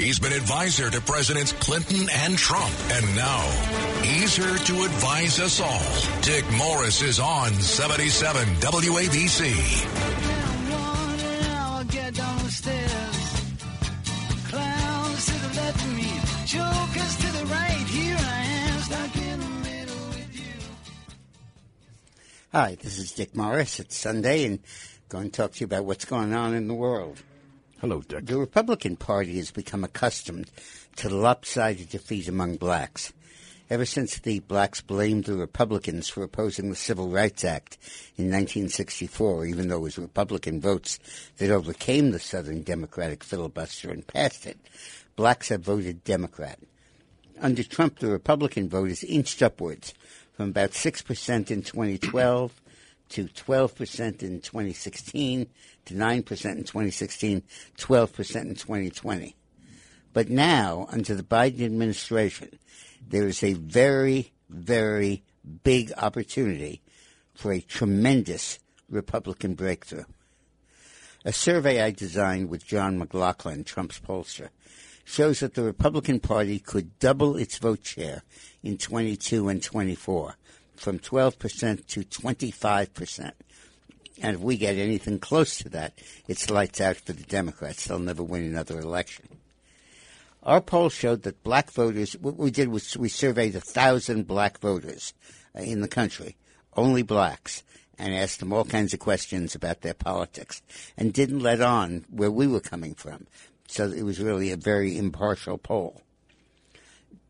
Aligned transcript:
He's 0.00 0.18
been 0.18 0.32
advisor 0.32 0.88
to 0.88 1.00
Presidents 1.02 1.52
Clinton 1.52 2.08
and 2.10 2.38
Trump, 2.38 2.72
and 2.90 3.14
now 3.14 3.42
he's 4.02 4.34
here 4.34 4.56
to 4.56 4.84
advise 4.84 5.38
us 5.38 5.60
all. 5.60 6.22
Dick 6.22 6.50
Morris 6.52 7.02
is 7.02 7.20
on 7.20 7.52
77 7.52 8.46
WABC. 8.56 9.52
Hi, 22.52 22.74
this 22.80 22.98
is 22.98 23.12
Dick 23.12 23.36
Morris. 23.36 23.78
It's 23.78 23.96
Sunday, 23.96 24.46
and 24.46 24.60
I'm 24.60 24.60
going 25.10 25.30
to 25.30 25.36
talk 25.36 25.52
to 25.52 25.60
you 25.60 25.66
about 25.66 25.84
what's 25.84 26.06
going 26.06 26.32
on 26.32 26.54
in 26.54 26.68
the 26.68 26.74
world. 26.74 27.22
Hello, 27.80 28.02
Dick. 28.02 28.26
The 28.26 28.36
Republican 28.36 28.96
Party 28.96 29.36
has 29.38 29.50
become 29.50 29.84
accustomed 29.84 30.50
to 30.96 31.08
lopsided 31.08 31.88
defeat 31.88 32.28
among 32.28 32.58
blacks. 32.58 33.14
Ever 33.70 33.86
since 33.86 34.18
the 34.18 34.40
blacks 34.40 34.82
blamed 34.82 35.24
the 35.24 35.36
Republicans 35.36 36.06
for 36.06 36.22
opposing 36.22 36.68
the 36.68 36.76
Civil 36.76 37.08
Rights 37.08 37.42
Act 37.42 37.78
in 38.18 38.26
1964, 38.26 39.46
even 39.46 39.68
though 39.68 39.78
it 39.78 39.80
was 39.80 39.98
Republican 39.98 40.60
votes 40.60 40.98
that 41.38 41.50
overcame 41.50 42.10
the 42.10 42.18
Southern 42.18 42.60
Democratic 42.60 43.24
filibuster 43.24 43.90
and 43.90 44.06
passed 44.06 44.44
it, 44.44 44.58
blacks 45.16 45.48
have 45.48 45.62
voted 45.62 46.04
Democrat. 46.04 46.58
Under 47.40 47.64
Trump, 47.64 48.00
the 48.00 48.10
Republican 48.10 48.68
vote 48.68 48.90
has 48.90 49.02
inched 49.04 49.40
upwards 49.40 49.94
from 50.34 50.50
about 50.50 50.72
6% 50.72 51.50
in 51.50 51.62
2012 51.62 52.60
to 53.10 53.24
12% 53.24 54.22
in 54.22 54.40
2016 54.40 55.46
to 55.84 55.94
9% 55.94 56.16
in 56.16 56.22
2016, 56.22 57.42
12% 57.76 58.40
in 58.42 58.54
2020. 58.54 59.36
But 60.12 60.28
now, 60.28 60.86
under 60.90 61.14
the 61.14 61.22
Biden 61.22 61.64
administration, 61.64 62.58
there 63.08 63.28
is 63.28 63.42
a 63.42 63.52
very, 63.52 64.32
very 64.48 65.22
big 65.62 65.92
opportunity 65.96 66.80
for 67.34 67.52
a 67.52 67.60
tremendous 67.60 68.58
Republican 68.88 69.54
breakthrough. 69.54 70.04
A 71.24 71.32
survey 71.32 71.82
I 71.82 71.90
designed 71.90 72.48
with 72.48 72.66
John 72.66 72.98
McLaughlin, 72.98 73.64
Trump's 73.64 74.00
pollster, 74.00 74.48
shows 75.04 75.40
that 75.40 75.54
the 75.54 75.62
Republican 75.62 76.20
Party 76.20 76.58
could 76.58 76.98
double 76.98 77.36
its 77.36 77.58
vote 77.58 77.84
share 77.84 78.22
in 78.62 78.78
22 78.78 79.48
and 79.48 79.62
24 79.62 80.36
from 80.80 80.98
12% 80.98 81.86
to 81.88 82.00
25%. 82.00 83.32
And 84.22 84.36
if 84.36 84.42
we 84.42 84.56
get 84.56 84.76
anything 84.76 85.18
close 85.18 85.58
to 85.58 85.68
that, 85.70 85.92
it's 86.26 86.50
lights 86.50 86.80
out 86.80 86.96
for 86.96 87.12
the 87.12 87.22
Democrats. 87.22 87.86
They'll 87.86 87.98
never 87.98 88.22
win 88.22 88.44
another 88.44 88.80
election. 88.80 89.28
Our 90.42 90.62
poll 90.62 90.88
showed 90.88 91.22
that 91.22 91.42
black 91.42 91.70
voters, 91.70 92.14
what 92.14 92.36
we 92.36 92.50
did 92.50 92.68
was 92.68 92.96
we 92.96 93.10
surveyed 93.10 93.54
a 93.56 93.60
thousand 93.60 94.26
black 94.26 94.58
voters 94.58 95.12
uh, 95.54 95.60
in 95.60 95.82
the 95.82 95.88
country, 95.88 96.36
only 96.76 97.02
blacks, 97.02 97.62
and 97.98 98.14
asked 98.14 98.40
them 98.40 98.52
all 98.52 98.64
kinds 98.64 98.94
of 98.94 99.00
questions 99.00 99.54
about 99.54 99.82
their 99.82 99.92
politics 99.92 100.62
and 100.96 101.12
didn't 101.12 101.40
let 101.40 101.60
on 101.60 102.06
where 102.08 102.30
we 102.30 102.46
were 102.46 102.60
coming 102.60 102.94
from. 102.94 103.26
So 103.68 103.90
it 103.90 104.02
was 104.02 104.18
really 104.18 104.50
a 104.50 104.56
very 104.56 104.96
impartial 104.96 105.58
poll. 105.58 106.00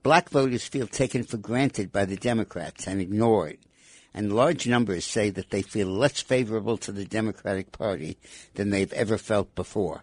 Black 0.02 0.30
voters 0.30 0.66
feel 0.66 0.86
taken 0.86 1.24
for 1.24 1.36
granted 1.36 1.92
by 1.92 2.04
the 2.06 2.16
Democrats 2.16 2.86
and 2.86 3.00
ignored. 3.00 3.58
And 4.14 4.34
large 4.34 4.66
numbers 4.66 5.04
say 5.04 5.30
that 5.30 5.50
they 5.50 5.62
feel 5.62 5.86
less 5.86 6.20
favorable 6.20 6.76
to 6.78 6.90
the 6.90 7.04
Democratic 7.04 7.70
Party 7.70 8.16
than 8.54 8.70
they've 8.70 8.92
ever 8.92 9.18
felt 9.18 9.54
before. 9.54 10.02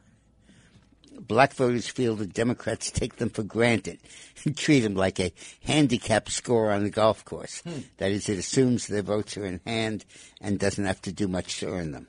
Black 1.19 1.53
voters 1.53 1.87
feel 1.87 2.15
the 2.15 2.27
Democrats 2.27 2.91
take 2.91 3.15
them 3.15 3.29
for 3.29 3.43
granted 3.43 3.99
and 4.45 4.55
treat 4.57 4.81
them 4.81 4.93
like 4.93 5.19
a 5.19 5.33
handicap 5.63 6.29
score 6.29 6.71
on 6.71 6.85
a 6.85 6.89
golf 6.89 7.25
course. 7.25 7.61
Hmm. 7.61 7.79
That 7.97 8.11
is, 8.11 8.29
it 8.29 8.37
assumes 8.37 8.87
their 8.87 9.01
votes 9.01 9.35
are 9.35 9.45
in 9.45 9.59
hand 9.65 10.05
and 10.39 10.59
doesn't 10.59 10.85
have 10.85 11.01
to 11.01 11.11
do 11.11 11.27
much 11.27 11.59
to 11.59 11.67
earn 11.67 11.91
them. 11.91 12.07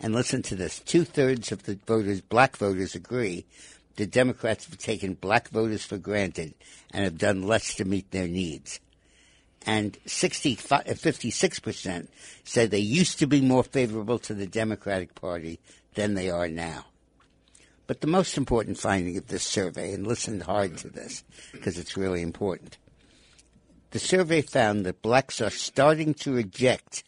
And 0.00 0.14
listen 0.14 0.42
to 0.42 0.54
this. 0.54 0.80
Two 0.80 1.04
thirds 1.04 1.50
of 1.50 1.62
the 1.62 1.78
voters, 1.86 2.20
black 2.20 2.56
voters, 2.56 2.94
agree 2.94 3.46
the 3.96 4.06
Democrats 4.06 4.66
have 4.66 4.78
taken 4.78 5.14
black 5.14 5.48
voters 5.48 5.84
for 5.84 5.98
granted 5.98 6.54
and 6.90 7.04
have 7.04 7.18
done 7.18 7.42
less 7.42 7.74
to 7.76 7.84
meet 7.84 8.10
their 8.10 8.28
needs. 8.28 8.80
And 9.66 9.98
56% 10.04 12.02
uh, 12.02 12.06
say 12.44 12.66
they 12.66 12.78
used 12.78 13.18
to 13.20 13.26
be 13.26 13.40
more 13.40 13.64
favorable 13.64 14.18
to 14.20 14.34
the 14.34 14.46
Democratic 14.46 15.14
Party 15.14 15.58
than 15.94 16.14
they 16.14 16.28
are 16.28 16.48
now. 16.48 16.86
But 17.86 18.00
the 18.00 18.06
most 18.06 18.36
important 18.36 18.78
finding 18.78 19.16
of 19.16 19.28
this 19.28 19.42
survey, 19.42 19.92
and 19.92 20.06
listen 20.06 20.40
hard 20.40 20.78
to 20.78 20.88
this 20.88 21.22
because 21.52 21.78
it's 21.78 21.96
really 21.96 22.22
important, 22.22 22.78
the 23.90 23.98
survey 23.98 24.42
found 24.42 24.84
that 24.84 25.02
blacks 25.02 25.40
are 25.40 25.50
starting 25.50 26.14
to 26.14 26.32
reject, 26.32 27.04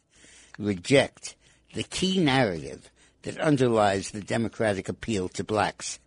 reject 0.58 1.34
the 1.74 1.82
key 1.82 2.22
narrative 2.22 2.90
that 3.22 3.40
underlies 3.40 4.10
the 4.10 4.20
Democratic 4.20 4.88
appeal 4.88 5.28
to 5.30 5.42
blacks. 5.42 5.98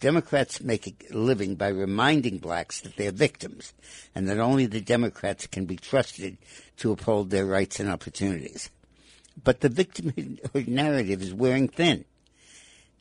Democrats 0.00 0.60
make 0.60 0.86
a 0.86 1.16
living 1.16 1.54
by 1.54 1.68
reminding 1.68 2.38
blacks 2.38 2.80
that 2.82 2.96
they're 2.96 3.12
victims 3.12 3.72
and 4.14 4.28
that 4.28 4.38
only 4.38 4.66
the 4.66 4.80
Democrats 4.80 5.46
can 5.46 5.64
be 5.64 5.76
trusted 5.76 6.36
to 6.76 6.92
uphold 6.92 7.30
their 7.30 7.46
rights 7.46 7.80
and 7.80 7.88
opportunities. 7.88 8.70
But 9.42 9.60
the 9.60 9.70
victimhood 9.70 10.68
narrative 10.68 11.22
is 11.22 11.32
wearing 11.32 11.68
thin. 11.68 12.04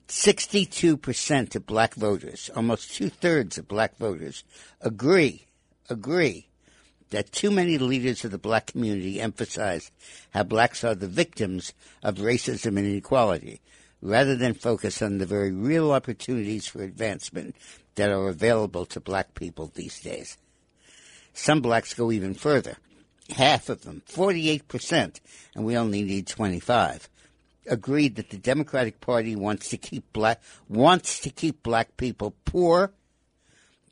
62% 0.07 1.56
of 1.56 1.66
black 1.66 1.95
voters, 1.95 2.50
almost 2.56 2.94
two 2.94 3.09
thirds 3.09 3.57
of 3.57 3.67
black 3.67 3.97
voters, 3.97 4.44
agree, 4.81 5.47
agree 5.89 6.47
that 7.09 7.31
too 7.31 7.51
many 7.51 7.77
leaders 7.77 8.23
of 8.23 8.31
the 8.31 8.38
black 8.38 8.67
community 8.67 9.19
emphasize 9.19 9.91
how 10.31 10.44
blacks 10.44 10.83
are 10.83 10.95
the 10.95 11.07
victims 11.07 11.73
of 12.03 12.17
racism 12.17 12.77
and 12.77 12.85
inequality, 12.85 13.62
rather 14.05 14.35
than 14.35 14.53
focus 14.53 15.01
on 15.01 15.17
the 15.17 15.25
very 15.25 15.51
real 15.51 15.91
opportunities 15.91 16.67
for 16.67 16.83
advancement 16.83 17.55
that 17.95 18.11
are 18.11 18.29
available 18.29 18.85
to 18.85 18.99
black 18.99 19.33
people 19.33 19.71
these 19.73 19.99
days. 19.99 20.38
Some 21.33 21.61
blacks 21.61 21.93
go 21.95 22.11
even 22.11 22.35
further. 22.35 22.77
Half 23.35 23.69
of 23.69 23.81
them, 23.81 24.03
48%, 24.07 25.19
and 25.55 25.65
we 25.65 25.75
only 25.75 26.03
need 26.03 26.27
25, 26.27 27.09
agreed 27.65 28.15
that 28.17 28.29
the 28.29 28.38
Democratic 28.38 29.01
Party 29.01 29.35
wants 29.35 29.69
to 29.69 29.77
keep 29.77 30.13
black 30.13 30.39
wants 30.69 31.19
to 31.21 31.31
keep 31.31 31.63
black 31.63 31.97
people 31.97 32.35
poor, 32.45 32.94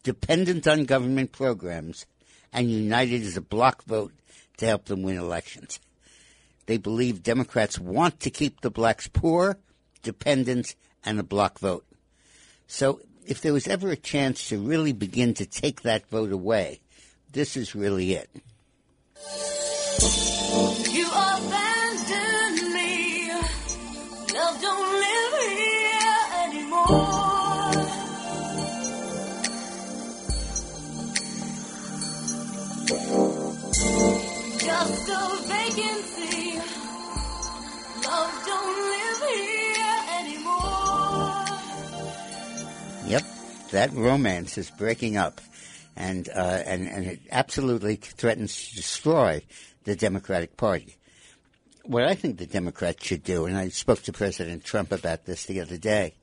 dependent 0.04 0.68
on 0.68 0.86
government 0.86 1.32
programs, 1.32 2.06
and 2.54 2.70
united 2.70 3.24
as 3.24 3.36
a 3.36 3.42
block 3.42 3.84
vote 3.86 4.14
to 4.58 4.68
help 4.68 4.86
them 4.86 5.02
win 5.02 5.18
elections. 5.18 5.80
They 6.68 6.78
believe 6.78 7.24
Democrats 7.24 7.80
want 7.80 8.20
to 8.20 8.30
keep 8.30 8.62
the 8.62 8.70
blacks 8.70 9.08
poor, 9.08 9.58
dependent, 10.04 10.76
and 11.04 11.20
a 11.20 11.24
block 11.24 11.60
vote. 11.60 11.86
So 12.68 13.02
if 13.26 13.42
there 13.42 13.54
was 13.54 13.68
ever 13.68 13.90
a 13.90 13.96
chance 13.96 14.50
to 14.50 14.58
really 14.60 14.94
begin 14.94 15.34
to 15.36 15.46
take 15.46 15.82
that 15.82 16.10
vote 16.10 16.32
away, 16.32 16.82
this 17.32 17.58
is 17.58 17.74
really 17.76 18.14
it. 18.14 18.30
You 20.90 21.08
abandoned 21.08 22.74
me. 22.74 23.32
Love 24.34 24.62
don't 24.62 24.92
live 24.94 25.34
here 25.50 26.20
anymore. 26.44 27.72
Just 34.60 35.10
a 35.10 35.38
vacancy. 35.48 36.23
That 43.74 43.94
romance 43.94 44.58
is 44.58 44.72
breaking 44.72 45.18
up. 45.18 45.42
And, 45.96 46.28
uh, 46.28 46.64
and, 46.66 46.88
and 46.88 47.06
it 47.06 47.20
absolutely 47.30 47.98
threatens 47.98 48.70
to 48.70 48.76
destroy 48.76 49.44
the 49.84 49.96
Democratic 49.96 50.58
Party 50.58 50.98
what 51.86 52.04
I 52.04 52.16
think 52.16 52.38
the 52.38 52.46
Democrats 52.46 53.06
should 53.06 53.24
do, 53.24 53.46
and 53.46 53.58
I 53.58 53.70
spoke 53.70 54.02
to 54.04 54.14
President 54.14 54.64
Trump 54.64 54.92
about 54.92 55.26
this 55.26 55.46
the 55.46 55.62
other 55.62 55.78
day, 55.78 56.14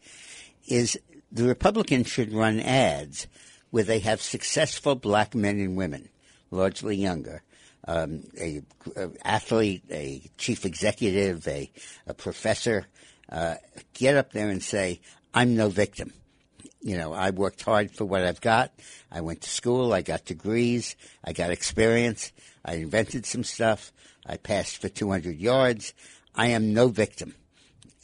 is 0.67 0.99
the 1.31 1.45
Republicans 1.45 2.09
should 2.09 2.33
run 2.33 2.61
ads 2.61 3.27
where 3.71 3.85
they 3.85 4.01
have 4.01 4.21
successful 4.21 4.95
black 4.95 5.35
men 5.35 5.61
and 5.61 5.77
women, 5.77 6.09
largely 6.51 6.97
younger, 6.97 7.43
um, 7.87 8.25
a, 8.41 8.63
a, 8.97 9.11
athlete, 9.25 9.85
a 9.91 10.23
chief 10.39 10.65
executive, 10.65 11.47
a, 11.47 11.71
a 12.07 12.15
professor, 12.15 12.87
uh, 13.31 13.55
get 13.95 14.17
up 14.17 14.33
there 14.33 14.49
and 14.49 14.63
say, 14.63 15.01
"I'm 15.33 15.57
no 15.57 15.69
victim." 15.69 16.13
You 16.83 16.97
know, 16.97 17.13
I 17.13 17.31
worked 17.31 17.63
hard 17.63 17.91
for 17.91 18.05
what 18.05 18.23
I've 18.23 18.41
got. 18.41 18.73
I 19.11 19.21
went 19.21 19.43
to 19.43 19.51
school. 19.51 19.93
I 19.93 20.03
got 20.03 20.25
degrees. 20.25 20.97
I 21.23 21.33
got 21.33 21.51
experience. 21.51 22.33
I 22.65 22.75
invented 22.75 23.27
some 23.27 23.45
stuff. 23.45 23.93
I 24.27 24.37
passed 24.37 24.81
for 24.81 24.89
200 24.89 25.39
yards. 25.39 25.93
I 26.35 26.49
am 26.49 26.73
no 26.73 26.89
victim. 26.89 27.35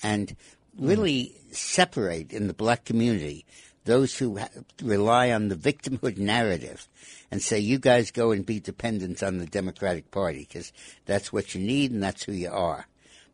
And 0.02 0.36
really 0.78 1.34
separate 1.52 2.32
in 2.32 2.48
the 2.48 2.54
black 2.54 2.84
community 2.84 3.46
those 3.86 4.18
who 4.18 4.38
ha- 4.38 4.48
rely 4.82 5.30
on 5.30 5.48
the 5.48 5.56
victimhood 5.56 6.18
narrative 6.18 6.86
and 7.30 7.40
say, 7.40 7.58
you 7.58 7.78
guys 7.78 8.10
go 8.10 8.32
and 8.32 8.44
be 8.44 8.60
dependent 8.60 9.22
on 9.22 9.38
the 9.38 9.46
Democratic 9.46 10.10
Party 10.10 10.40
because 10.40 10.72
that's 11.06 11.32
what 11.32 11.54
you 11.54 11.64
need 11.64 11.92
and 11.92 12.02
that's 12.02 12.24
who 12.24 12.32
you 12.32 12.50
are. 12.50 12.86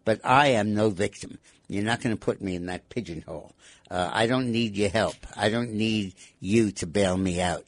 But 0.04 0.20
I 0.24 0.48
am 0.48 0.74
no 0.74 0.90
victim. 0.90 1.38
You're 1.68 1.84
not 1.84 2.02
going 2.02 2.14
to 2.14 2.20
put 2.20 2.42
me 2.42 2.54
in 2.54 2.66
that 2.66 2.88
pigeonhole. 2.90 3.52
Uh, 3.92 4.10
I 4.10 4.26
don't 4.26 4.50
need 4.50 4.74
your 4.74 4.88
help. 4.88 5.16
I 5.36 5.50
don't 5.50 5.72
need 5.72 6.14
you 6.40 6.72
to 6.72 6.86
bail 6.86 7.18
me 7.18 7.42
out. 7.42 7.66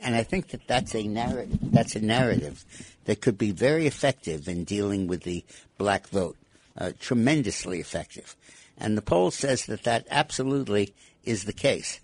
And 0.00 0.14
I 0.14 0.22
think 0.22 0.48
that 0.48 0.66
that's 0.66 0.94
a 0.94 1.02
narrative. 1.02 1.58
That's 1.60 1.94
a 1.94 2.00
narrative 2.00 2.64
that 3.04 3.20
could 3.20 3.36
be 3.36 3.50
very 3.50 3.86
effective 3.86 4.48
in 4.48 4.64
dealing 4.64 5.08
with 5.08 5.24
the 5.24 5.44
black 5.76 6.08
vote. 6.08 6.38
Uh, 6.78 6.92
tremendously 6.98 7.80
effective. 7.80 8.34
And 8.78 8.96
the 8.96 9.02
poll 9.02 9.30
says 9.30 9.66
that 9.66 9.84
that 9.84 10.06
absolutely 10.10 10.94
is 11.24 11.44
the 11.44 11.52
case. 11.52 12.00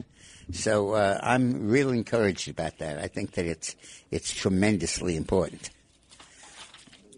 So 0.50 0.92
uh, 0.92 1.18
I'm 1.22 1.68
really 1.68 1.96
encouraged 1.96 2.48
about 2.48 2.78
that. 2.78 2.98
I 2.98 3.06
think 3.06 3.32
that 3.32 3.46
it's 3.46 3.76
it's 4.10 4.34
tremendously 4.34 5.16
important. 5.16 5.70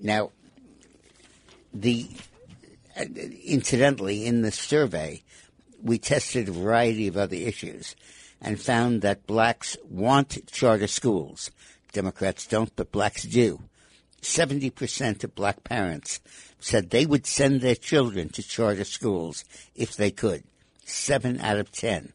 Now, 0.00 0.31
the 1.72 2.08
uh, 2.96 3.05
incidentally 3.44 4.26
in 4.26 4.43
the 4.43 4.52
survey, 4.52 5.22
we 5.84 5.98
tested 5.98 6.48
a 6.48 6.52
variety 6.52 7.06
of 7.06 7.16
other 7.16 7.36
issues 7.36 7.94
and 8.40 8.58
found 8.58 9.02
that 9.02 9.26
blacks 9.26 9.76
want 9.88 10.50
charter 10.50 10.86
schools. 10.86 11.50
Democrats 11.92 12.46
don't, 12.46 12.75
but 12.75 12.90
blacks 12.90 13.22
do. 13.22 13.60
70% 14.22 15.22
of 15.22 15.34
black 15.34 15.62
parents 15.62 16.20
said 16.58 16.88
they 16.88 17.04
would 17.04 17.26
send 17.26 17.60
their 17.60 17.75
children 17.75 18.31
to 18.31 18.42
charter 18.42 18.84
schools 18.84 19.44
if 19.75 19.94
they 19.94 20.10
could. 20.10 20.42
Seven 20.86 21.38
out 21.40 21.58
of 21.58 21.70
ten. 21.70 22.12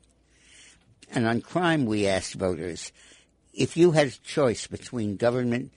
And 1.11 1.27
on 1.27 1.41
crime, 1.41 1.85
we 1.85 2.07
asked 2.07 2.33
voters 2.33 2.91
if 3.53 3.77
you 3.77 3.91
had 3.91 4.07
a 4.07 4.11
choice 4.11 4.67
between 4.67 5.15
government 5.15 5.71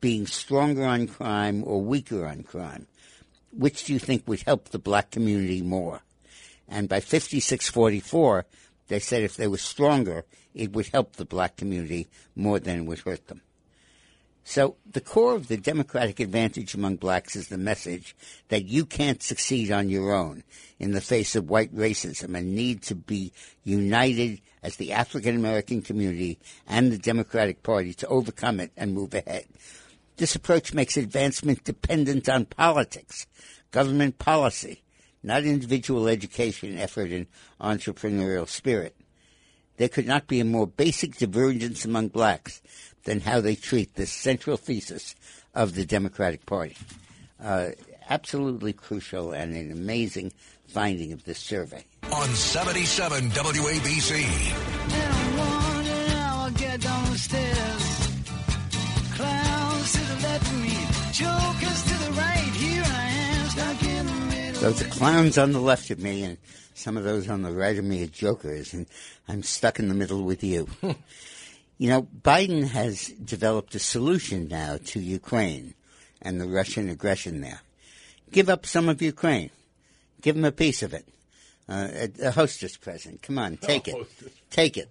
being 0.00 0.26
stronger 0.26 0.84
on 0.84 1.06
crime 1.06 1.62
or 1.66 1.82
weaker 1.82 2.26
on 2.26 2.42
crime, 2.42 2.86
which 3.52 3.84
do 3.84 3.92
you 3.92 3.98
think 3.98 4.26
would 4.26 4.42
help 4.42 4.68
the 4.70 4.78
black 4.78 5.10
community 5.10 5.60
more? 5.60 6.00
And 6.70 6.88
by 6.88 7.00
5644, 7.00 8.46
they 8.88 9.00
said 9.00 9.22
if 9.22 9.36
they 9.36 9.48
were 9.48 9.58
stronger, 9.58 10.24
it 10.54 10.72
would 10.72 10.86
help 10.88 11.16
the 11.16 11.24
black 11.24 11.56
community 11.56 12.08
more 12.34 12.58
than 12.58 12.78
it 12.78 12.86
would 12.86 13.00
hurt 13.00 13.26
them. 13.26 13.42
So 14.44 14.76
the 14.90 15.00
core 15.00 15.34
of 15.34 15.48
the 15.48 15.56
democratic 15.56 16.18
advantage 16.18 16.74
among 16.74 16.96
blacks 16.96 17.36
is 17.36 17.48
the 17.48 17.58
message 17.58 18.16
that 18.48 18.64
you 18.64 18.86
can't 18.86 19.22
succeed 19.22 19.70
on 19.70 19.90
your 19.90 20.12
own 20.12 20.42
in 20.78 20.92
the 20.92 21.00
face 21.00 21.36
of 21.36 21.50
white 21.50 21.74
racism 21.74 22.36
and 22.36 22.54
need 22.54 22.82
to 22.84 22.94
be 22.94 23.32
united 23.64 24.40
as 24.62 24.76
the 24.76 24.92
African 24.92 25.36
American 25.36 25.82
community 25.82 26.38
and 26.66 26.90
the 26.90 26.98
Democratic 26.98 27.62
Party 27.62 27.92
to 27.94 28.08
overcome 28.08 28.60
it 28.60 28.72
and 28.76 28.94
move 28.94 29.14
ahead. 29.14 29.44
This 30.16 30.34
approach 30.34 30.74
makes 30.74 30.96
advancement 30.96 31.64
dependent 31.64 32.28
on 32.28 32.44
politics, 32.46 33.26
government 33.70 34.18
policy, 34.18 34.82
not 35.22 35.44
individual 35.44 36.08
education, 36.08 36.78
effort, 36.78 37.10
and 37.10 37.26
entrepreneurial 37.60 38.48
spirit. 38.48 38.96
There 39.76 39.88
could 39.88 40.06
not 40.06 40.26
be 40.26 40.40
a 40.40 40.44
more 40.44 40.66
basic 40.66 41.16
divergence 41.16 41.84
among 41.84 42.08
blacks 42.08 42.60
than 43.04 43.20
how 43.20 43.40
they 43.40 43.54
treat 43.54 43.94
this 43.94 44.12
central 44.12 44.56
thesis 44.56 45.14
of 45.54 45.74
the 45.74 45.86
Democratic 45.86 46.44
Party. 46.46 46.76
Uh, 47.42 47.70
absolutely 48.08 48.72
crucial 48.72 49.32
and 49.32 49.54
an 49.54 49.72
amazing 49.72 50.32
finding 50.68 51.12
of 51.12 51.24
this 51.24 51.38
survey. 51.38 51.84
On 52.12 52.28
77 52.28 53.30
WABC. 53.30 55.09
Those 64.60 64.82
are 64.82 64.88
clowns 64.90 65.38
on 65.38 65.52
the 65.52 65.60
left 65.60 65.90
of 65.90 65.98
me, 65.98 66.22
and 66.22 66.36
some 66.74 66.98
of 66.98 67.04
those 67.04 67.30
on 67.30 67.40
the 67.42 67.50
right 67.50 67.78
of 67.78 67.84
me 67.84 68.04
are 68.04 68.08
jokers, 68.08 68.74
and 68.74 68.86
I'm 69.26 69.42
stuck 69.42 69.78
in 69.78 69.88
the 69.88 69.94
middle 69.94 70.22
with 70.22 70.44
you. 70.44 70.68
You 71.80 71.88
know, 71.88 72.02
Biden 72.02 72.64
has 72.68 73.06
developed 73.06 73.74
a 73.74 73.78
solution 73.78 74.48
now 74.48 74.76
to 74.84 75.00
Ukraine 75.00 75.72
and 76.20 76.38
the 76.38 76.46
Russian 76.46 76.90
aggression 76.90 77.40
there. 77.40 77.62
Give 78.30 78.50
up 78.50 78.66
some 78.66 78.90
of 78.90 79.00
Ukraine. 79.00 79.48
Give 80.20 80.34
them 80.34 80.44
a 80.44 80.52
piece 80.52 80.82
of 80.82 80.92
it. 80.92 81.08
Uh, 81.66 81.88
a, 81.90 82.26
a 82.26 82.30
hostess 82.32 82.76
present. 82.76 83.22
Come 83.22 83.38
on, 83.38 83.56
take 83.56 83.88
it. 83.88 83.96
Take 84.50 84.76
it. 84.76 84.90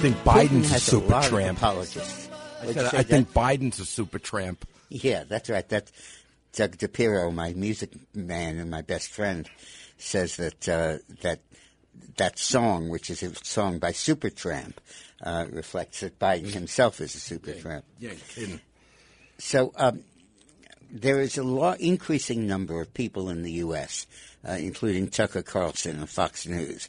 Think 0.00 0.16
Biden's 0.18 0.72
a 0.72 0.80
super 0.80 1.14
of 1.14 1.24
tramp. 1.24 1.58
apologists. 1.58 2.30
I, 2.62 2.72
said, 2.72 2.94
I 2.94 3.02
think 3.02 3.32
Biden's 3.34 3.78
a 3.80 3.84
super 3.84 4.18
tramp. 4.18 4.66
Yeah, 4.88 5.24
that's 5.24 5.50
right. 5.50 5.68
That 5.68 5.90
Doug 6.54 6.78
DePiro, 6.78 7.32
my 7.34 7.52
music 7.52 7.92
man 8.14 8.58
and 8.58 8.70
my 8.70 8.80
best 8.80 9.10
friend, 9.10 9.48
says 9.98 10.36
that 10.36 10.68
uh, 10.68 10.98
that 11.20 11.40
that 12.16 12.38
song, 12.38 12.88
which 12.88 13.10
is 13.10 13.22
a 13.22 13.34
song 13.44 13.78
by 13.78 13.92
Supertramp, 13.92 14.74
uh, 15.22 15.44
reflects 15.50 16.00
that 16.00 16.18
Biden 16.18 16.50
himself 16.50 17.02
is 17.02 17.14
a 17.14 17.18
supertramp. 17.18 17.82
Yeah, 17.98 18.12
kidding. 18.30 18.60
So 19.36 19.72
um, 19.76 20.04
there 20.90 21.20
is 21.20 21.36
a 21.36 21.42
law, 21.42 21.74
increasing 21.78 22.46
number 22.46 22.80
of 22.80 22.94
people 22.94 23.28
in 23.28 23.42
the 23.42 23.52
U.S., 23.52 24.06
uh, 24.48 24.52
including 24.52 25.08
Tucker 25.08 25.42
Carlson 25.42 26.02
of 26.02 26.08
Fox 26.08 26.46
News, 26.46 26.88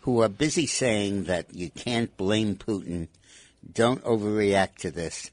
who 0.00 0.22
are 0.22 0.28
busy 0.28 0.66
saying 0.66 1.24
that 1.24 1.54
you 1.54 1.70
can't 1.70 2.16
blame 2.16 2.56
Putin. 2.56 3.08
Don't 3.72 4.02
overreact 4.04 4.76
to 4.76 4.90
this. 4.90 5.30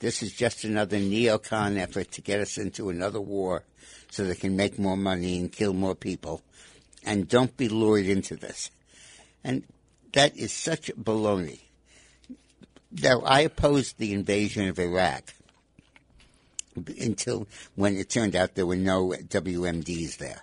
This 0.00 0.22
is 0.22 0.32
just 0.32 0.64
another 0.64 0.98
neocon 0.98 1.78
effort 1.78 2.10
to 2.12 2.22
get 2.22 2.40
us 2.40 2.58
into 2.58 2.88
another 2.88 3.20
war 3.20 3.64
so 4.10 4.24
they 4.24 4.34
can 4.34 4.56
make 4.56 4.78
more 4.78 4.96
money 4.96 5.38
and 5.38 5.52
kill 5.52 5.72
more 5.72 5.94
people. 5.94 6.42
And 7.04 7.28
don't 7.28 7.56
be 7.56 7.68
lured 7.68 8.06
into 8.06 8.36
this. 8.36 8.70
And 9.42 9.64
that 10.12 10.36
is 10.36 10.52
such 10.52 10.90
baloney. 10.96 11.60
Now, 12.90 13.20
I 13.20 13.40
opposed 13.40 13.98
the 13.98 14.12
invasion 14.12 14.68
of 14.68 14.78
Iraq 14.78 15.32
until 17.00 17.46
when 17.74 17.96
it 17.96 18.10
turned 18.10 18.34
out 18.34 18.54
there 18.54 18.66
were 18.66 18.76
no 18.76 19.10
WMDs 19.10 20.18
there. 20.18 20.42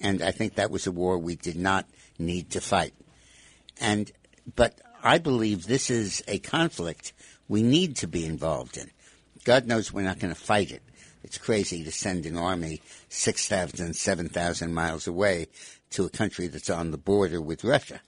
And 0.00 0.22
I 0.22 0.32
think 0.32 0.54
that 0.54 0.70
was 0.70 0.86
a 0.86 0.92
war 0.92 1.18
we 1.18 1.36
did 1.36 1.56
not 1.56 1.86
need 2.18 2.50
to 2.50 2.60
fight. 2.60 2.94
And, 3.82 4.12
but 4.54 4.80
I 5.02 5.18
believe 5.18 5.66
this 5.66 5.90
is 5.90 6.22
a 6.28 6.38
conflict 6.38 7.12
we 7.48 7.62
need 7.62 7.96
to 7.96 8.06
be 8.06 8.24
involved 8.24 8.78
in. 8.78 8.90
God 9.44 9.66
knows 9.66 9.92
we're 9.92 10.02
not 10.02 10.20
going 10.20 10.32
to 10.32 10.40
fight 10.40 10.70
it. 10.70 10.82
It's 11.24 11.36
crazy 11.36 11.82
to 11.84 11.90
send 11.90 12.24
an 12.24 12.36
army 12.36 12.80
6,000, 13.08 13.94
7,000 13.94 14.72
miles 14.72 15.06
away 15.06 15.48
to 15.90 16.04
a 16.04 16.10
country 16.10 16.46
that's 16.46 16.70
on 16.70 16.92
the 16.92 16.98
border 16.98 17.40
with 17.40 17.64
Russia. 17.64 18.00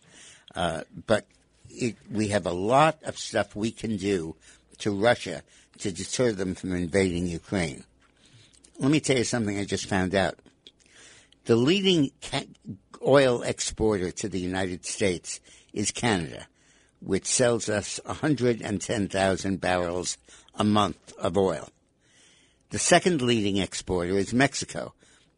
Uh, 0.55 0.83
but 1.07 1.27
it, 1.69 1.97
we 2.11 2.29
have 2.29 2.47
a 2.47 2.53
lot 2.53 2.99
of 3.03 3.19
stuff 3.19 3.57
we 3.57 3.73
can 3.73 3.97
do 3.97 4.37
to 4.79 4.93
Russia 4.93 5.43
to 5.79 5.91
deter 5.91 6.31
them 6.31 6.55
from 6.55 6.73
invading 6.73 7.27
Ukraine. 7.27 7.85
Let 8.79 8.91
me 8.91 9.01
tell 9.01 9.19
you 9.19 9.25
something 9.25 9.59
I 9.59 9.65
just 9.65 9.87
found 9.87 10.15
out. 10.15 10.39
The 11.47 11.57
leading 11.57 12.11
oil 13.07 13.43
exporter 13.43 14.11
to 14.11 14.29
the 14.29 14.41
United 14.41 14.87
States 14.87 15.41
is 15.75 15.91
Canada, 15.91 16.47
which 17.01 17.27
sells 17.27 17.69
us 17.69 18.01
110,000 18.07 19.61
barrels 19.61 20.17
a 20.55 20.65
month 20.65 21.13
of 21.19 21.37
oil. 21.37 21.69
The 22.71 22.79
second 22.79 23.21
leading 23.21 23.59
exporter 23.59 24.17
is 24.17 24.33
Mexico, 24.33 24.95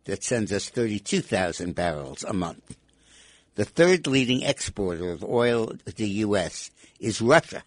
that 0.06 0.22
sends 0.22 0.52
us 0.52 0.68
32,000 0.68 1.74
barrels 1.74 2.24
a 2.24 2.32
month. 2.32 2.76
The 3.56 3.64
third 3.64 4.06
leading 4.06 4.42
exporter 4.42 5.10
of 5.10 5.24
oil 5.24 5.72
to 5.84 5.92
the 5.92 6.08
U.S. 6.08 6.70
is 7.00 7.20
Russia, 7.20 7.64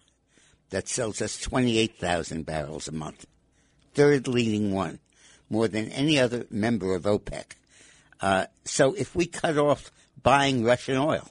that 0.70 0.88
sells 0.88 1.20
us 1.20 1.38
28,000 1.40 2.46
barrels 2.46 2.88
a 2.88 2.92
month. 2.92 3.26
Third 3.94 4.26
leading 4.26 4.72
one, 4.72 5.00
more 5.50 5.68
than 5.68 5.90
any 5.90 6.18
other 6.18 6.46
member 6.50 6.94
of 6.94 7.02
OPEC. 7.02 7.56
Uh, 8.20 8.46
so 8.64 8.94
if 8.94 9.14
we 9.14 9.26
cut 9.26 9.58
off 9.58 9.90
buying 10.22 10.64
Russian 10.64 10.96
oil, 10.96 11.28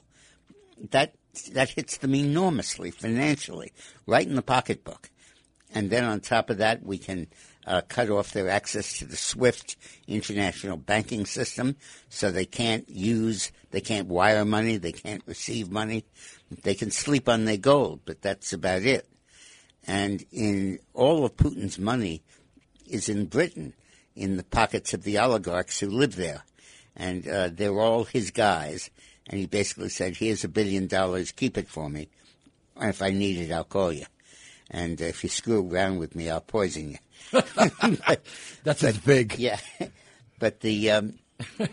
that 0.90 1.14
that 1.48 1.70
hits 1.70 1.96
them 1.98 2.14
enormously 2.14 2.90
financially, 2.90 3.72
right 4.06 4.26
in 4.26 4.34
the 4.34 4.42
pocketbook. 4.42 5.10
And 5.72 5.90
then 5.90 6.04
on 6.04 6.20
top 6.20 6.50
of 6.50 6.58
that, 6.58 6.84
we 6.84 6.98
can 6.98 7.28
uh, 7.66 7.82
cut 7.88 8.10
off 8.10 8.32
their 8.32 8.48
access 8.48 8.98
to 8.98 9.04
the 9.04 9.16
SWIFT 9.16 9.76
international 10.08 10.76
banking 10.76 11.26
system, 11.26 11.76
so 12.08 12.30
they 12.30 12.44
can't 12.44 12.88
use, 12.88 13.52
they 13.70 13.80
can't 13.80 14.08
wire 14.08 14.44
money, 14.44 14.76
they 14.76 14.92
can't 14.92 15.22
receive 15.26 15.70
money. 15.70 16.04
They 16.62 16.74
can 16.74 16.90
sleep 16.90 17.28
on 17.28 17.44
their 17.44 17.56
gold, 17.56 18.00
but 18.04 18.22
that's 18.22 18.52
about 18.52 18.82
it. 18.82 19.06
And 19.86 20.24
in 20.32 20.80
all 20.94 21.24
of 21.24 21.36
Putin's 21.36 21.78
money 21.78 22.22
is 22.88 23.08
in 23.08 23.26
Britain, 23.26 23.74
in 24.16 24.36
the 24.36 24.44
pockets 24.44 24.92
of 24.92 25.04
the 25.04 25.18
oligarchs 25.18 25.78
who 25.78 25.88
live 25.88 26.16
there. 26.16 26.42
And 26.96 27.26
uh, 27.28 27.50
they're 27.52 27.78
all 27.78 28.04
his 28.04 28.30
guys. 28.30 28.90
And 29.30 29.38
he 29.38 29.46
basically 29.46 29.88
said, 29.88 30.16
here's 30.16 30.42
a 30.42 30.48
billion 30.48 30.88
dollars, 30.88 31.30
keep 31.30 31.56
it 31.56 31.68
for 31.68 31.88
me. 31.88 32.08
And 32.76 32.90
if 32.90 33.00
I 33.00 33.10
need 33.10 33.38
it, 33.38 33.52
I'll 33.52 33.62
call 33.62 33.92
you. 33.92 34.06
And 34.70 35.00
if 35.00 35.22
you 35.22 35.30
screw 35.30 35.68
around 35.68 35.98
with 35.98 36.16
me, 36.16 36.28
I'll 36.28 36.40
poison 36.40 36.90
you. 36.90 36.98
That's 38.64 38.98
big. 38.98 39.38
Yeah, 39.38 39.58
but 40.38 40.60
the 40.60 40.90
um, 40.90 41.18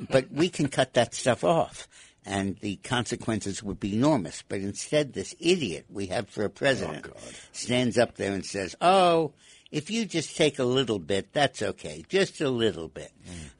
but 0.09 0.31
we 0.31 0.49
can 0.49 0.67
cut 0.67 0.93
that 0.95 1.13
stuff 1.13 1.43
off, 1.43 1.87
and 2.25 2.57
the 2.59 2.77
consequences 2.77 3.61
would 3.63 3.79
be 3.79 3.95
enormous. 3.95 4.43
But 4.47 4.61
instead, 4.61 5.13
this 5.13 5.35
idiot 5.39 5.85
we 5.89 6.07
have 6.07 6.27
for 6.27 6.43
a 6.43 6.49
president 6.49 7.05
stands 7.51 7.97
up 7.97 8.15
there 8.15 8.33
and 8.33 8.45
says, 8.45 8.75
"Oh." 8.81 9.33
If 9.69 9.91
you 9.91 10.05
just 10.05 10.37
take 10.37 10.59
a 10.59 10.63
little 10.63 10.97
bit, 10.97 11.33
that's 11.33 11.61
okay. 11.61 12.05
Just 12.07 12.39
a 12.39 12.49
little 12.49 12.87
bit. 12.87 13.11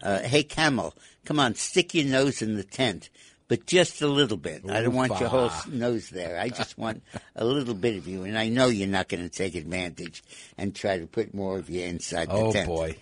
Uh, 0.02 0.20
hey, 0.20 0.42
Camel, 0.42 0.94
come 1.26 1.38
on, 1.38 1.56
stick 1.56 1.94
your 1.94 2.06
nose 2.06 2.42
in 2.42 2.56
the 2.56 2.64
tent, 2.64 3.10
but 3.48 3.66
just 3.66 4.02
a 4.02 4.08
little 4.08 4.38
bit. 4.38 4.70
I 4.70 4.82
don't 4.82 4.94
want 4.94 5.20
your 5.20 5.30
whole 5.30 5.52
nose 5.70 6.10
there. 6.10 6.40
I 6.40 6.50
just 6.50 6.78
want 6.78 7.04
a 7.36 7.46
little 7.46 7.74
bit 7.74 7.98
of 7.98 8.08
you, 8.08 8.24
and 8.24 8.38
I 8.38 8.50
know 8.50 8.68
you're 8.68 8.88
not 8.88 9.08
going 9.08 9.24
to 9.24 9.30
take 9.30 9.56
advantage 9.56 10.24
and 10.58 10.76
try 10.76 10.98
to 11.00 11.08
put 11.08 11.34
more 11.34 11.58
of 11.58 11.70
you 11.70 11.84
inside 11.84 12.30
the 12.30 12.34
oh, 12.34 12.52
tent. 12.52 12.70
Oh 12.70 12.76
boy. 12.76 12.98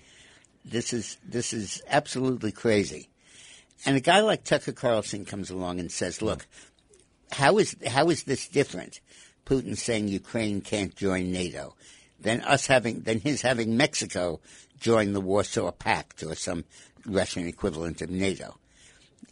this 0.63 0.93
is 0.93 1.17
this 1.27 1.53
is 1.53 1.81
absolutely 1.89 2.51
crazy. 2.51 3.09
And 3.85 3.97
a 3.97 4.01
guy 4.01 4.21
like 4.21 4.43
Tucker 4.43 4.71
Carlson 4.71 5.25
comes 5.25 5.49
along 5.49 5.79
and 5.79 5.91
says, 5.91 6.21
"Look, 6.21 6.47
how 7.31 7.57
is 7.57 7.75
how 7.87 8.09
is 8.09 8.23
this 8.23 8.47
different? 8.47 8.99
Putin 9.45 9.77
saying 9.77 10.07
Ukraine 10.07 10.61
can't 10.61 10.95
join 10.95 11.31
NATO, 11.31 11.75
then 12.19 12.41
us 12.41 12.67
having 12.67 13.01
then 13.01 13.19
his 13.19 13.41
having 13.41 13.77
Mexico 13.77 14.39
join 14.79 15.13
the 15.13 15.21
Warsaw 15.21 15.71
Pact 15.71 16.23
or 16.23 16.35
some 16.35 16.65
Russian 17.05 17.47
equivalent 17.47 18.01
of 18.01 18.09
NATO. 18.09 18.57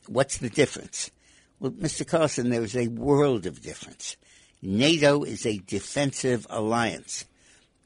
What's 0.07 0.37
the 0.37 0.49
difference? 0.49 1.11
Well, 1.59 1.71
Mr. 1.71 2.05
Carlson, 2.05 2.49
there 2.49 2.63
is 2.63 2.75
a 2.75 2.87
world 2.87 3.45
of 3.45 3.61
difference. 3.61 4.17
NATO 4.61 5.23
is 5.23 5.45
a 5.45 5.59
defensive 5.59 6.47
alliance. 6.49 7.25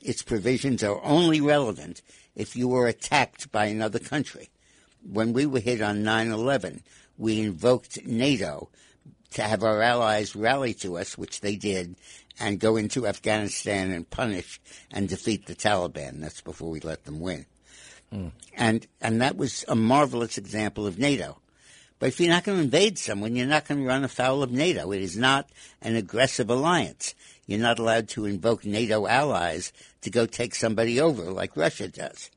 Its 0.01 0.21
provisions 0.21 0.83
are 0.83 1.03
only 1.03 1.41
relevant 1.41 2.01
if 2.35 2.55
you 2.55 2.67
were 2.67 2.87
attacked 2.87 3.51
by 3.51 3.65
another 3.65 3.99
country. 3.99 4.49
When 5.03 5.33
we 5.33 5.45
were 5.45 5.59
hit 5.59 5.81
on 5.81 6.03
9 6.03 6.31
11, 6.31 6.83
we 7.17 7.41
invoked 7.41 8.05
NATO 8.05 8.69
to 9.31 9.41
have 9.41 9.63
our 9.63 9.81
allies 9.81 10.35
rally 10.35 10.73
to 10.75 10.97
us, 10.97 11.17
which 11.17 11.41
they 11.41 11.55
did, 11.55 11.95
and 12.39 12.59
go 12.59 12.77
into 12.77 13.07
Afghanistan 13.07 13.91
and 13.91 14.09
punish 14.09 14.59
and 14.91 15.09
defeat 15.09 15.47
the 15.47 15.55
Taliban. 15.55 16.21
That's 16.21 16.41
before 16.41 16.69
we 16.69 16.79
let 16.79 17.05
them 17.05 17.19
win. 17.19 17.45
Hmm. 18.11 18.27
And, 18.53 18.87
and 19.01 19.21
that 19.21 19.35
was 19.35 19.65
a 19.67 19.75
marvelous 19.75 20.37
example 20.37 20.87
of 20.87 20.99
NATO. 20.99 21.39
But 21.99 22.09
if 22.09 22.19
you're 22.19 22.29
not 22.29 22.43
going 22.43 22.57
to 22.57 22.63
invade 22.63 22.97
someone, 22.99 23.35
you're 23.35 23.47
not 23.47 23.67
going 23.67 23.81
to 23.81 23.87
run 23.87 24.03
afoul 24.03 24.43
of 24.43 24.51
NATO. 24.51 24.91
It 24.91 25.01
is 25.01 25.17
not 25.17 25.49
an 25.81 25.95
aggressive 25.95 26.49
alliance. 26.49 27.15
You're 27.47 27.59
not 27.59 27.79
allowed 27.79 28.09
to 28.09 28.25
invoke 28.25 28.65
NATO 28.65 29.07
allies 29.07 29.73
to 30.01 30.11
go 30.11 30.25
take 30.25 30.53
somebody 30.53 30.99
over 30.99 31.31
like 31.31 31.57
Russia 31.57 31.87
does. 31.87 32.29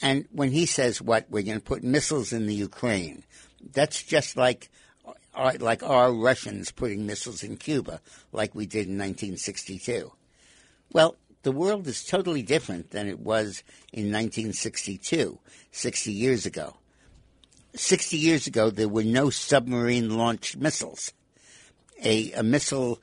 And 0.00 0.26
when 0.32 0.50
he 0.50 0.64
says, 0.66 1.02
what, 1.02 1.26
we're 1.28 1.42
going 1.42 1.58
to 1.58 1.64
put 1.64 1.84
missiles 1.84 2.32
in 2.32 2.46
the 2.46 2.54
Ukraine, 2.54 3.24
that's 3.72 4.02
just 4.02 4.36
like, 4.36 4.70
uh, 5.34 5.52
like 5.60 5.82
our 5.82 6.12
Russians 6.12 6.72
putting 6.72 7.06
missiles 7.06 7.42
in 7.42 7.56
Cuba, 7.56 8.00
like 8.32 8.54
we 8.54 8.66
did 8.66 8.88
in 8.88 8.98
1962. 8.98 10.10
Well, 10.92 11.16
the 11.42 11.52
world 11.52 11.86
is 11.86 12.04
totally 12.04 12.42
different 12.42 12.90
than 12.90 13.08
it 13.08 13.20
was 13.20 13.62
in 13.92 14.06
1962, 14.06 15.38
60 15.70 16.12
years 16.12 16.46
ago. 16.46 16.76
60 17.74 18.16
years 18.16 18.46
ago, 18.46 18.70
there 18.70 18.88
were 18.88 19.04
no 19.04 19.30
submarine 19.30 20.16
launched 20.16 20.56
missiles. 20.56 21.12
A, 22.02 22.32
a 22.32 22.42
missile 22.42 23.00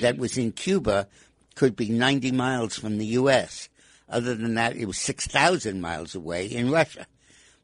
that 0.00 0.18
was 0.18 0.36
in 0.36 0.52
Cuba 0.52 1.08
could 1.54 1.76
be 1.76 1.88
90 1.88 2.32
miles 2.32 2.78
from 2.78 2.98
the 2.98 3.06
U.S. 3.06 3.68
Other 4.08 4.34
than 4.34 4.54
that, 4.54 4.76
it 4.76 4.86
was 4.86 4.98
6,000 4.98 5.80
miles 5.80 6.14
away 6.14 6.46
in 6.46 6.70
Russia. 6.70 7.06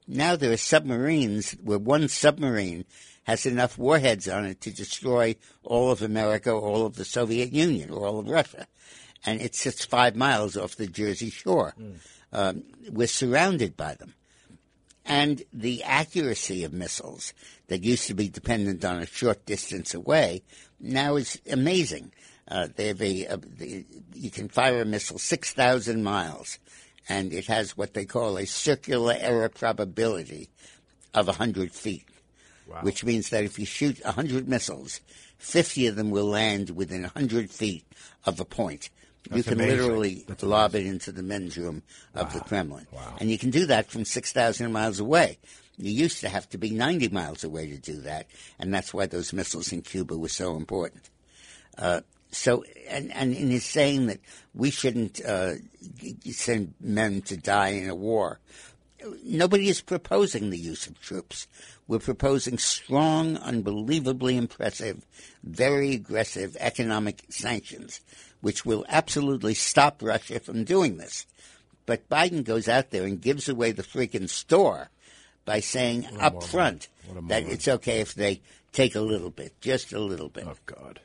Now 0.06 0.36
there 0.36 0.52
are 0.52 0.56
submarines 0.56 1.52
where 1.62 1.78
one 1.78 2.08
submarine 2.08 2.84
has 3.24 3.46
enough 3.46 3.78
warheads 3.78 4.28
on 4.28 4.44
it 4.44 4.60
to 4.62 4.72
destroy 4.72 5.36
all 5.62 5.90
of 5.90 6.02
America, 6.02 6.50
all 6.50 6.86
of 6.86 6.96
the 6.96 7.04
Soviet 7.04 7.52
Union, 7.52 7.90
or 7.90 8.06
all 8.06 8.18
of 8.18 8.28
Russia. 8.28 8.66
And 9.24 9.40
it 9.40 9.54
sits 9.54 9.84
five 9.84 10.16
miles 10.16 10.56
off 10.56 10.76
the 10.76 10.86
Jersey 10.86 11.30
shore. 11.30 11.74
Um, 12.32 12.64
we're 12.90 13.06
surrounded 13.06 13.76
by 13.76 13.94
them. 13.94 14.14
And 15.04 15.42
the 15.52 15.82
accuracy 15.82 16.64
of 16.64 16.72
missiles 16.72 17.32
that 17.68 17.82
used 17.82 18.06
to 18.06 18.14
be 18.14 18.28
dependent 18.28 18.84
on 18.84 18.98
a 18.98 19.06
short 19.06 19.46
distance 19.46 19.94
away 19.94 20.42
now 20.78 21.16
is 21.16 21.40
amazing. 21.50 22.12
Uh, 22.46 22.68
they 22.74 22.88
have 22.88 23.00
a, 23.00 23.26
a 23.26 23.36
the, 23.36 23.84
you 24.14 24.30
can 24.30 24.48
fire 24.48 24.82
a 24.82 24.84
missile 24.84 25.18
6,000 25.18 26.02
miles, 26.02 26.58
and 27.08 27.32
it 27.32 27.46
has 27.46 27.76
what 27.76 27.94
they 27.94 28.04
call 28.04 28.36
a 28.36 28.46
circular 28.46 29.14
error 29.18 29.48
probability 29.48 30.48
of 31.14 31.26
100 31.28 31.72
feet, 31.72 32.04
which 32.82 33.04
means 33.04 33.30
that 33.30 33.44
if 33.44 33.58
you 33.58 33.66
shoot 33.66 34.04
100 34.04 34.48
missiles, 34.48 35.00
50 35.38 35.86
of 35.86 35.96
them 35.96 36.10
will 36.10 36.26
land 36.26 36.70
within 36.70 37.02
100 37.02 37.50
feet 37.50 37.84
of 38.26 38.40
a 38.40 38.44
point. 38.44 38.90
You 39.32 39.42
can 39.42 39.54
amazing. 39.54 39.78
literally 39.78 40.24
That's 40.26 40.42
lob 40.42 40.74
it 40.74 40.86
into 40.86 41.12
the 41.12 41.22
men's 41.22 41.56
room 41.56 41.82
of 42.14 42.32
the 42.32 42.40
Kremlin. 42.40 42.86
And 43.20 43.30
you 43.30 43.38
can 43.38 43.50
do 43.50 43.66
that 43.66 43.90
from 43.90 44.04
6,000 44.04 44.72
miles 44.72 45.00
away. 45.00 45.38
You 45.76 45.92
used 45.92 46.20
to 46.20 46.28
have 46.28 46.48
to 46.50 46.58
be 46.58 46.70
90 46.70 47.08
miles 47.08 47.42
away 47.42 47.66
to 47.68 47.78
do 47.78 48.00
that, 48.02 48.26
and 48.58 48.72
that's 48.72 48.92
why 48.92 49.06
those 49.06 49.32
missiles 49.32 49.72
in 49.72 49.82
Cuba 49.82 50.16
were 50.16 50.28
so 50.28 50.56
important. 50.56 51.08
Uh, 51.78 52.00
so, 52.30 52.64
and, 52.88 53.12
and 53.12 53.34
in 53.34 53.50
his 53.50 53.64
saying 53.64 54.06
that 54.06 54.20
we 54.54 54.70
shouldn't 54.70 55.24
uh, 55.24 55.54
send 56.30 56.74
men 56.80 57.22
to 57.22 57.36
die 57.36 57.70
in 57.70 57.88
a 57.88 57.94
war, 57.94 58.40
nobody 59.24 59.68
is 59.68 59.80
proposing 59.80 60.50
the 60.50 60.58
use 60.58 60.86
of 60.86 61.00
troops. 61.00 61.48
We're 61.88 61.98
proposing 61.98 62.58
strong, 62.58 63.36
unbelievably 63.38 64.36
impressive, 64.36 65.04
very 65.42 65.94
aggressive 65.94 66.56
economic 66.60 67.24
sanctions, 67.30 68.00
which 68.40 68.64
will 68.64 68.84
absolutely 68.88 69.54
stop 69.54 70.02
Russia 70.02 70.40
from 70.40 70.64
doing 70.64 70.96
this. 70.96 71.26
But 71.86 72.08
Biden 72.08 72.44
goes 72.44 72.68
out 72.68 72.90
there 72.90 73.04
and 73.04 73.20
gives 73.20 73.48
away 73.48 73.72
the 73.72 73.82
freaking 73.82 74.28
store 74.28 74.90
by 75.44 75.60
saying 75.60 76.06
up 76.18 76.42
front 76.42 76.88
that 77.28 77.44
it's 77.44 77.66
okay 77.66 78.00
if 78.00 78.14
they 78.14 78.40
take 78.72 78.94
a 78.94 79.00
little 79.00 79.30
bit, 79.30 79.60
just 79.60 79.92
a 79.92 79.98
little 79.98 80.28
bit. 80.28 80.46
Oh 80.46 80.56
God. 80.66 81.00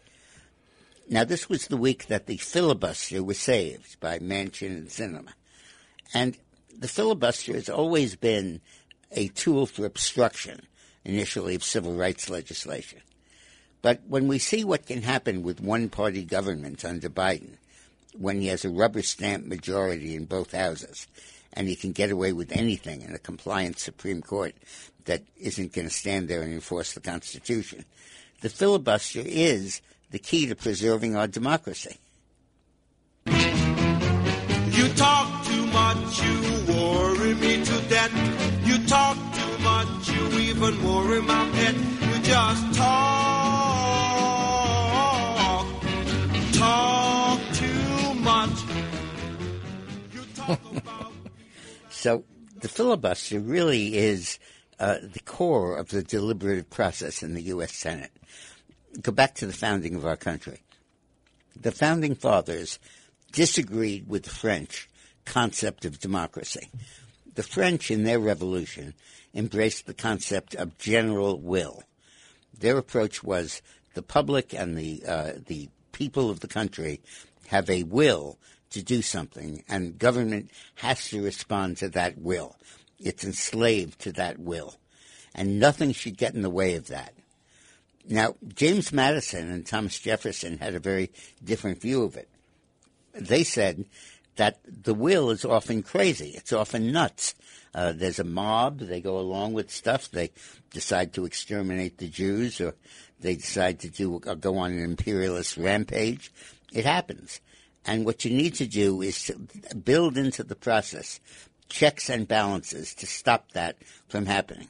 Now, 1.10 1.24
this 1.24 1.50
was 1.50 1.68
the 1.68 1.77
week 1.77 2.08
that 2.08 2.25
the 2.25 2.38
filibuster 2.38 3.24
was 3.24 3.39
saved 3.39 4.00
by 4.00 4.20
Manchin 4.20 4.68
and 4.68 4.88
Sinema. 4.88 5.34
And 6.13 6.38
the 6.77 6.88
filibuster 6.88 7.54
has 7.54 7.70
always 7.70 8.15
been 8.15 8.62
a 9.12 9.27
tool 9.30 9.65
for 9.68 9.86
obstruction, 9.86 10.62
initially, 11.04 11.54
of 11.56 11.63
civil 11.63 11.94
rights 11.94 12.30
legislation. 12.30 13.01
But 13.86 14.01
when 14.08 14.27
we 14.27 14.39
see 14.39 14.63
what 14.63 14.88
can 14.88 15.04
happen 15.04 15.44
with 15.44 15.62
one 15.62 15.89
party 15.89 16.24
government 16.24 16.84
under 16.84 17.08
Biden, 17.08 17.58
when 18.18 18.42
he 18.42 18.48
has 18.48 18.65
a 18.65 18.70
rubber 18.72 19.04
stamp 19.04 19.46
majority 19.46 20.15
in 20.15 20.25
both 20.25 20.54
houses, 20.54 21.06
and 21.54 21.68
he 21.68 21.75
can 21.75 21.92
get 21.92 22.10
away 22.10 22.34
with 22.34 22.51
anything 22.51 23.04
in 23.04 23.13
a 23.13 23.20
compliant 23.20 23.77
Supreme 23.77 24.24
Court 24.24 24.56
that 25.06 25.22
isn't 25.38 25.74
going 25.74 25.88
to 25.88 25.94
stand 25.94 26.27
there 26.27 26.42
and 26.42 26.51
enforce 26.51 26.94
the 26.94 27.00
Constitution, 27.00 27.86
the 28.42 28.50
filibuster 28.50 29.22
is 29.24 29.82
the 30.10 30.18
key 30.18 30.48
to 30.48 30.56
preserving 30.56 31.15
our 31.15 31.27
democracy. 31.27 31.98
You 33.27 34.88
talk 34.96 35.46
too 35.46 35.65
much, 35.68 36.24
you 36.24 36.74
worry 36.74 37.36
me 37.36 37.63
to 37.63 37.82
death. 37.88 38.65
You 38.65 38.84
talk 38.88 39.15
too 39.15 39.58
much, 39.60 40.10
you 40.10 40.39
even 40.39 40.84
worry 40.84 41.22
my 41.22 41.48
pet. 41.54 41.75
You 41.75 42.24
just 42.24 42.74
talk, 42.74 43.44
So 51.95 52.25
the 52.61 52.67
filibuster 52.67 53.39
really 53.39 53.95
is 53.97 54.37
uh, 54.79 54.97
the 55.01 55.21
core 55.21 55.77
of 55.77 55.89
the 55.89 56.03
deliberative 56.03 56.69
process 56.69 57.23
in 57.23 57.33
the 57.33 57.41
U.S. 57.43 57.71
Senate. 57.71 58.11
Go 59.01 59.11
back 59.11 59.35
to 59.35 59.47
the 59.47 59.53
founding 59.53 59.95
of 59.95 60.05
our 60.05 60.17
country. 60.17 60.59
The 61.59 61.71
founding 61.71 62.13
fathers 62.13 62.79
disagreed 63.31 64.07
with 64.07 64.23
the 64.23 64.29
French 64.29 64.89
concept 65.23 65.85
of 65.85 65.99
democracy. 65.99 66.69
The 67.33 67.43
French, 67.43 67.89
in 67.89 68.03
their 68.03 68.19
revolution, 68.19 68.93
embraced 69.33 69.87
the 69.87 69.93
concept 69.93 70.53
of 70.53 70.77
general 70.77 71.39
will. 71.39 71.83
Their 72.57 72.77
approach 72.77 73.23
was 73.23 73.61
the 73.93 74.03
public 74.03 74.53
and 74.53 74.77
the 74.77 75.01
uh, 75.07 75.31
the 75.47 75.69
people 75.93 76.29
of 76.29 76.41
the 76.41 76.47
country 76.47 77.01
have 77.47 77.69
a 77.69 77.83
will 77.83 78.37
to 78.75 78.84
do 78.84 79.01
something, 79.01 79.63
and 79.67 79.98
government 79.98 80.51
has 80.75 81.10
to 81.10 81.24
respond 81.24 81.77
to 81.77 81.89
that 81.89 82.17
will. 82.17 82.55
It's 83.00 83.24
enslaved 83.24 84.00
to 84.01 84.12
that 84.13 84.38
will, 84.38 84.75
and 85.34 85.60
nothing 85.60 85.91
should 85.91 86.17
get 86.17 86.36
in 86.36 86.41
the 86.41 86.50
way 86.50 86.75
of 86.75 86.88
that. 86.88 87.13
Now, 88.08 88.36
James 88.53 88.94
Madison 88.94 89.50
and 89.50 89.65
Thomas 89.65 90.00
Jefferson 90.00 90.60
had 90.60 90.75
a 90.75 90.79
very 90.79 91.12
different 91.44 91.82
view 91.82 92.03
of 92.03 92.15
it. 92.15 92.29
They 93.13 93.44
said 93.44 93.86
that 94.36 94.60
the 94.65 94.94
will 94.94 95.32
is 95.32 95.46
often 95.46 95.82
crazy. 95.82 96.34
It's 96.36 96.53
often 96.53 96.91
nuts. 96.91 97.34
Uh, 97.74 97.94
there's 97.94 98.20
a 98.20 98.24
mob. 98.24 98.79
They 98.79 99.01
go 99.01 99.17
along 99.17 99.53
with 99.53 99.72
stuff. 99.72 100.12
They 100.12 100.32
decide 100.72 101.13
to 101.13 101.25
exterminate 101.25 101.98
the 101.98 102.10
Jews, 102.10 102.62
or 102.62 102.75
they 103.22 103.36
decide 103.36 103.79
to 103.79 103.89
do 103.89 104.20
go 104.20 104.58
on 104.58 104.74
an 104.74 104.84
imperialist 104.84 105.58
rampage. 105.58 106.32
It 106.74 106.86
happens. 106.86 107.39
And 107.86 108.06
what 108.06 108.25
you 108.25 108.32
need 108.32 108.56
to 108.56 108.65
do 108.65 109.01
is 109.01 109.25
to 109.25 109.38
build 109.75 110.18
into 110.18 110.44
the 110.44 110.56
process 110.56 111.20
checks 111.70 112.10
and 112.10 112.27
balances 112.27 112.94
to 112.96 113.08
stop 113.08 113.51
that 113.51 113.77
from 114.08 114.25
happening. 114.25 114.70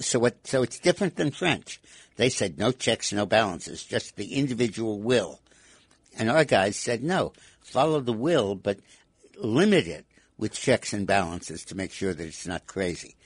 So 0.00 0.18
what? 0.18 0.46
So 0.46 0.62
it's 0.62 0.78
different 0.78 1.16
than 1.16 1.30
French. 1.30 1.80
They 2.16 2.28
said 2.28 2.58
no 2.58 2.72
checks, 2.72 3.12
no 3.12 3.26
balances, 3.26 3.84
just 3.84 4.16
the 4.16 4.34
individual 4.34 5.00
will. 5.00 5.40
And 6.16 6.30
our 6.30 6.44
guys 6.44 6.76
said 6.76 7.02
no, 7.02 7.32
follow 7.60 8.00
the 8.00 8.12
will, 8.12 8.54
but 8.54 8.78
limit 9.36 9.86
it 9.86 10.06
with 10.36 10.52
checks 10.52 10.92
and 10.92 11.06
balances 11.06 11.64
to 11.66 11.76
make 11.76 11.92
sure 11.92 12.14
that 12.14 12.26
it's 12.26 12.46
not 12.46 12.66
crazy. 12.66 13.16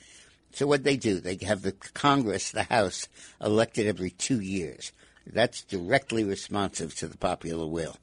So 0.51 0.67
what 0.67 0.83
they 0.83 0.97
do, 0.97 1.19
they 1.19 1.37
have 1.43 1.63
the 1.63 1.71
Congress, 1.71 2.51
the 2.51 2.63
House, 2.63 3.07
elected 3.41 3.87
every 3.87 4.11
two 4.11 4.39
years. 4.39 4.91
That's 5.25 5.63
directly 5.63 6.23
responsive 6.23 6.93
to 6.95 7.07
the 7.07 7.17
popular 7.17 7.65
will. 7.65 7.97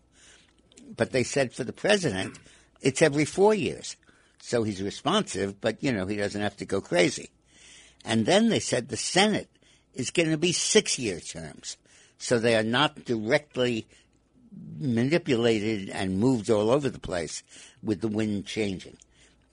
But 0.96 1.12
they 1.12 1.22
said 1.22 1.52
for 1.52 1.64
the 1.64 1.72
president, 1.72 2.38
it's 2.80 3.02
every 3.02 3.24
four 3.24 3.54
years. 3.54 3.96
So 4.40 4.62
he's 4.62 4.82
responsive, 4.82 5.60
but 5.60 5.82
you 5.82 5.92
know, 5.92 6.06
he 6.06 6.16
doesn't 6.16 6.40
have 6.40 6.56
to 6.58 6.64
go 6.64 6.80
crazy. 6.80 7.30
And 8.04 8.26
then 8.26 8.48
they 8.48 8.60
said 8.60 8.88
the 8.88 8.96
Senate 8.96 9.50
is 9.94 10.10
going 10.10 10.30
to 10.30 10.38
be 10.38 10.52
six 10.52 10.98
year 10.98 11.20
terms. 11.20 11.76
So 12.18 12.38
they 12.38 12.56
are 12.56 12.62
not 12.62 13.04
directly 13.04 13.86
manipulated 14.78 15.90
and 15.90 16.18
moved 16.18 16.50
all 16.50 16.70
over 16.70 16.88
the 16.88 16.98
place 16.98 17.42
with 17.82 18.00
the 18.00 18.08
wind 18.08 18.46
changing. 18.46 18.96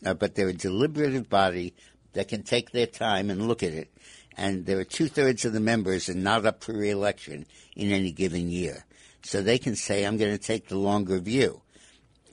Uh, 0.06 0.14
but 0.14 0.36
they're 0.36 0.50
a 0.50 0.54
deliberative 0.54 1.30
body 1.30 1.74
that 2.14 2.28
can 2.28 2.44
take 2.44 2.72
their 2.72 2.88
time 2.88 3.30
and 3.30 3.48
look 3.48 3.64
at 3.64 3.74
it. 3.74 3.92
And 4.36 4.66
there 4.66 4.80
are 4.80 4.84
two 4.84 5.08
thirds 5.08 5.46
of 5.46 5.54
the 5.54 5.60
members 5.60 6.10
are 6.10 6.14
not 6.14 6.46
up 6.46 6.64
for 6.64 6.74
reelection 6.74 7.46
in 7.76 7.92
any 7.92 8.12
given 8.12 8.50
year. 8.50 8.86
So 9.28 9.42
they 9.42 9.58
can 9.58 9.76
say, 9.76 10.06
I'm 10.06 10.16
going 10.16 10.32
to 10.32 10.38
take 10.38 10.70
the 10.70 10.78
longer 10.78 11.20
view. 11.20 11.62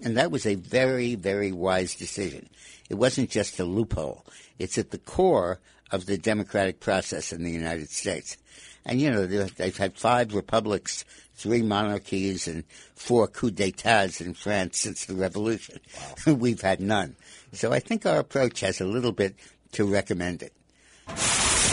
And 0.05 0.17
that 0.17 0.31
was 0.31 0.47
a 0.47 0.55
very, 0.55 1.17
very 1.17 1.51
wise 1.51 1.97
decision. 1.97 2.49
It 2.89 2.95
wasn't 2.95 3.31
just 3.31 3.59
a 3.59 3.65
loophole. 3.65 4.25
It's 4.61 4.79
at 4.79 4.93
the 4.93 4.99
core 4.99 5.59
of 5.91 6.07
the 6.07 6.17
democratic 6.17 6.79
process 6.79 7.33
in 7.33 7.43
the 7.43 7.51
United 7.51 7.91
States. 7.91 8.37
And, 8.85 9.01
you 9.01 9.11
know, 9.11 9.27
they've 9.27 9.77
had 9.77 9.99
five 9.99 10.35
republics, 10.35 11.05
three 11.35 11.63
monarchies, 11.63 12.47
and 12.47 12.63
four 12.95 13.27
coups 13.27 13.57
d'etats 13.57 14.21
in 14.21 14.35
France 14.35 14.79
since 14.79 15.07
the 15.07 15.17
revolution. 15.17 15.81
Wow. 16.29 16.35
We've 16.35 16.61
had 16.61 16.79
none. 16.79 17.17
So 17.53 17.73
I 17.73 17.81
think 17.81 18.07
our 18.07 18.21
approach 18.21 18.61
has 18.61 18.81
a 18.81 18.87
little 18.87 19.11
bit 19.11 19.35
to 19.73 19.85
recommend 19.85 20.45
it. 20.45 20.53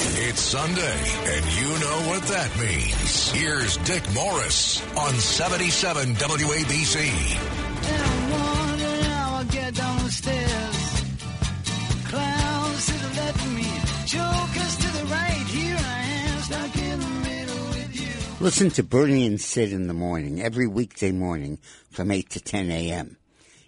It's 0.04 0.42
Sunday, 0.42 1.00
and 1.26 1.46
you 1.62 1.68
know 1.80 2.10
what 2.10 2.24
that 2.24 2.50
means. 2.60 3.32
Here's 3.32 3.78
Dick 3.78 4.04
Morris 4.14 4.82
on 4.98 5.14
77 5.14 6.16
WABC. 6.16 7.72
Listen 18.42 18.70
to 18.72 18.82
Bernie 18.82 19.28
and 19.28 19.40
Sid 19.40 19.72
in 19.72 19.86
the 19.86 19.94
morning, 19.94 20.42
every 20.42 20.66
weekday 20.66 21.12
morning 21.12 21.60
from 21.92 22.10
8 22.10 22.28
to 22.32 22.40
10 22.40 22.72
a.m. 22.72 23.18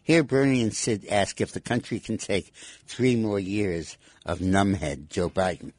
Here, 0.01 0.23
Bernie 0.23 0.63
and 0.63 0.73
Sid 0.73 1.05
ask 1.11 1.39
if 1.41 1.51
the 1.51 1.61
country 1.61 1.99
can 1.99 2.17
take 2.17 2.51
three 2.87 3.15
more 3.15 3.39
years 3.39 3.97
of 4.25 4.39
numbhead 4.39 5.09
Joe 5.09 5.29
Biden. 5.29 5.73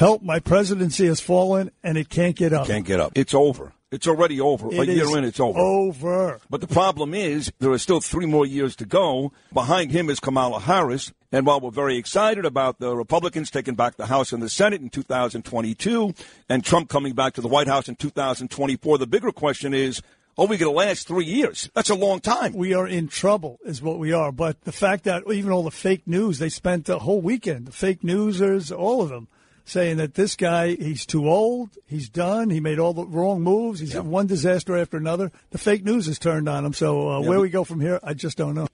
Help, 0.00 0.22
my 0.22 0.38
presidency 0.38 1.06
has 1.08 1.20
fallen 1.20 1.70
and 1.82 1.98
it 1.98 2.08
can't 2.08 2.34
get 2.34 2.54
up. 2.54 2.66
Can't 2.66 2.86
get 2.86 3.00
up. 3.00 3.12
It's 3.14 3.34
over. 3.34 3.74
It's 3.90 4.08
already 4.08 4.40
over. 4.40 4.72
It 4.72 4.88
a 4.88 4.94
year 4.94 5.18
in, 5.18 5.24
it's 5.24 5.38
over. 5.38 5.58
Over. 5.58 6.40
But 6.48 6.62
the 6.62 6.68
problem 6.68 7.12
is, 7.12 7.52
there 7.58 7.70
are 7.70 7.76
still 7.76 8.00
three 8.00 8.24
more 8.24 8.46
years 8.46 8.74
to 8.76 8.86
go. 8.86 9.30
Behind 9.52 9.92
him 9.92 10.08
is 10.08 10.18
Kamala 10.18 10.58
Harris. 10.58 11.12
And 11.30 11.44
while 11.44 11.60
we're 11.60 11.70
very 11.70 11.98
excited 11.98 12.46
about 12.46 12.78
the 12.78 12.96
Republicans 12.96 13.50
taking 13.50 13.74
back 13.74 13.96
the 13.96 14.06
House 14.06 14.32
and 14.32 14.42
the 14.42 14.48
Senate 14.48 14.80
in 14.80 14.88
2022 14.88 16.14
and 16.48 16.64
Trump 16.64 16.88
coming 16.88 17.12
back 17.12 17.34
to 17.34 17.42
the 17.42 17.48
White 17.48 17.68
House 17.68 17.86
in 17.86 17.94
2024, 17.96 18.96
the 18.96 19.06
bigger 19.06 19.32
question 19.32 19.74
is, 19.74 20.00
are 20.38 20.46
we 20.46 20.56
going 20.56 20.72
to 20.72 20.78
last 20.78 21.08
three 21.08 21.26
years? 21.26 21.68
That's 21.74 21.90
a 21.90 21.94
long 21.94 22.20
time. 22.20 22.54
We 22.54 22.72
are 22.72 22.88
in 22.88 23.08
trouble, 23.08 23.58
is 23.66 23.82
what 23.82 23.98
we 23.98 24.14
are. 24.14 24.32
But 24.32 24.62
the 24.62 24.72
fact 24.72 25.04
that 25.04 25.24
even 25.30 25.52
all 25.52 25.64
the 25.64 25.70
fake 25.70 26.06
news, 26.06 26.38
they 26.38 26.48
spent 26.48 26.86
the 26.86 27.00
whole 27.00 27.20
weekend, 27.20 27.66
the 27.66 27.72
fake 27.72 28.02
newsers, 28.02 28.72
all 28.72 29.02
of 29.02 29.10
them, 29.10 29.28
saying 29.70 29.98
that 29.98 30.14
this 30.14 30.34
guy, 30.34 30.74
he's 30.74 31.06
too 31.06 31.28
old, 31.28 31.70
he's 31.86 32.08
done, 32.08 32.50
he 32.50 32.58
made 32.58 32.80
all 32.80 32.92
the 32.92 33.06
wrong 33.06 33.40
moves, 33.40 33.78
he's 33.78 33.94
yep. 33.94 34.04
one 34.04 34.26
disaster 34.26 34.76
after 34.76 34.96
another. 34.96 35.30
The 35.50 35.58
fake 35.58 35.84
news 35.84 36.06
has 36.06 36.18
turned 36.18 36.48
on 36.48 36.64
him. 36.64 36.72
So 36.72 37.08
uh, 37.08 37.20
where 37.20 37.38
we 37.38 37.50
go 37.50 37.62
from 37.62 37.80
here, 37.80 38.00
I 38.02 38.14
just 38.14 38.36
don't 38.36 38.56
know. 38.56 38.66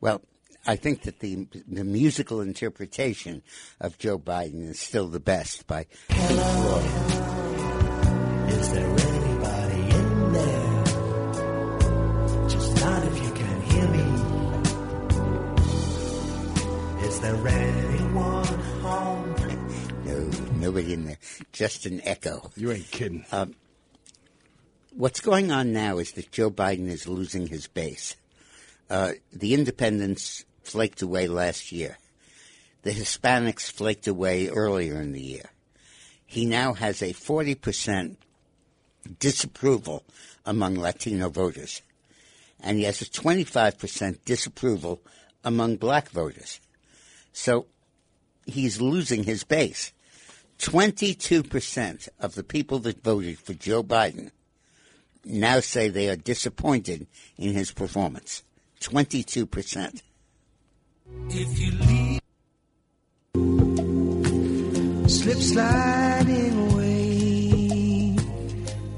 Well, 0.00 0.22
I 0.66 0.76
think 0.76 1.02
that 1.02 1.18
the 1.20 1.46
the 1.68 1.84
musical 1.84 2.40
interpretation 2.40 3.42
of 3.80 3.98
Joe 3.98 4.18
Biden 4.18 4.70
is 4.70 4.80
still 4.80 5.08
the 5.08 5.20
best 5.20 5.66
by 5.66 5.86
Pink 6.08 6.40
Floyd. 6.40 6.84
Is 8.52 8.72
there 8.72 8.88
anybody 8.88 9.80
in 9.96 10.32
there? 10.32 10.84
Just 12.48 12.80
not 12.80 13.04
if 13.04 13.22
you 13.22 13.30
can 13.32 13.60
hear 13.62 13.88
me. 13.88 14.04
Is 17.06 17.20
there 17.20 17.46
anyone 17.46 17.52
home? 17.66 17.91
No, 17.91 17.91
nobody 20.62 20.94
in 20.94 21.04
there. 21.04 21.18
Just 21.52 21.84
an 21.84 22.00
echo. 22.04 22.50
You 22.56 22.72
ain't 22.72 22.90
kidding. 22.90 23.26
Um, 23.30 23.54
what's 24.94 25.20
going 25.20 25.50
on 25.50 25.72
now 25.72 25.98
is 25.98 26.12
that 26.12 26.32
Joe 26.32 26.50
Biden 26.50 26.88
is 26.88 27.06
losing 27.06 27.48
his 27.48 27.66
base. 27.66 28.16
Uh, 28.88 29.12
the 29.32 29.54
independents 29.54 30.44
flaked 30.62 31.02
away 31.02 31.28
last 31.28 31.72
year. 31.72 31.98
The 32.82 32.92
Hispanics 32.92 33.70
flaked 33.70 34.06
away 34.06 34.48
earlier 34.48 35.00
in 35.00 35.12
the 35.12 35.20
year. 35.20 35.50
He 36.26 36.46
now 36.46 36.72
has 36.74 37.02
a 37.02 37.12
40% 37.12 38.16
disapproval 39.18 40.04
among 40.46 40.76
Latino 40.76 41.28
voters. 41.28 41.82
And 42.60 42.78
he 42.78 42.84
has 42.84 43.02
a 43.02 43.06
25% 43.06 44.18
disapproval 44.24 45.00
among 45.44 45.76
black 45.76 46.08
voters. 46.10 46.60
So 47.32 47.66
he's 48.46 48.80
losing 48.80 49.24
his 49.24 49.44
base. 49.44 49.92
22% 50.62 52.08
of 52.20 52.36
the 52.36 52.44
people 52.44 52.78
that 52.78 53.02
voted 53.02 53.36
for 53.36 53.52
Joe 53.52 53.82
Biden 53.82 54.30
now 55.24 55.58
say 55.58 55.88
they 55.88 56.08
are 56.08 56.14
disappointed 56.14 57.08
in 57.36 57.52
his 57.52 57.72
performance. 57.72 58.44
22%. 58.80 60.02
If 61.30 61.58
you 61.58 61.72
leave, 61.72 62.20
slip 65.10 65.38
sliding 65.38 66.70
away, 66.70 68.16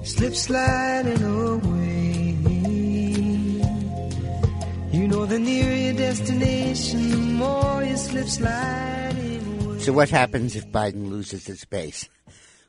slip 0.03 0.35
sliding 0.35 1.23
away. 1.23 2.37
You 4.93 5.09
know, 5.09 5.25
the 5.25 5.39
nearer 5.39 5.75
your 5.75 5.95
destination, 5.95 7.11
the 7.11 7.17
more 7.17 7.83
you 7.83 7.97
slip 7.97 8.29
sliding. 8.29 8.94
So, 9.85 9.93
what 9.93 10.11
happens 10.11 10.57
if 10.57 10.67
Biden 10.69 11.11
loses 11.11 11.47
his 11.47 11.65
base? 11.65 12.09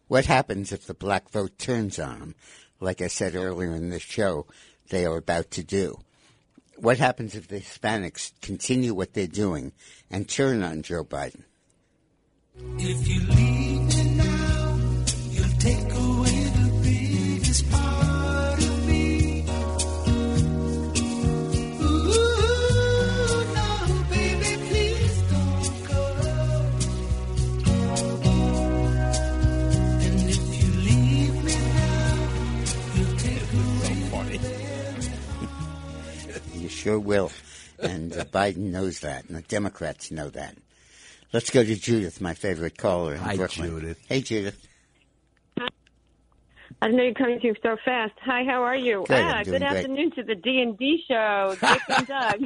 What 0.08 0.26
happens 0.26 0.72
if 0.72 0.86
the 0.86 0.94
black 0.94 1.30
vote 1.30 1.58
turns 1.58 1.98
on 1.98 2.18
him? 2.18 2.36
Like 2.80 3.02
I 3.02 3.08
said 3.08 3.36
earlier 3.36 3.72
in 3.72 3.90
the 3.90 4.00
show, 4.00 4.46
they 4.90 5.06
are 5.06 5.18
about 5.18 5.50
to 5.52 5.64
do 5.64 6.00
what 6.78 6.98
happens 6.98 7.36
if 7.36 7.48
the 7.48 7.60
Hispanics 7.60 8.32
continue 8.42 8.94
what 8.94 9.14
they're 9.14 9.28
doing 9.28 9.72
and 10.10 10.28
turn 10.28 10.64
on 10.64 10.82
Joe 10.82 11.04
Biden? 11.04 11.44
If 12.78 13.08
you 13.08 13.20
leave 13.22 13.96
me 13.96 14.16
now, 14.16 14.80
you'll 15.32 15.58
take 15.60 15.94
away 15.94 16.35
sure 36.86 37.00
will. 37.00 37.32
And 37.80 38.14
uh, 38.14 38.26
Biden 38.26 38.72
knows 38.72 39.00
that, 39.00 39.26
and 39.26 39.36
the 39.36 39.42
Democrats 39.42 40.12
know 40.12 40.30
that. 40.30 40.56
Let's 41.34 41.50
go 41.50 41.64
to 41.64 41.76
Judith, 41.76 42.22
my 42.22 42.36
favorite 42.36 42.78
caller 42.78 43.16
in 43.16 43.20
Hi, 43.22 43.36
Brooklyn. 43.36 43.70
Judith. 43.72 44.00
Hey, 44.08 44.22
Judith. 44.22 44.68
I 46.82 46.90
know 46.90 47.04
you're 47.04 47.14
coming 47.14 47.40
through 47.40 47.56
so 47.64 47.78
fast. 47.84 48.14
Hi, 48.24 48.44
how 48.44 48.62
are 48.62 48.76
you? 48.76 49.06
Good, 49.08 49.20
ah, 49.20 49.38
I'm 49.38 49.44
good 49.44 49.62
great. 49.62 49.64
afternoon 49.64 50.12
to 50.12 50.24
the 50.24 50.36
D 50.36 50.62
and 50.62 50.78
D 50.78 51.04
show, 51.08 51.56
Dick 51.62 51.82
and 51.90 52.08
Doug. 52.08 52.42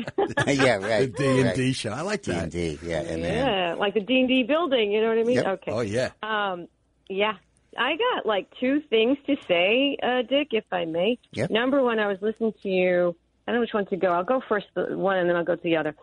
yeah, 0.48 0.76
right. 0.78 1.12
The 1.12 1.24
D 1.24 1.42
and 1.42 1.56
D 1.56 1.74
show. 1.74 1.90
I 1.90 2.02
like 2.02 2.24
that. 2.24 2.52
D&D, 2.52 2.80
yeah, 2.84 3.02
and 3.02 3.22
yeah, 3.22 3.76
like 3.78 3.96
the 3.96 4.02
D 4.02 4.20
and 4.20 4.30
D 4.30 4.44
building. 4.44 4.92
You 4.92 5.02
know 5.02 5.10
what 5.10 5.18
I 5.18 5.24
mean? 5.24 5.36
Yep. 5.36 5.48
Okay. 5.48 5.72
Oh 5.72 5.82
yeah. 5.82 6.12
Um, 6.24 6.68
yeah, 7.10 7.34
I 7.78 7.98
got 7.98 8.26
like 8.26 8.48
two 8.60 8.82
things 8.90 9.18
to 9.28 9.36
say, 9.48 9.98
uh, 10.02 10.22
Dick, 10.22 10.50
if 10.52 10.66
I 10.72 10.86
may. 10.86 11.18
Yep. 11.34 11.50
Number 11.50 11.84
one, 11.84 12.00
I 12.00 12.08
was 12.08 12.20
listening 12.22 12.54
to 12.64 12.70
you. 12.70 13.16
I 13.50 13.52
don't 13.52 13.56
know 13.56 13.62
which 13.62 13.74
one 13.74 13.88
to 13.88 13.98
go. 13.98 14.10
I'll 14.10 14.24
go 14.24 14.42
first, 14.48 14.68
the 14.76 14.96
one, 14.96 15.18
and 15.18 15.28
then 15.28 15.36
I'll 15.36 15.44
go 15.44 15.56
to 15.56 15.64
the 15.64 15.76
other. 15.78 15.96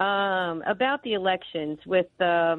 Um, 0.00 0.62
about 0.66 1.02
the 1.02 1.12
elections 1.12 1.78
with 1.84 2.06
uh, 2.18 2.56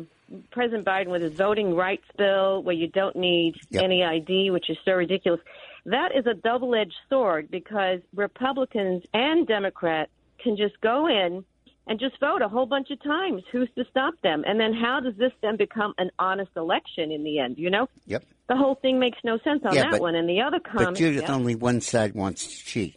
President 0.51 0.86
Biden 0.86 1.08
with 1.08 1.23
his 1.23 1.34
voting 1.34 1.73
rights 1.73 2.05
bill, 2.15 2.62
where 2.62 2.75
you 2.75 2.88
don't 2.88 3.15
need 3.15 3.55
Yep. 3.71 3.84
any 3.84 4.03
ID, 4.03 4.51
which 4.51 4.69
is 4.69 4.77
so 4.86 4.91
ridiculous. 4.91 5.41
That 5.88 6.15
is 6.15 6.27
a 6.27 6.36
double-edged 6.36 6.93
sword 7.10 7.49
because 7.49 8.01
Republicans 8.15 9.03
and 9.15 9.47
Democrats 9.47 10.12
can 10.43 10.55
just 10.58 10.79
go 10.81 11.08
in 11.08 11.43
and 11.88 11.99
just 11.99 12.19
vote 12.19 12.43
a 12.43 12.47
whole 12.47 12.67
bunch 12.67 12.91
of 12.91 13.01
times. 13.01 13.41
Who's 13.51 13.69
to 13.75 13.86
stop 13.89 14.13
them? 14.21 14.43
And 14.47 14.60
then 14.60 14.73
how 14.73 14.99
does 14.99 15.15
this 15.15 15.31
then 15.41 15.58
become 15.58 15.95
an 15.97 16.12
honest 16.19 16.51
election 16.55 17.12
in 17.12 17.23
the 17.23 17.39
end? 17.39 17.58
You 17.58 17.71
know, 17.71 17.89
Yep. 18.05 18.23
the 18.47 18.55
whole 18.55 18.75
thing 18.75 18.99
makes 18.99 19.17
no 19.23 19.39
sense 19.39 19.63
on 19.65 19.73
Yeah, 19.73 19.84
that 19.84 19.91
but- 19.93 20.01
one. 20.01 20.13
And 20.15 20.29
the 20.29 20.41
other 20.41 20.60
comment. 20.60 20.89
But 20.91 20.95
Judith, 20.97 21.23
yeah. 21.23 21.34
only 21.36 21.55
one 21.55 21.81
side 21.81 22.13
wants 22.13 22.45
to 22.47 22.65
cheat. 22.65 22.95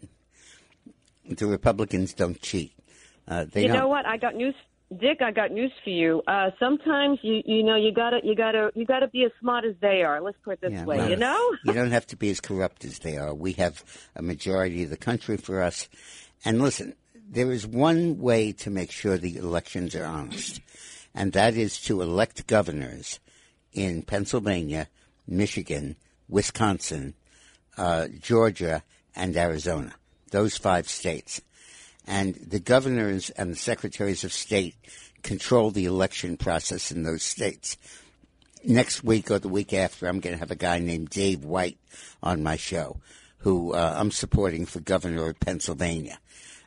The 1.29 1.45
Republicans 1.47 2.13
don't 2.13 2.41
cheat. 2.41 2.73
Uh, 3.27 3.45
they 3.45 3.61
you 3.63 3.67
don't. 3.67 3.77
know 3.77 3.87
what? 3.87 4.05
I 4.05 4.17
got 4.17 4.35
news, 4.35 4.55
Dick. 4.99 5.21
I 5.21 5.31
got 5.31 5.51
news 5.51 5.71
for 5.83 5.91
you. 5.91 6.21
Uh, 6.27 6.49
sometimes 6.59 7.19
you 7.21 7.41
you 7.45 7.63
know 7.63 7.75
you 7.75 7.93
gotta 7.93 8.19
you 8.23 8.35
gotta 8.35 8.71
you 8.75 8.85
gotta 8.85 9.07
be 9.07 9.23
as 9.25 9.31
smart 9.39 9.63
as 9.65 9.75
they 9.81 10.01
are. 10.03 10.19
Let's 10.21 10.37
put 10.43 10.53
it 10.53 10.61
this 10.61 10.71
Yeah, 10.71 10.85
way. 10.85 10.97
well, 10.97 11.09
you 11.09 11.15
know. 11.15 11.51
you 11.63 11.73
don't 11.73 11.91
have 11.91 12.07
to 12.07 12.15
be 12.17 12.29
as 12.31 12.39
corrupt 12.41 12.83
as 12.85 12.99
they 12.99 13.17
are. 13.17 13.33
We 13.33 13.53
have 13.53 13.83
a 14.15 14.21
majority 14.23 14.83
of 14.83 14.89
the 14.89 14.97
country 14.97 15.37
for 15.37 15.61
us. 15.61 15.87
And 16.43 16.61
listen, 16.61 16.95
there 17.29 17.51
is 17.51 17.67
one 17.67 18.17
way 18.17 18.51
to 18.53 18.71
make 18.71 18.91
sure 18.91 19.17
the 19.17 19.37
elections 19.37 19.93
are 19.95 20.05
honest, 20.05 20.61
and 21.13 21.33
that 21.33 21.55
is 21.55 21.79
to 21.81 22.01
elect 22.01 22.47
governors 22.47 23.19
in 23.73 24.01
Pennsylvania, 24.01 24.87
Michigan, 25.27 25.95
Wisconsin, 26.27 27.13
uh, 27.77 28.07
Georgia, 28.19 28.81
and 29.15 29.37
Arizona. 29.37 29.93
Those 30.29 30.57
five 30.57 30.87
states. 30.87 31.41
And 32.07 32.35
the 32.35 32.59
governors 32.59 33.29
and 33.31 33.51
the 33.51 33.55
secretaries 33.55 34.23
of 34.23 34.33
state 34.33 34.75
control 35.21 35.69
the 35.71 35.85
election 35.85 36.37
process 36.37 36.91
in 36.91 37.03
those 37.03 37.23
states 37.23 37.77
next 38.63 39.03
week 39.03 39.31
or 39.31 39.39
the 39.39 39.49
week 39.49 39.73
after, 39.73 40.07
I'm 40.07 40.19
going 40.19 40.35
to 40.35 40.39
have 40.39 40.51
a 40.51 40.55
guy 40.55 40.79
named 40.79 41.09
Dave 41.09 41.43
White 41.43 41.77
on 42.21 42.43
my 42.43 42.57
show, 42.57 42.97
who 43.39 43.73
uh, 43.73 43.95
I'm 43.97 44.11
supporting 44.11 44.65
for 44.65 44.79
governor 44.79 45.29
of 45.29 45.39
Pennsylvania, 45.39 46.19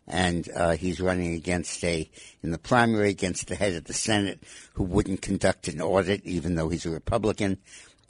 and 0.07 0.49
uh, 0.55 0.73
he's 0.73 1.01
running 1.01 1.35
against 1.35 1.85
a 1.85 2.11
in 2.43 2.51
the 2.51 2.59
primary 2.59 3.11
against 3.11 3.49
the 3.49 3.55
head 3.55 3.75
of 3.75 3.85
the 3.85 3.93
Senate, 3.93 4.43
who 4.75 4.85
wouldn't 4.85 5.23
conduct 5.23 5.69
an 5.69 5.81
audit, 5.81 6.25
even 6.25 6.55
though 6.55 6.69
he's 6.69 6.87
a 6.87 6.91
Republican. 6.91 7.59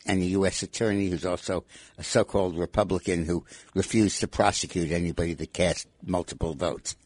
And 0.05 0.21
a 0.21 0.27
U.S. 0.27 0.63
attorney 0.63 1.09
who's 1.09 1.25
also 1.25 1.65
a 1.97 2.03
so-called 2.03 2.59
Republican 2.59 3.25
who 3.25 3.45
refused 3.75 4.21
to 4.21 4.27
prosecute 4.27 4.91
anybody 4.91 5.35
that 5.35 5.53
cast 5.53 5.87
multiple 6.05 6.55
votes. 6.55 6.97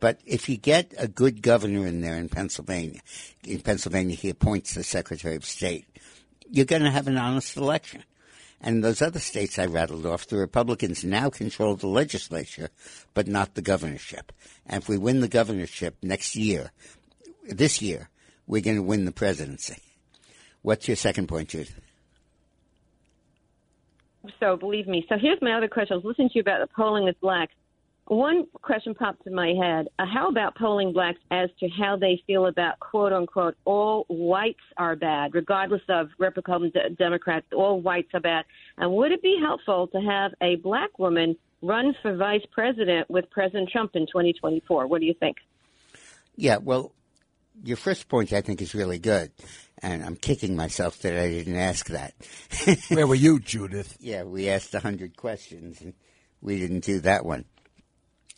But 0.00 0.20
if 0.24 0.48
you 0.48 0.56
get 0.56 0.94
a 0.98 1.06
good 1.06 1.42
governor 1.42 1.86
in 1.86 2.00
there 2.00 2.16
in 2.16 2.28
Pennsylvania, 2.28 3.00
in 3.44 3.60
Pennsylvania 3.60 4.16
he 4.16 4.30
appoints 4.30 4.74
the 4.74 4.82
Secretary 4.82 5.36
of 5.36 5.44
State, 5.44 5.86
you're 6.50 6.64
going 6.66 6.82
to 6.82 6.90
have 6.90 7.06
an 7.06 7.18
honest 7.18 7.56
election. 7.56 8.02
And 8.60 8.82
those 8.82 9.02
other 9.02 9.18
states 9.18 9.58
I 9.58 9.66
rattled 9.66 10.06
off, 10.06 10.26
the 10.26 10.36
Republicans 10.36 11.04
now 11.04 11.30
control 11.30 11.74
the 11.74 11.88
legislature, 11.88 12.70
but 13.12 13.26
not 13.26 13.54
the 13.54 13.62
governorship. 13.62 14.32
And 14.66 14.82
if 14.82 14.88
we 14.88 14.96
win 14.96 15.20
the 15.20 15.28
governorship 15.28 15.96
next 16.02 16.36
year, 16.36 16.70
this 17.44 17.82
year, 17.82 18.08
we're 18.46 18.62
going 18.62 18.76
to 18.76 18.82
win 18.82 19.04
the 19.04 19.12
presidency. 19.12 19.82
What's 20.62 20.86
your 20.86 20.96
second 20.96 21.26
point, 21.26 21.50
Jude? 21.50 21.70
So 24.40 24.56
believe 24.56 24.86
me. 24.86 25.04
So 25.08 25.16
here's 25.20 25.40
my 25.42 25.52
other 25.52 25.68
question. 25.68 25.94
I 25.94 25.96
was 25.96 26.04
listening 26.04 26.28
to 26.30 26.34
you 26.36 26.40
about 26.40 26.60
the 26.60 26.72
polling 26.74 27.04
with 27.04 27.20
blacks. 27.20 27.54
One 28.06 28.46
question 28.60 28.94
popped 28.94 29.26
in 29.26 29.34
my 29.34 29.54
head. 29.54 29.88
Uh, 29.98 30.04
how 30.12 30.28
about 30.28 30.56
polling 30.56 30.92
blacks 30.92 31.20
as 31.30 31.50
to 31.60 31.68
how 31.68 31.96
they 31.96 32.22
feel 32.26 32.46
about 32.46 32.80
quote 32.80 33.12
unquote 33.12 33.56
all 33.64 34.04
whites 34.08 34.60
are 34.76 34.96
bad, 34.96 35.34
regardless 35.34 35.82
of 35.88 36.08
Republicans, 36.18 36.72
Democrats, 36.98 37.46
all 37.52 37.80
whites 37.80 38.10
are 38.12 38.20
bad? 38.20 38.44
And 38.76 38.92
would 38.92 39.12
it 39.12 39.22
be 39.22 39.38
helpful 39.40 39.86
to 39.88 40.00
have 40.00 40.32
a 40.42 40.56
black 40.56 40.98
woman 40.98 41.36
run 41.62 41.94
for 42.02 42.16
vice 42.16 42.44
president 42.50 43.08
with 43.08 43.30
President 43.30 43.70
Trump 43.70 43.92
in 43.94 44.06
2024? 44.06 44.88
What 44.88 45.00
do 45.00 45.06
you 45.06 45.14
think? 45.14 45.36
Yeah, 46.36 46.56
well, 46.56 46.92
your 47.62 47.76
first 47.76 48.08
point 48.08 48.32
I 48.32 48.40
think 48.40 48.60
is 48.60 48.74
really 48.74 48.98
good. 48.98 49.30
And 49.82 50.04
I'm 50.04 50.16
kicking 50.16 50.54
myself 50.54 51.00
that 51.00 51.18
I 51.18 51.28
didn't 51.28 51.56
ask 51.56 51.88
that. 51.88 52.14
Where 52.88 53.06
were 53.06 53.16
you, 53.16 53.40
Judith? 53.40 53.96
Yeah, 54.00 54.22
we 54.22 54.48
asked 54.48 54.74
a 54.74 54.80
hundred 54.80 55.16
questions 55.16 55.80
and 55.80 55.94
we 56.40 56.58
didn't 56.58 56.84
do 56.84 57.00
that 57.00 57.24
one. 57.24 57.46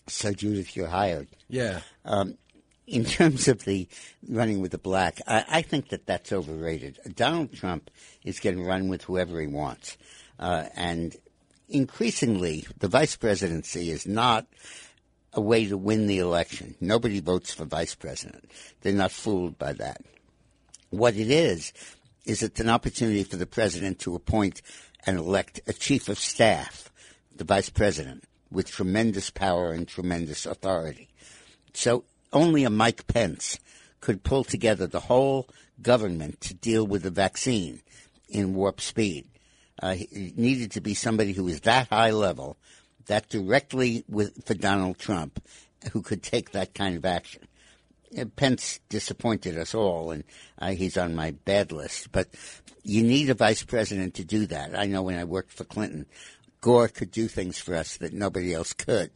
So 0.06 0.32
Judith, 0.32 0.74
you're 0.76 0.88
hired. 0.88 1.28
Yeah. 1.48 1.80
Um, 2.04 2.38
in 2.86 3.04
terms 3.04 3.48
of 3.48 3.64
the 3.64 3.88
running 4.28 4.60
with 4.60 4.72
the 4.72 4.78
black, 4.78 5.18
I, 5.26 5.44
I 5.48 5.62
think 5.62 5.88
that 5.88 6.06
that's 6.06 6.32
overrated. 6.32 6.98
Donald 7.14 7.52
Trump 7.52 7.90
is 8.24 8.40
going 8.40 8.56
to 8.56 8.64
run 8.64 8.88
with 8.88 9.04
whoever 9.04 9.40
he 9.40 9.46
wants, 9.46 9.96
uh, 10.38 10.64
and 10.74 11.16
increasingly, 11.68 12.66
the 12.78 12.88
vice 12.88 13.16
presidency 13.16 13.90
is 13.90 14.06
not 14.06 14.46
a 15.32 15.40
way 15.40 15.66
to 15.66 15.76
win 15.76 16.06
the 16.06 16.18
election. 16.18 16.74
Nobody 16.80 17.20
votes 17.20 17.52
for 17.52 17.64
vice 17.64 17.94
president. 17.94 18.50
They're 18.82 18.92
not 18.92 19.10
fooled 19.10 19.58
by 19.58 19.72
that. 19.74 20.02
What 20.90 21.16
it 21.16 21.30
is, 21.30 21.72
is 22.24 22.42
it's 22.42 22.60
an 22.60 22.70
opportunity 22.70 23.24
for 23.24 23.36
the 23.36 23.46
president 23.46 23.98
to 24.00 24.14
appoint 24.14 24.62
and 25.06 25.18
elect 25.18 25.60
a 25.66 25.72
chief 25.72 26.08
of 26.08 26.18
staff, 26.18 26.90
the 27.34 27.44
vice 27.44 27.68
president, 27.68 28.24
with 28.50 28.70
tremendous 28.70 29.30
power 29.30 29.72
and 29.72 29.86
tremendous 29.86 30.46
authority. 30.46 31.08
So 31.74 32.04
only 32.32 32.64
a 32.64 32.70
Mike 32.70 33.06
Pence 33.06 33.58
could 34.00 34.22
pull 34.22 34.44
together 34.44 34.86
the 34.86 35.00
whole 35.00 35.48
government 35.82 36.40
to 36.42 36.54
deal 36.54 36.86
with 36.86 37.02
the 37.02 37.10
vaccine 37.10 37.80
in 38.28 38.54
warp 38.54 38.80
speed. 38.80 39.26
Uh, 39.82 39.96
it 39.98 40.38
needed 40.38 40.70
to 40.72 40.80
be 40.80 40.94
somebody 40.94 41.32
who 41.32 41.44
was 41.44 41.60
that 41.62 41.88
high 41.88 42.10
level, 42.10 42.56
that 43.06 43.28
directly 43.28 44.04
with 44.08 44.44
for 44.46 44.54
Donald 44.54 44.98
Trump, 44.98 45.42
who 45.92 46.00
could 46.00 46.22
take 46.22 46.52
that 46.52 46.74
kind 46.74 46.96
of 46.96 47.04
action. 47.04 47.42
Uh, 48.18 48.24
Pence 48.36 48.80
disappointed 48.88 49.58
us 49.58 49.74
all, 49.74 50.10
and 50.10 50.24
uh, 50.58 50.70
he's 50.70 50.96
on 50.96 51.14
my 51.14 51.32
bad 51.44 51.72
list. 51.72 52.12
But 52.12 52.28
you 52.82 53.02
need 53.02 53.30
a 53.30 53.34
vice 53.34 53.62
president 53.62 54.14
to 54.14 54.24
do 54.24 54.46
that. 54.46 54.78
I 54.78 54.86
know 54.86 55.02
when 55.02 55.18
I 55.18 55.24
worked 55.24 55.52
for 55.52 55.64
Clinton, 55.64 56.06
Gore 56.60 56.88
could 56.88 57.10
do 57.10 57.28
things 57.28 57.58
for 57.58 57.74
us 57.74 57.98
that 57.98 58.12
nobody 58.12 58.54
else 58.54 58.72
could 58.72 59.10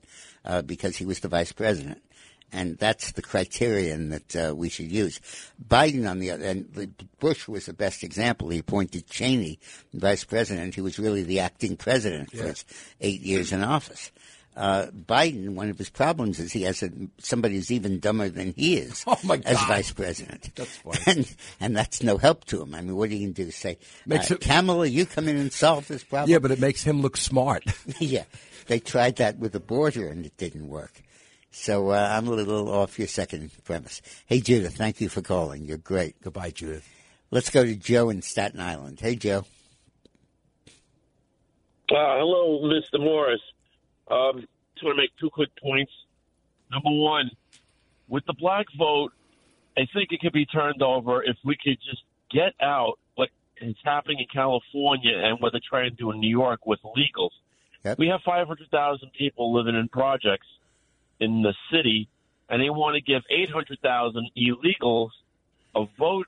uh, 0.44 0.62
because 0.62 0.96
he 0.96 1.06
was 1.06 1.20
the 1.20 1.28
vice 1.28 1.52
president. 1.52 2.02
And 2.50 2.78
that's 2.78 3.12
the 3.12 3.22
criterion 3.22 4.08
that 4.08 4.36
uh, 4.36 4.54
we 4.54 4.70
should 4.70 4.90
use. 4.90 5.20
Biden, 5.62 6.08
on 6.08 6.18
the 6.18 6.30
other 6.30 6.44
end, 6.44 6.96
Bush 7.20 7.46
was 7.46 7.66
the 7.66 7.74
best 7.74 8.02
example. 8.02 8.48
He 8.48 8.58
appointed 8.58 9.06
Cheney 9.06 9.58
vice 9.92 10.24
president. 10.24 10.74
He 10.74 10.80
was 10.80 10.98
really 10.98 11.22
the 11.22 11.40
acting 11.40 11.76
president 11.76 12.30
for 12.30 12.44
his 12.44 12.64
eight 13.00 13.20
years 13.20 13.52
in 13.52 13.62
office. 13.62 14.10
Uh, 14.58 14.86
Biden, 14.90 15.50
one 15.54 15.70
of 15.70 15.78
his 15.78 15.88
problems 15.88 16.40
is 16.40 16.52
he 16.52 16.62
has 16.62 16.82
a, 16.82 16.90
somebody 17.18 17.54
who's 17.54 17.70
even 17.70 18.00
dumber 18.00 18.28
than 18.28 18.52
he 18.54 18.76
is 18.76 19.04
Oh, 19.06 19.16
my 19.22 19.40
as 19.44 19.56
vice 19.66 19.92
president. 19.92 20.50
That's 20.56 20.76
funny. 20.78 20.98
And, 21.06 21.36
and 21.60 21.76
that's 21.76 22.02
no 22.02 22.18
help 22.18 22.44
to 22.46 22.60
him. 22.62 22.74
I 22.74 22.80
mean, 22.80 22.96
what 22.96 23.08
are 23.08 23.12
you 23.14 23.20
going 23.20 23.34
to 23.34 23.44
do? 23.44 23.50
Say, 23.52 23.78
Makes 24.04 24.32
uh, 24.32 24.34
it- 24.34 24.40
Kamala, 24.40 24.86
you 24.88 25.06
come 25.06 25.28
in 25.28 25.36
and 25.36 25.52
solve 25.52 25.86
this 25.86 26.02
problem? 26.02 26.30
Yeah, 26.30 26.40
but 26.40 26.50
it 26.50 26.58
makes 26.58 26.82
him 26.82 27.00
look 27.02 27.16
smart. 27.16 27.62
yeah, 28.00 28.24
they 28.66 28.80
tried 28.80 29.16
that 29.16 29.38
with 29.38 29.52
the 29.52 29.60
border 29.60 30.08
and 30.08 30.26
it 30.26 30.36
didn't 30.36 30.68
work. 30.68 31.02
So 31.52 31.90
uh, 31.90 32.08
I'm 32.12 32.26
a 32.26 32.32
little 32.32 32.68
off 32.68 32.98
your 32.98 33.06
second 33.08 33.52
premise. 33.62 34.02
Hey, 34.26 34.40
Judith, 34.40 34.76
thank 34.76 35.00
you 35.00 35.08
for 35.08 35.22
calling. 35.22 35.66
You're 35.66 35.78
great. 35.78 36.20
Goodbye, 36.20 36.50
Judith. 36.50 36.86
Let's 37.30 37.50
go 37.50 37.64
to 37.64 37.76
Joe 37.76 38.10
in 38.10 38.22
Staten 38.22 38.58
Island. 38.60 38.98
Hey, 39.00 39.14
Joe. 39.14 39.44
Uh, 41.90 42.18
hello, 42.18 42.60
Mr. 42.64 42.98
Morris. 43.00 43.40
Um, 44.10 44.46
just 44.74 44.84
want 44.84 44.96
to 44.96 45.02
make 45.02 45.10
two 45.20 45.30
quick 45.30 45.50
points. 45.60 45.92
Number 46.70 46.90
one, 46.90 47.30
with 48.08 48.24
the 48.26 48.34
black 48.34 48.66
vote, 48.76 49.12
I 49.76 49.82
think 49.92 50.12
it 50.12 50.20
could 50.20 50.32
be 50.32 50.46
turned 50.46 50.82
over 50.82 51.22
if 51.22 51.36
we 51.44 51.56
could 51.62 51.78
just 51.88 52.02
get 52.30 52.52
out 52.60 52.98
what 53.14 53.28
is 53.60 53.76
happening 53.84 54.18
in 54.20 54.26
California 54.32 55.16
and 55.16 55.40
what 55.40 55.52
they're 55.52 55.60
trying 55.68 55.90
to 55.90 55.96
do 55.96 56.10
in 56.10 56.20
New 56.20 56.30
York 56.30 56.66
with 56.66 56.80
illegals. 56.82 57.30
Yep. 57.84 57.98
We 57.98 58.08
have 58.08 58.20
500,000 58.24 59.10
people 59.16 59.54
living 59.54 59.74
in 59.74 59.88
projects. 59.88 60.46
in 61.20 61.42
the 61.42 61.54
city, 61.72 62.08
and 62.48 62.62
they 62.62 62.70
want 62.70 62.94
to 62.94 63.00
give 63.00 63.22
800,000 63.28 64.30
illegals 64.36 65.10
a 65.74 65.84
vote 65.98 66.26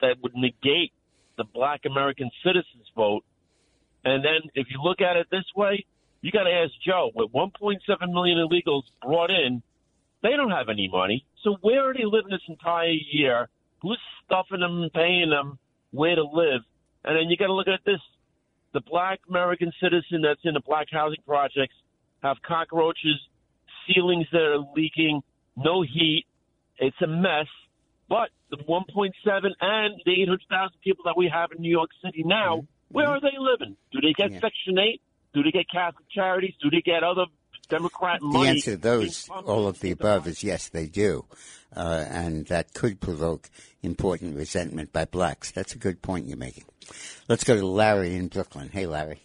that 0.00 0.16
would 0.22 0.34
negate 0.34 0.92
the 1.36 1.44
black 1.44 1.80
American 1.84 2.30
citizens 2.44 2.86
vote. 2.94 3.24
And 4.04 4.24
then 4.24 4.50
if 4.54 4.68
you 4.70 4.80
look 4.82 5.00
at 5.00 5.16
it 5.16 5.26
this 5.30 5.44
way, 5.54 5.84
you 6.26 6.32
got 6.32 6.44
to 6.44 6.50
ask 6.50 6.72
Joe, 6.84 7.10
with 7.14 7.32
1.7 7.32 7.78
million 8.12 8.38
illegals 8.38 8.82
brought 9.00 9.30
in, 9.30 9.62
they 10.22 10.30
don't 10.30 10.50
have 10.50 10.68
any 10.68 10.88
money. 10.88 11.24
So 11.44 11.56
where 11.60 11.88
are 11.88 11.94
they 11.94 12.04
living 12.04 12.30
this 12.30 12.40
entire 12.48 12.96
year? 13.12 13.48
Who's 13.80 14.00
stuffing 14.24 14.60
them 14.60 14.82
and 14.82 14.92
paying 14.92 15.30
them 15.30 15.58
where 15.92 16.16
to 16.16 16.24
live? 16.24 16.62
And 17.04 17.16
then 17.16 17.30
you 17.30 17.36
got 17.36 17.46
to 17.46 17.54
look 17.54 17.68
at 17.68 17.84
this. 17.86 18.00
The 18.74 18.80
black 18.80 19.20
American 19.28 19.72
citizen 19.80 20.22
that's 20.22 20.40
in 20.42 20.54
the 20.54 20.60
black 20.60 20.88
housing 20.90 21.22
projects 21.24 21.74
have 22.22 22.38
cockroaches, 22.42 23.20
ceilings 23.86 24.26
that 24.32 24.42
are 24.42 24.64
leaking, 24.74 25.22
no 25.56 25.82
heat. 25.82 26.24
It's 26.78 27.00
a 27.00 27.06
mess. 27.06 27.46
But 28.08 28.30
the 28.50 28.56
1.7 28.56 29.12
and 29.60 29.94
the 30.04 30.22
800,000 30.22 30.76
people 30.82 31.04
that 31.06 31.16
we 31.16 31.30
have 31.32 31.50
in 31.52 31.62
New 31.62 31.70
York 31.70 31.90
City 32.04 32.24
now, 32.24 32.56
mm-hmm. 32.56 32.66
where 32.94 33.06
are 33.08 33.20
they 33.20 33.38
living? 33.38 33.76
Do 33.92 34.00
they 34.00 34.12
get 34.12 34.32
Yeah. 34.32 34.40
Section 34.40 34.78
8? 34.78 35.00
Do 35.36 35.42
they 35.42 35.50
get 35.50 35.68
Catholic 35.68 36.08
charities? 36.08 36.54
Do 36.62 36.70
they 36.70 36.80
get 36.80 37.04
other 37.04 37.26
Democrat 37.68 38.20
The 38.20 38.26
money? 38.26 38.44
The 38.44 38.50
answer 38.52 38.70
to 38.70 38.76
those, 38.78 39.28
all 39.28 39.68
of 39.68 39.80
the 39.80 39.90
above, 39.90 40.26
is 40.26 40.42
yes, 40.42 40.70
they 40.70 40.86
do. 40.86 41.26
Uh, 41.76 42.06
and 42.08 42.46
that 42.46 42.72
could 42.72 43.00
provoke 43.00 43.50
important 43.82 44.34
resentment 44.34 44.94
by 44.94 45.04
blacks. 45.04 45.50
That's 45.50 45.74
a 45.74 45.78
good 45.78 46.00
point 46.00 46.24
you're 46.24 46.38
making. 46.38 46.64
Let's 47.28 47.44
go 47.44 47.54
to 47.54 47.66
Larry 47.66 48.16
in 48.16 48.28
Brooklyn. 48.28 48.70
Hey, 48.72 48.86
Larry. 48.86 49.20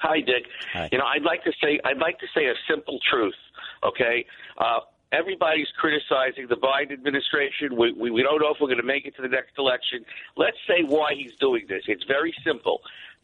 Hi, 0.00 0.20
Dick. 0.20 0.44
Hi. 0.72 0.88
You 0.92 0.98
know, 0.98 1.06
I'd 1.06 1.24
like 1.24 1.42
to 1.42 1.52
say 1.60 1.80
I'd 1.84 1.98
like 1.98 2.20
to 2.20 2.26
say 2.32 2.46
a 2.46 2.54
simple 2.70 3.00
truth. 3.10 3.34
Okay, 3.82 4.26
uh, 4.58 4.78
everybody's 5.10 5.66
criticizing 5.76 6.46
the 6.48 6.56
Biden 6.56 6.92
administration. 6.92 7.74
We, 7.76 7.92
we 7.94 8.12
we 8.12 8.22
don't 8.22 8.40
know 8.40 8.54
if 8.54 8.58
we're 8.60 8.68
going 8.68 8.76
to 8.78 8.86
make 8.86 9.06
it 9.06 9.16
to 9.16 9.22
the 9.22 9.28
next 9.28 9.58
election. 9.58 10.04
Let's 10.36 10.58
say 10.68 10.84
why 10.86 11.14
he's 11.16 11.34
doing 11.40 11.66
this. 11.68 11.82
It's 11.88 12.04
very 12.04 12.32
simple. 12.44 12.80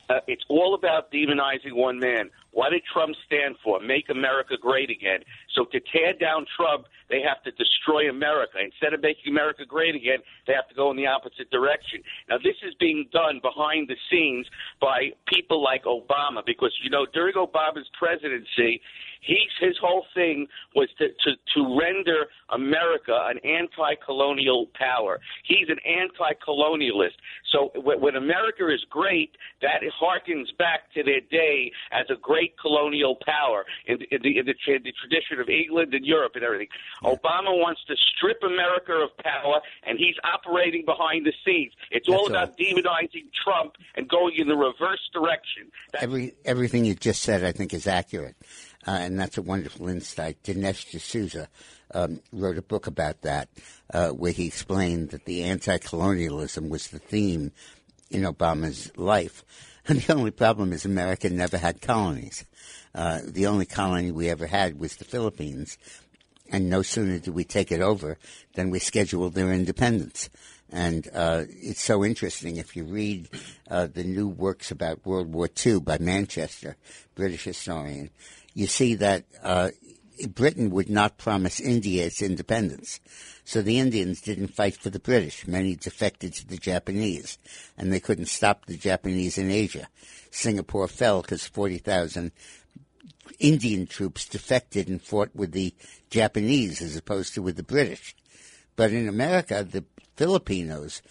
Uh, 0.08 0.20
it's 0.26 0.44
all 0.48 0.74
about 0.74 1.10
demonizing 1.10 1.72
one 1.72 1.98
man. 1.98 2.30
What 2.54 2.70
did 2.70 2.82
Trump 2.86 3.14
stand 3.26 3.56
for? 3.62 3.80
Make 3.80 4.08
America 4.10 4.54
great 4.60 4.88
again. 4.88 5.20
So 5.54 5.66
to 5.66 5.80
tear 5.90 6.14
down 6.14 6.46
Trump, 6.56 6.86
they 7.10 7.20
have 7.20 7.42
to 7.42 7.50
destroy 7.58 8.08
America. 8.08 8.58
Instead 8.62 8.94
of 8.94 9.02
making 9.02 9.34
America 9.34 9.66
great 9.66 9.94
again, 9.94 10.18
they 10.46 10.54
have 10.54 10.68
to 10.68 10.74
go 10.74 10.90
in 10.90 10.96
the 10.96 11.06
opposite 11.06 11.50
direction. 11.50 12.00
Now, 12.30 12.38
this 12.38 12.54
is 12.62 12.72
being 12.78 13.10
done 13.12 13.40
behind 13.42 13.88
the 13.88 13.98
scenes 14.08 14.46
by 14.80 15.10
people 15.26 15.62
like 15.62 15.82
Obama 15.84 16.46
because, 16.46 16.72
you 16.82 16.90
know, 16.90 17.06
during 17.12 17.34
Obama's 17.34 17.90
presidency, 17.98 18.80
He's, 19.24 19.48
his 19.60 19.76
whole 19.80 20.04
thing 20.14 20.46
was 20.74 20.88
to, 20.98 21.08
to, 21.08 21.30
to 21.54 21.80
render 21.80 22.26
America 22.52 23.26
an 23.30 23.38
anti-colonial 23.38 24.68
power. 24.74 25.18
He's 25.44 25.68
an 25.68 25.78
anti-colonialist. 25.80 27.16
So 27.50 27.70
when, 27.80 28.00
when 28.00 28.16
America 28.16 28.68
is 28.72 28.84
great, 28.90 29.36
that 29.62 29.80
harkens 30.00 30.54
back 30.58 30.92
to 30.94 31.02
their 31.02 31.20
day 31.30 31.72
as 31.90 32.04
a 32.10 32.20
great 32.20 32.43
colonial 32.61 33.16
power 33.24 33.64
in, 33.87 33.98
in, 34.11 34.20
the, 34.22 34.38
in, 34.38 34.46
the, 34.46 34.54
in 34.72 34.83
the 34.83 34.92
tradition 34.92 35.40
of 35.40 35.48
England 35.48 35.94
and 35.94 36.04
Europe 36.04 36.33
and 36.35 36.44
everything. 36.44 36.68
Obama 37.02 37.57
wants 37.57 37.80
to 37.88 37.94
strip 38.16 38.42
America 38.42 38.92
of 38.92 39.16
power, 39.18 39.61
and 39.87 39.98
he's 39.98 40.16
operating 40.24 40.85
behind 40.85 41.26
the 41.26 41.33
scenes. 41.44 41.72
It's 41.90 42.09
all 42.09 42.28
That's 42.28 42.37
all. 42.37 42.44
about 42.44 42.59
demonizing 42.59 43.26
Trump 43.44 43.74
and 43.94 44.09
going 44.09 44.35
in 44.37 44.48
the 44.48 44.57
reverse 44.57 45.09
direction. 45.12 45.70
That's 45.92 46.04
Every, 46.04 46.35
everything 46.44 46.85
you 46.85 46.94
just 46.94 47.22
said, 47.22 47.44
I 47.44 47.52
think, 47.52 47.72
is 47.72 47.87
accurate. 47.87 48.37
Uh, 48.87 48.90
and 48.90 49.18
that's 49.18 49.38
a 49.38 49.42
wonderful 49.42 49.88
insight. 49.88 50.42
Dinesh 50.42 50.90
D'Souza 50.90 51.48
um, 51.94 52.20
wrote 52.33 52.59
a 52.59 52.62
book 52.62 52.87
about 52.87 53.22
that, 53.22 53.48
uh, 53.92 54.11
where 54.11 54.33
he 54.33 54.46
explained 54.46 55.11
that 55.11 55.24
the 55.24 55.44
anti-colonialism 55.44 56.68
was 56.68 56.88
the 56.88 56.98
theme 56.98 57.52
in 58.11 58.22
Obama's 58.22 58.92
life. 58.96 59.42
And 59.88 60.01
the 60.01 60.14
only 60.14 60.31
problem 60.31 60.73
is 60.73 60.87
America 60.87 61.29
never 61.29 61.59
had 61.59 61.83
colonies. 61.83 62.47
Uh, 62.94 63.20
the 63.23 63.47
only 63.47 63.66
colony 63.66 64.11
we 64.11 64.31
ever 64.31 64.47
had 64.47 64.81
was 64.81 64.97
the 64.97 65.05
Philippines. 65.05 65.77
And 66.51 66.70
no 66.70 66.81
sooner 66.81 67.18
did 67.18 67.35
we 67.35 67.44
take 67.44 67.70
it 67.70 67.83
over 67.83 68.16
than 68.55 68.70
we 68.70 68.79
scheduled 68.79 69.35
their 69.35 69.53
independence. 69.53 70.31
And 70.70 71.07
uh, 71.12 71.44
it's 71.49 71.83
so 71.83 72.03
interesting 72.03 72.57
if 72.57 72.77
you 72.77 72.85
read 72.85 73.29
uh, 73.70 73.88
the 73.92 74.05
new 74.05 74.27
works 74.27 74.70
about 74.70 75.05
World 75.05 75.33
War 75.33 75.51
II 75.64 75.81
by 75.81 75.99
Manchester, 75.99 76.77
British 77.14 77.44
historian, 77.44 78.09
you 78.55 78.66
see 78.66 78.94
that 78.94 79.25
uh, 79.42 79.70
Britain 80.29 80.70
would 80.70 80.88
not 80.88 81.18
promise 81.18 81.61
India 81.61 82.07
its 82.07 82.22
independence. 82.22 83.00
So 83.44 83.62
the 83.62 83.79
Indians 83.79 84.20
didn't 84.20 84.55
fight 84.55 84.77
for 84.77 84.90
the 84.90 85.00
British. 85.00 85.46
Many 85.46 85.77
defected 85.77 86.35
to 86.35 86.46
the 86.46 86.57
Japanese, 86.57 87.38
and 87.77 87.92
they 87.92 88.00
couldn't 88.00 88.27
stop 88.27 88.66
the 88.66 88.77
Japanese 88.77 89.38
in 89.38 89.50
Asia. 89.50 89.88
Singapore 90.31 90.88
fell 90.88 91.22
because 91.22 91.46
40,000 91.46 92.33
Indian 93.38 93.87
troops 93.87 94.27
defected 94.27 94.88
and 94.88 95.03
fought 95.03 95.31
with 95.35 95.53
the 95.53 95.74
Japanese 96.11 96.81
as 96.81 96.96
opposed 96.96 97.35
to 97.35 97.42
with 97.42 97.57
the 97.57 97.62
British. 97.62 98.14
But 98.77 98.92
in 98.92 99.09
America, 99.09 99.66
the 99.68 99.85
Filipinos 100.16 101.03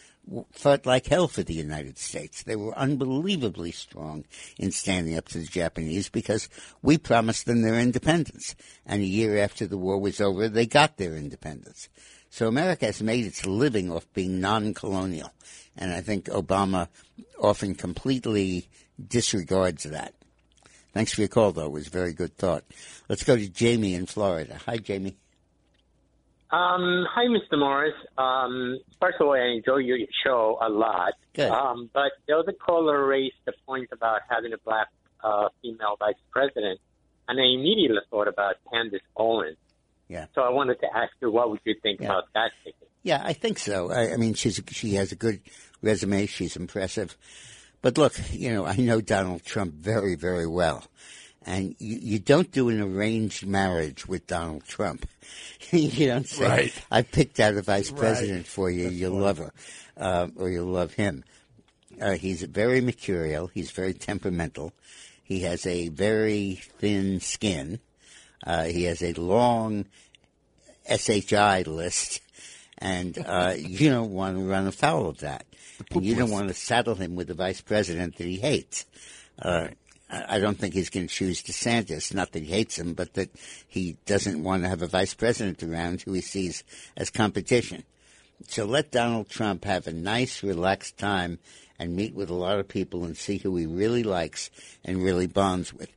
fought 0.52 0.86
like 0.86 1.08
hell 1.08 1.28
for 1.28 1.44
the 1.44 1.54
United 1.54 1.98
States. 1.98 2.44
They 2.44 2.56
were 2.56 2.78
unbelievably 2.78 3.72
strong 3.72 4.26
in 4.58 4.72
standing 4.72 5.18
up 5.18 5.28
to 5.30 5.40
the 5.40 5.46
Japanese 5.46 6.10
because 6.10 6.50
we 6.82 6.98
promised 6.98 7.46
them 7.46 7.62
their 7.62 7.80
independence. 7.80 8.56
And 8.86 9.02
a 9.02 9.06
year 9.06 9.38
after 9.38 9.68
the 9.68 9.78
war 9.78 10.00
was 10.00 10.22
over, 10.22 10.48
they 10.48 10.66
got 10.66 10.98
their 10.98 11.16
independence. 11.16 11.90
So 12.30 12.48
America 12.48 12.86
has 12.86 13.02
made 13.02 13.26
its 13.26 13.46
living 13.46 13.92
off 13.92 14.12
being 14.14 14.40
non-colonial. 14.40 15.32
And 15.78 15.92
I 15.94 16.02
think 16.02 16.26
Obama 16.26 16.88
often 17.40 17.76
completely 17.76 18.70
disregards 19.08 19.84
that. 19.84 20.14
Thanks 20.94 21.14
for 21.14 21.22
your 21.22 21.28
call, 21.28 21.52
though. 21.52 21.66
It 21.66 21.72
was 21.72 21.88
a 21.88 21.92
very 21.92 22.14
good 22.14 22.38
thought. 22.38 22.64
Let's 23.10 23.24
go 23.24 23.36
to 23.36 23.50
Jamie 23.50 23.96
in 23.96 24.06
Florida. 24.06 24.60
Hi, 24.66 24.78
Jamie. 24.78 25.18
Um, 26.54 27.08
hi, 27.10 27.26
Mr. 27.26 27.58
Morris. 27.58 27.96
Um, 28.16 28.78
first 29.02 29.18
of 29.20 29.26
all, 29.26 29.34
I 29.34 29.56
enjoy 29.58 29.78
your 29.78 29.98
show 30.24 30.60
a 30.62 30.70
lot. 30.70 31.13
Good. 31.34 31.50
Um, 31.50 31.89
but 31.92 32.12
the 32.28 32.36
other 32.38 32.52
caller 32.54 33.08
raised 33.08 33.34
the 33.46 33.54
point 33.66 33.89
about 33.92 34.22
having 34.30 34.54
a 34.54 34.60
black 34.60 34.88
uh, 35.24 35.50
female 35.63 35.96
vice 35.98 36.13
president, 36.32 36.80
and 37.28 37.39
I 37.39 37.44
immediately 37.44 37.98
thought 38.12 38.28
about 38.28 38.58
Candace 38.72 39.02
Owens. 39.18 39.58
Yeah. 40.10 40.28
So 40.36 40.42
I 40.42 40.50
wanted 40.52 40.80
to 40.82 40.88
ask 40.96 41.12
you, 41.24 41.32
what 41.32 41.50
would 41.50 41.62
you 41.66 41.74
think 41.82 42.02
Yeah. 42.02 42.10
about 42.10 42.26
that? 42.36 42.52
Yeah, 43.02 43.22
I 43.26 43.34
think 43.34 43.58
so. 43.58 43.92
I, 43.92 44.13
I 44.13 44.18
mean, 44.18 44.36
she's 44.36 44.62
she 44.70 44.94
has 44.94 45.12
a 45.12 45.16
good 45.16 45.42
resume. 45.82 46.28
She's 46.28 46.56
impressive. 46.56 47.18
But 47.82 47.98
look, 47.98 48.13
you 48.32 48.54
know, 48.54 48.66
I 48.66 48.76
know 48.78 49.02
Donald 49.02 49.44
Trump 49.44 49.74
very, 49.74 50.13
very 50.16 50.46
well. 50.48 50.84
And 51.45 51.75
you, 51.79 51.97
you 52.01 52.19
don't 52.19 52.51
do 52.51 52.69
an 52.69 52.79
arranged 52.82 53.45
marriage 53.45 54.08
with 54.08 54.27
Donald 54.27 54.63
Trump. 54.65 55.06
you 55.71 56.08
don't 56.08 56.27
say, 56.27 56.47
Right. 56.47 56.73
I 56.89 57.01
picked 57.01 57.39
out 57.39 57.56
a 57.56 57.62
vice 57.62 57.91
Right. 57.91 57.99
president 57.99 58.47
for 58.47 58.69
you. 58.69 58.89
you'll 58.89 59.19
love 59.19 59.39
her. 59.39 59.51
Uh, 59.97 60.27
or 60.38 60.49
you'll 60.49 60.67
love 60.71 60.93
him. 60.93 61.23
Uh, 62.01 62.13
he's 62.13 62.41
very 62.43 62.82
mercurial. 62.82 63.47
He's 63.47 63.71
very 63.71 63.93
temperamental. 63.93 64.73
He 65.23 65.41
has 65.41 65.65
a 65.65 65.89
very 65.89 66.62
thin 66.79 67.19
skin. 67.19 67.79
Uh, 68.45 68.63
he 68.65 68.84
has 68.84 69.01
a 69.03 69.13
long 69.13 69.86
SHI 70.89 71.63
list, 71.63 72.21
and 72.77 73.17
uh, 73.25 73.53
you 73.58 73.89
don't 73.89 74.12
want 74.12 74.38
to 74.38 74.43
run 74.43 74.67
afoul 74.67 75.08
of 75.10 75.19
that. 75.19 75.45
And 75.91 76.06
you 76.06 76.15
don't 76.15 76.32
want 76.32 76.47
to 76.49 76.53
saddle 76.53 76.95
him 76.95 77.15
with 77.15 77.29
a 77.29 77.34
vice 77.34 77.62
president 77.62 78.17
that 78.17 78.25
he 78.27 78.38
hates. 78.38 78.86
Uh, 79.39 79.69
I 80.10 80.39
don't 80.39 80.58
think 80.58 80.74
he's 80.74 80.89
going 80.89 81.08
to 81.08 81.13
choose 81.13 81.42
DeSantis. 81.42 82.13
Not 82.13 82.34
that 82.34 82.44
he 82.44 82.52
hates 82.52 82.78
him, 82.78 82.94
but 82.94 83.13
that 83.16 83.32
he 83.68 83.98
doesn't 84.06 84.44
want 84.44 84.63
to 84.63 84.70
have 84.70 84.82
a 84.82 84.88
vice 84.88 85.13
president 85.13 85.63
around 85.63 86.02
who 86.02 86.13
he 86.13 86.22
sees 86.22 86.63
as 86.96 87.10
competition. 87.10 87.84
So 88.48 88.66
let 88.66 88.92
Donald 88.92 89.30
Trump 89.30 89.66
have 89.66 89.88
a 89.88 89.94
nice, 89.94 90.44
relaxed 90.44 90.98
time 90.98 91.39
and 91.80 91.96
meet 91.96 92.13
with 92.13 92.30
a 92.30 92.36
lot 92.36 92.60
of 92.60 92.68
people 92.68 93.06
and 93.06 93.18
see 93.18 93.38
who 93.38 93.56
he 93.56 93.66
really 93.66 94.04
likes 94.04 94.52
and 94.84 95.04
really 95.04 95.28
bonds 95.28 95.74
with. 95.74 95.89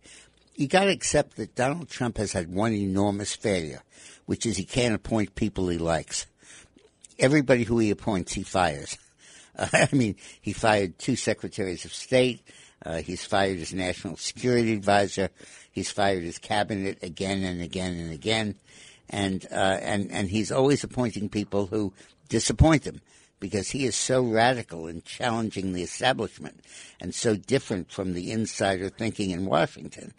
You 0.55 0.69
got 0.69 0.85
to 0.85 0.90
accept 0.90 1.37
that 1.37 1.55
Donald 1.55 1.88
Trump 1.90 2.16
has 2.16 2.33
had 2.33 2.53
one 2.53 2.73
enormous 2.73 3.35
failure, 3.35 3.83
which 4.25 4.47
is 4.47 4.57
he 4.57 4.64
can't 4.64 4.95
appoint 4.95 5.35
people 5.35 5.69
he 5.69 5.79
likes. 5.79 6.27
Everybody 7.19 7.64
who 7.64 7.79
he 7.79 7.90
appoints, 7.90 8.33
he 8.33 8.42
fires. 8.42 8.97
I 9.59 9.88
mean, 9.92 10.16
he 10.40 10.53
fired 10.53 10.99
two 10.99 11.16
secretaries 11.16 11.85
of 11.85 11.92
state. 11.92 12.40
Uh, 12.87 13.03
he's 13.03 13.25
fired 13.25 13.59
his 13.59 13.75
national 13.75 14.16
security 14.16 14.72
advisor. 14.72 15.29
He's 15.72 15.90
fired 15.90 16.22
his 16.22 16.38
cabinet 16.38 16.99
again 17.03 17.42
and 17.42 17.61
again 17.61 17.94
and 17.99 18.12
again, 18.12 18.55
and 19.11 19.44
uh, 19.51 19.79
and 19.83 20.11
and 20.12 20.31
he's 20.31 20.53
always 20.53 20.85
appointing 20.85 21.29
people 21.29 21.66
who 21.66 21.92
disappoint 22.29 22.85
him 22.87 23.01
because 23.40 23.70
he 23.70 23.85
is 23.85 23.96
so 23.96 24.22
radical 24.22 24.87
in 24.87 25.03
challenging 25.03 25.72
the 25.72 25.83
establishment 25.83 26.61
and 27.01 27.14
so 27.14 27.37
different 27.37 27.90
from 27.90 28.14
the 28.14 28.31
insider 28.33 28.88
thinking 28.88 29.31
in 29.31 29.44
Washington 29.46 30.14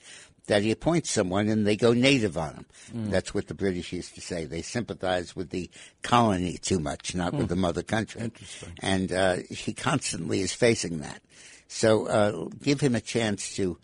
that 0.45 0.61
he 0.61 0.71
appoints 0.71 1.09
someone 1.11 1.49
and 1.49 1.65
they 1.67 1.75
go 1.75 1.91
native 1.93 2.37
on 2.37 2.53
him. 2.53 2.65
Mm. 2.95 3.09
That's 3.11 3.33
what 3.33 3.47
the 3.47 3.53
British 3.53 3.91
used 3.91 4.15
to 4.15 4.21
say. 4.21 4.45
They 4.45 4.61
sympathize 4.61 5.35
with 5.35 5.49
the 5.49 5.69
colony 6.03 6.57
too 6.57 6.79
much, 6.79 7.15
not 7.15 7.33
with 7.33 7.43
Hmm. 7.47 7.47
the 7.49 7.55
mother 7.57 7.83
country. 7.83 8.21
Interesting. 8.21 8.69
And 8.81 9.11
uh, 9.11 9.37
he 9.49 9.73
constantly 9.73 10.39
is 10.41 10.53
facing 10.53 10.99
that. 10.99 11.21
So 11.67 12.07
uh, 12.07 12.47
give 12.61 12.79
him 12.79 12.95
a 12.95 13.01
chance 13.01 13.55
to 13.55 13.77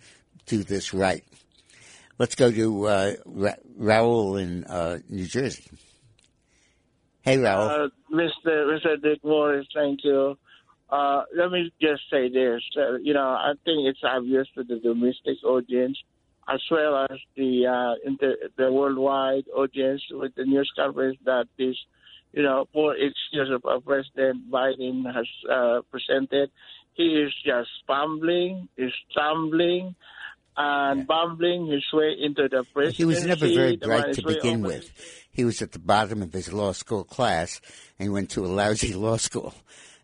do 0.45 0.63
this 0.63 0.93
right. 0.93 1.23
Let's 2.17 2.35
go 2.35 2.51
to 2.51 2.87
uh, 2.87 3.13
Ra- 3.25 3.63
Raul 3.79 4.41
in 4.41 4.63
uh, 4.65 4.99
New 5.09 5.25
Jersey. 5.25 5.65
Hey, 7.21 7.37
Raul. 7.37 7.85
Uh, 7.85 7.89
Mr. 8.11 8.47
Mr. 8.47 9.01
Dick 9.01 9.23
Morris, 9.23 9.67
thank 9.73 9.99
you. 10.03 10.37
Uh, 10.89 11.23
let 11.35 11.49
me 11.51 11.71
just 11.81 12.03
say 12.11 12.29
this. 12.29 12.61
Uh, 12.77 12.95
you 12.97 13.13
know, 13.13 13.27
I 13.27 13.53
think 13.65 13.87
it's 13.87 14.03
obvious 14.03 14.47
to 14.55 14.63
the 14.63 14.79
domestic 14.79 15.43
audience 15.43 15.97
as 16.47 16.61
well 16.69 17.07
as 17.09 17.17
the 17.35 17.95
inter- 18.05 18.49
the 18.57 18.71
worldwide 18.71 19.45
audience 19.55 20.03
with 20.11 20.35
the 20.35 20.43
news 20.43 20.71
coverage 20.75 21.17
that 21.25 21.47
this, 21.57 21.75
you 22.33 22.43
know, 22.43 22.67
poor 22.73 22.93
excuse 22.93 23.49
of 23.49 23.85
President 23.85 24.51
Biden 24.51 25.05
has 25.13 25.27
uh, 25.49 25.81
presented. 25.89 26.51
He 26.95 27.03
is 27.03 27.33
just 27.43 27.69
fumbling, 27.87 28.69
is 28.77 28.93
stumbling, 29.11 29.95
and 30.55 31.07
bumbling 31.07 31.67
his 31.67 31.83
way 31.91 32.15
into 32.19 32.47
the 32.47 32.63
presidency. 32.73 32.97
He 32.97 33.05
was 33.05 33.25
never 33.25 33.47
very 33.47 33.77
bright 33.77 34.13
to 34.13 34.21
begin 34.21 34.61
with. 34.61 34.91
He 35.31 35.45
was 35.45 35.61
at 35.61 35.71
the 35.71 35.79
bottom 35.79 36.21
of 36.21 36.31
his 36.31 36.53
law 36.53 36.73
school 36.73 37.03
class 37.03 37.59
and 37.97 38.13
went 38.13 38.29
to 38.31 38.45
a 38.45 38.47
lousy 38.47 38.93
law 38.93 39.17
school. 39.17 39.53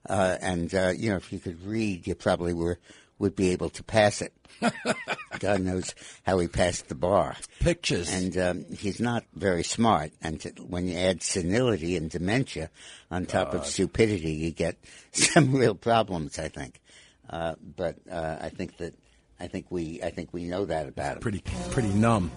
Uh, 0.07 0.37
and 0.41 0.73
uh, 0.73 0.93
you 0.95 1.09
know, 1.11 1.17
if 1.17 1.31
you 1.31 1.39
could 1.39 1.63
read, 1.63 2.07
you 2.07 2.15
probably 2.15 2.53
were 2.53 2.79
would 3.19 3.35
be 3.35 3.51
able 3.51 3.69
to 3.69 3.83
pass 3.83 4.21
it. 4.21 4.33
God 5.39 5.61
knows 5.61 5.93
how 6.25 6.39
he 6.39 6.47
passed 6.47 6.89
the 6.89 6.95
bar. 6.95 7.35
Pictures. 7.59 8.11
And 8.11 8.37
um, 8.37 8.65
he's 8.65 8.99
not 8.99 9.23
very 9.33 9.63
smart. 9.63 10.11
And 10.21 10.41
to, 10.41 10.49
when 10.67 10.87
you 10.87 10.97
add 10.97 11.21
senility 11.21 11.95
and 11.95 12.09
dementia 12.09 12.69
on 13.11 13.25
top 13.25 13.53
of 13.53 13.65
stupidity, 13.65 14.31
you 14.31 14.51
get 14.51 14.77
some 15.11 15.53
real 15.53 15.75
problems. 15.75 16.39
I 16.39 16.49
think. 16.49 16.81
Uh, 17.29 17.55
but 17.75 17.97
uh, 18.11 18.37
I 18.41 18.49
think 18.49 18.77
that 18.77 18.95
I 19.39 19.47
think 19.47 19.67
we 19.69 20.01
I 20.01 20.09
think 20.09 20.33
we 20.33 20.45
know 20.45 20.65
that 20.65 20.87
about 20.87 21.17
him. 21.17 21.21
Pretty 21.21 21.43
pretty 21.69 21.89
numb. 21.89 22.31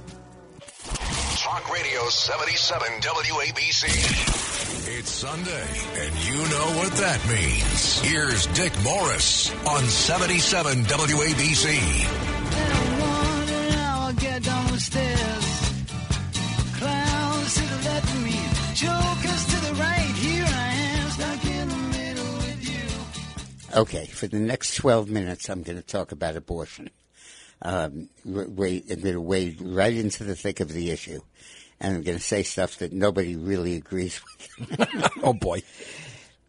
Talk 1.52 1.70
Radio 1.70 2.08
77 2.08 2.88
WABC. 3.02 3.84
It's 4.98 5.10
Sunday, 5.10 5.66
and 5.96 6.14
you 6.24 6.38
know 6.48 6.78
what 6.78 6.92
that 6.92 7.20
means. 7.28 8.00
Here's 8.00 8.46
Dick 8.58 8.72
Morris 8.82 9.52
on 9.66 9.84
77 9.84 10.84
WABC. 10.84 11.78
I'll 13.84 14.14
get 14.14 14.42
down 14.42 14.66
the 14.72 14.80
stairs. 14.80 15.44
Clowns 16.78 17.54
to 17.54 17.60
the 17.60 17.84
left 17.84 18.14
of 18.14 18.24
me, 18.24 18.40
jokers 18.72 19.44
to 19.52 19.60
the 19.66 19.74
right. 19.74 20.14
Here 20.16 20.46
I 20.48 20.72
am, 20.72 21.10
stuck 21.10 21.44
in 21.44 21.68
the 21.68 21.98
middle 21.98 22.32
with 22.32 22.66
you. 23.74 23.78
Okay, 23.78 24.06
for 24.06 24.26
the 24.26 24.40
next 24.40 24.76
12 24.76 25.10
minutes, 25.10 25.50
I'm 25.50 25.62
going 25.62 25.76
to 25.76 25.84
talk 25.86 26.12
about 26.12 26.34
abortion. 26.34 26.88
Um, 27.64 28.08
I'm 28.24 28.54
going 28.56 28.82
to 28.86 29.20
wade 29.20 29.60
right 29.60 29.94
into 29.94 30.24
the 30.24 30.34
thick 30.34 30.60
of 30.60 30.72
the 30.72 30.90
issue, 30.90 31.20
and 31.80 31.96
I'm 31.96 32.02
going 32.02 32.18
to 32.18 32.22
say 32.22 32.42
stuff 32.42 32.78
that 32.78 32.92
nobody 32.92 33.36
really 33.36 33.76
agrees 33.76 34.20
with. 34.58 35.10
oh, 35.22 35.32
boy. 35.32 35.62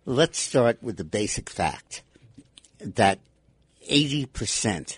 Let's 0.06 0.40
start 0.40 0.82
with 0.82 0.98
the 0.98 1.04
basic 1.04 1.50
fact 1.50 2.02
that 2.80 3.20
80% 3.90 4.98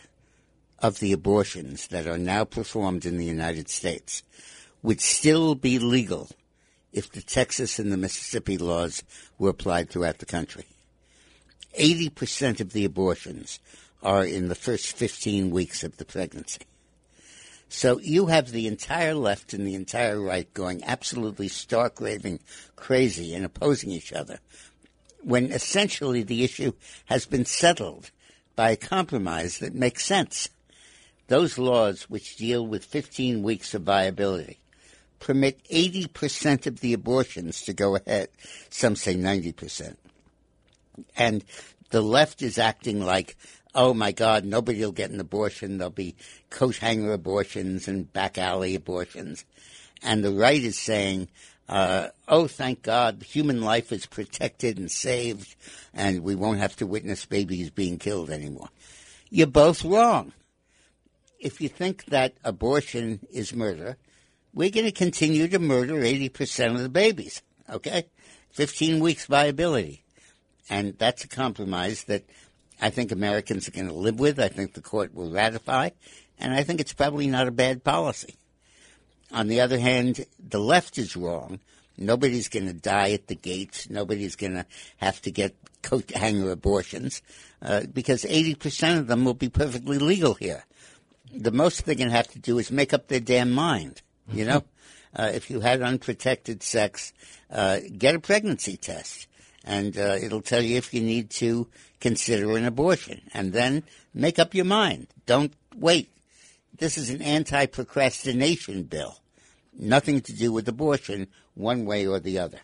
of 0.79 0.99
the 0.99 1.11
abortions 1.11 1.87
that 1.87 2.07
are 2.07 2.17
now 2.17 2.45
performed 2.45 3.05
in 3.05 3.17
the 3.17 3.25
United 3.25 3.69
States 3.69 4.23
would 4.81 5.01
still 5.01 5.53
be 5.55 5.79
legal 5.79 6.29
if 6.93 7.11
the 7.11 7.21
Texas 7.21 7.77
and 7.77 7.91
the 7.91 7.97
Mississippi 7.97 8.57
laws 8.57 9.03
were 9.37 9.49
applied 9.49 9.89
throughout 9.89 10.19
the 10.19 10.25
country. 10.25 10.65
80% 11.77 12.61
of 12.61 12.71
the 12.71 12.85
abortions 12.85 13.59
are 14.05 14.23
in 14.23 14.47
the 14.47 14.55
first 14.55 14.95
15 14.95 15.49
weeks 15.49 15.83
of 15.83 15.97
the 15.97 16.05
pregnancy. 16.05 16.61
So 17.67 17.99
you 17.99 18.27
have 18.27 18.51
the 18.51 18.67
entire 18.67 19.15
left 19.15 19.53
and 19.53 19.65
the 19.65 19.75
entire 19.75 20.21
right 20.21 20.53
going 20.53 20.83
absolutely 20.83 21.47
stark 21.47 21.99
raving 21.99 22.39
crazy 22.75 23.33
and 23.33 23.43
opposing 23.43 23.91
each 23.91 24.13
other 24.13 24.39
when 25.23 25.51
essentially 25.51 26.21
the 26.21 26.43
issue 26.43 26.71
has 27.05 27.25
been 27.25 27.45
settled 27.45 28.11
by 28.55 28.69
a 28.69 28.77
compromise 28.77 29.57
that 29.57 29.73
makes 29.73 30.05
sense. 30.05 30.49
Those 31.27 31.57
laws 31.57 32.03
which 32.03 32.37
deal 32.37 32.65
with 32.65 32.85
15 32.85 33.41
weeks 33.41 33.73
of 33.73 33.81
viability 33.81 34.59
permit 35.19 35.59
80% 35.71 36.67
of 36.67 36.79
the 36.79 36.93
abortions 36.93 37.61
to 37.63 37.73
go 37.73 37.95
ahead. 37.95 38.29
Some 38.69 38.95
say 38.95 39.15
90%. 39.15 39.95
And 41.17 41.43
the 41.89 42.01
left 42.01 42.43
is 42.43 42.59
acting 42.59 43.03
like, 43.03 43.35
oh 43.75 43.93
my 43.93 44.11
God, 44.11 44.45
nobody 44.45 44.79
will 44.79 44.91
get 44.91 45.11
an 45.11 45.19
abortion. 45.19 45.77
There'll 45.77 45.91
be 45.91 46.15
coat 46.49 46.77
hanger 46.77 47.13
abortions 47.13 47.87
and 47.87 48.11
back 48.11 48.37
alley 48.37 48.73
abortions. 48.73 49.45
And 50.01 50.23
the 50.23 50.31
right 50.31 50.61
is 50.61 50.79
saying, 50.79 51.27
uh, 51.67 52.09
oh, 52.27 52.47
thank 52.47 52.83
God, 52.83 53.23
human 53.23 53.61
life 53.61 53.91
is 53.91 54.05
protected 54.05 54.77
and 54.77 54.89
saved, 54.89 55.55
and 55.93 56.23
we 56.23 56.35
won't 56.35 56.59
have 56.59 56.75
to 56.77 56.87
witness 56.87 57.25
babies 57.25 57.69
being 57.69 57.97
killed 57.97 58.29
anymore. 58.29 58.69
You're 59.29 59.47
both 59.47 59.83
wrong. 59.83 60.31
If 61.39 61.59
you 61.59 61.69
think 61.69 62.05
that 62.05 62.35
abortion 62.43 63.19
is 63.31 63.53
murder, 63.53 63.97
we're 64.53 64.69
going 64.69 64.85
to 64.85 64.91
continue 64.91 65.47
to 65.47 65.59
murder 65.59 65.95
80% 65.95 66.75
of 66.75 66.81
the 66.81 66.89
babies, 66.89 67.41
okay? 67.69 68.05
15 68.51 68.99
weeks 68.99 69.25
viability. 69.25 70.03
And 70.69 70.97
that's 70.97 71.23
a 71.23 71.27
compromise 71.27 72.05
that 72.05 72.23
I 72.81 72.89
think 72.89 73.11
Americans 73.11 73.67
are 73.67 73.71
going 73.71 73.87
to 73.87 73.93
live 73.93 74.19
with. 74.19 74.39
I 74.39 74.47
think 74.47 74.73
the 74.73 74.81
court 74.81 75.13
will 75.13 75.31
ratify. 75.31 75.89
And 76.39 76.53
I 76.53 76.63
think 76.63 76.81
it's 76.81 76.93
probably 76.93 77.27
not 77.27 77.47
a 77.47 77.51
bad 77.51 77.83
policy. 77.83 78.35
On 79.31 79.47
the 79.47 79.61
other 79.61 79.79
hand, 79.79 80.25
the 80.39 80.59
left 80.59 80.97
is 80.97 81.15
wrong. 81.15 81.59
Nobody's 81.97 82.49
going 82.49 82.67
to 82.67 82.73
die 82.73 83.11
at 83.11 83.27
the 83.27 83.35
gates. 83.35 83.89
Nobody's 83.89 84.35
going 84.35 84.53
to 84.53 84.65
have 84.97 85.21
to 85.21 85.31
get 85.31 85.55
coat 85.81 86.11
hanger 86.11 86.51
abortions 86.51 87.21
uh, 87.61 87.83
because 87.93 88.23
80% 88.23 88.99
of 88.99 89.07
them 89.07 89.23
will 89.23 89.33
be 89.33 89.49
perfectly 89.49 89.97
legal 89.97 90.33
here. 90.33 90.65
The 91.33 91.51
most 91.51 91.85
they're 91.85 91.95
going 91.95 92.09
to 92.09 92.15
have 92.15 92.27
to 92.29 92.39
do 92.39 92.57
is 92.59 92.71
make 92.71 92.93
up 92.93 93.07
their 93.07 93.19
damn 93.19 93.51
mind. 93.51 94.01
You 94.31 94.45
know, 94.45 94.63
uh, 95.15 95.31
if 95.33 95.49
you 95.49 95.61
had 95.61 95.81
unprotected 95.81 96.63
sex, 96.63 97.13
uh, 97.51 97.79
get 97.97 98.15
a 98.15 98.19
pregnancy 98.19 98.77
test, 98.77 99.27
and 99.63 99.97
uh, 99.97 100.17
it'll 100.21 100.41
tell 100.41 100.61
you 100.61 100.77
if 100.77 100.93
you 100.93 101.01
need 101.01 101.29
to 101.31 101.67
consider 101.99 102.57
an 102.57 102.65
abortion, 102.65 103.21
and 103.33 103.53
then 103.53 103.83
make 104.13 104.39
up 104.39 104.53
your 104.53 104.65
mind. 104.65 105.07
Don't 105.25 105.53
wait. 105.75 106.09
This 106.77 106.97
is 106.97 107.09
an 107.09 107.21
anti-procrastination 107.21 108.83
bill. 108.83 109.19
Nothing 109.77 110.21
to 110.21 110.33
do 110.33 110.51
with 110.51 110.67
abortion, 110.67 111.27
one 111.53 111.85
way 111.85 112.05
or 112.07 112.19
the 112.19 112.39
other. 112.39 112.59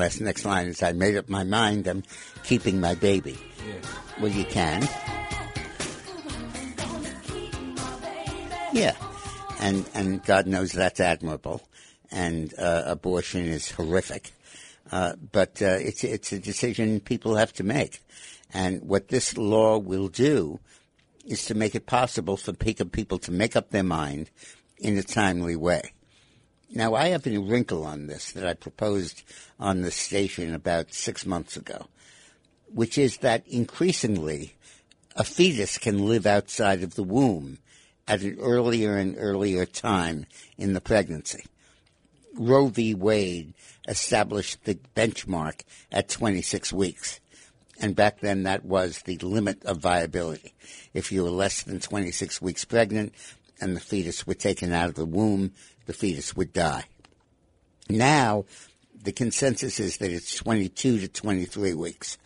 Last 0.00 0.20
next 0.20 0.44
line 0.44 0.66
is, 0.66 0.82
"I 0.82 0.92
made 0.92 1.16
up 1.16 1.28
my 1.28 1.44
mind. 1.44 1.86
I'm 1.86 2.02
keeping 2.42 2.80
my 2.80 2.94
baby." 2.94 3.38
Well, 4.20 4.32
you 4.32 4.44
can. 4.44 4.88
Yeah, 8.72 8.96
and 9.60 9.88
and 9.94 10.24
God 10.24 10.46
knows 10.46 10.72
that's 10.72 11.00
admirable, 11.00 11.60
and 12.10 12.52
uh, 12.58 12.82
abortion 12.86 13.46
is 13.46 13.70
horrific. 13.70 14.32
Uh, 14.92 15.14
but 15.32 15.60
uh, 15.62 15.78
it's 15.80 16.02
it's 16.04 16.32
a 16.32 16.38
decision 16.38 17.00
people 17.00 17.36
have 17.36 17.52
to 17.54 17.64
make, 17.64 18.00
and 18.52 18.82
what 18.82 19.08
this 19.08 19.36
law 19.36 19.78
will 19.78 20.08
do 20.08 20.60
is 21.26 21.44
to 21.46 21.54
make 21.54 21.74
it 21.74 21.86
possible 21.86 22.36
for 22.36 22.52
pe- 22.52 22.74
people 22.74 23.18
to 23.18 23.30
make 23.32 23.54
up 23.56 23.70
their 23.70 23.84
mind 23.84 24.30
in 24.78 24.96
a 24.98 25.02
timely 25.02 25.56
way. 25.56 25.92
Now, 26.72 26.94
I 26.94 27.08
have 27.08 27.26
a 27.26 27.36
wrinkle 27.38 27.84
on 27.84 28.06
this 28.06 28.30
that 28.32 28.46
I 28.46 28.54
proposed 28.54 29.24
on 29.58 29.82
the 29.82 29.90
station 29.90 30.54
about 30.54 30.94
six 30.94 31.26
months 31.26 31.56
ago, 31.56 31.86
which 32.72 32.96
is 32.96 33.18
that 33.18 33.46
increasingly 33.48 34.54
a 35.16 35.24
fetus 35.24 35.78
can 35.78 36.06
live 36.06 36.26
outside 36.26 36.84
of 36.84 36.94
the 36.94 37.02
womb 37.02 37.58
at 38.06 38.22
an 38.22 38.38
earlier 38.40 38.96
and 38.96 39.16
earlier 39.18 39.66
time 39.66 40.26
in 40.56 40.72
the 40.72 40.80
pregnancy. 40.80 41.44
Roe 42.34 42.68
v. 42.68 42.94
Wade 42.94 43.54
established 43.88 44.64
the 44.64 44.78
benchmark 44.94 45.62
at 45.90 46.08
26 46.08 46.72
weeks. 46.72 47.18
And 47.80 47.96
back 47.96 48.20
then, 48.20 48.44
that 48.44 48.64
was 48.64 49.02
the 49.02 49.18
limit 49.18 49.64
of 49.64 49.78
viability. 49.78 50.54
If 50.94 51.10
you 51.10 51.24
were 51.24 51.30
less 51.30 51.62
than 51.62 51.80
26 51.80 52.40
weeks 52.40 52.64
pregnant 52.64 53.12
and 53.60 53.74
the 53.74 53.80
fetus 53.80 54.26
were 54.26 54.34
taken 54.34 54.72
out 54.72 54.90
of 54.90 54.94
the 54.94 55.06
womb, 55.06 55.52
the 55.90 55.96
fetus 55.96 56.36
would 56.36 56.52
die. 56.52 56.84
Now, 57.88 58.44
the 59.02 59.10
consensus 59.10 59.80
is 59.80 59.96
that 59.96 60.12
it's 60.12 60.36
22 60.36 61.00
to 61.00 61.08
23 61.08 61.74
weeks. 61.74 62.16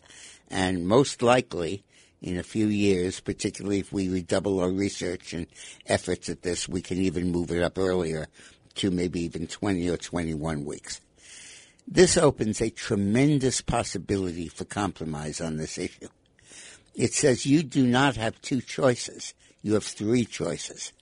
And 0.51 0.87
most 0.87 1.23
likely, 1.23 1.83
in 2.21 2.37
a 2.37 2.43
few 2.43 2.67
years, 2.67 3.21
particularly 3.21 3.79
if 3.79 3.91
we 3.91 4.11
redouble 4.11 4.61
our 4.61 4.69
research 4.69 5.33
and 5.33 5.47
efforts 5.87 6.29
at 6.29 6.43
this, 6.43 6.69
we 6.69 6.83
can 6.83 6.99
even 6.99 7.33
move 7.33 7.51
it 7.51 7.63
up 7.63 7.79
earlier 7.79 8.27
to 8.75 8.91
maybe 8.91 9.23
even 9.23 9.47
20 9.47 9.89
or 9.89 9.97
21 9.97 10.67
weeks. 10.67 11.01
This 11.89 12.19
opens 12.19 12.61
a 12.61 12.69
tremendous 12.69 13.63
possibility 13.63 14.49
for 14.49 14.67
compromise 14.67 15.41
on 15.41 15.57
this 15.57 15.79
issue. 15.79 16.09
It 16.95 17.15
says 17.15 17.47
you 17.47 17.63
do 17.63 17.87
not 17.87 18.17
have 18.17 18.43
two 18.43 18.61
choices. 18.61 19.33
You 19.63 19.73
have 19.73 19.85
three 19.85 20.27
choices. 20.27 20.93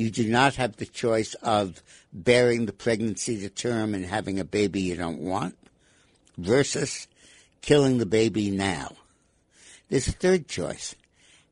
You 0.00 0.10
do 0.10 0.26
not 0.26 0.54
have 0.54 0.76
the 0.76 0.86
choice 0.86 1.34
of 1.42 1.82
bearing 2.10 2.64
the 2.64 2.72
pregnancy 2.72 3.38
to 3.40 3.50
term 3.50 3.92
and 3.92 4.06
having 4.06 4.40
a 4.40 4.46
baby 4.46 4.80
you 4.80 4.96
don't 4.96 5.18
want 5.18 5.58
versus 6.38 7.06
killing 7.60 7.98
the 7.98 8.06
baby 8.06 8.50
now. 8.50 8.92
There's 9.90 10.08
a 10.08 10.12
third 10.12 10.48
choice. 10.48 10.94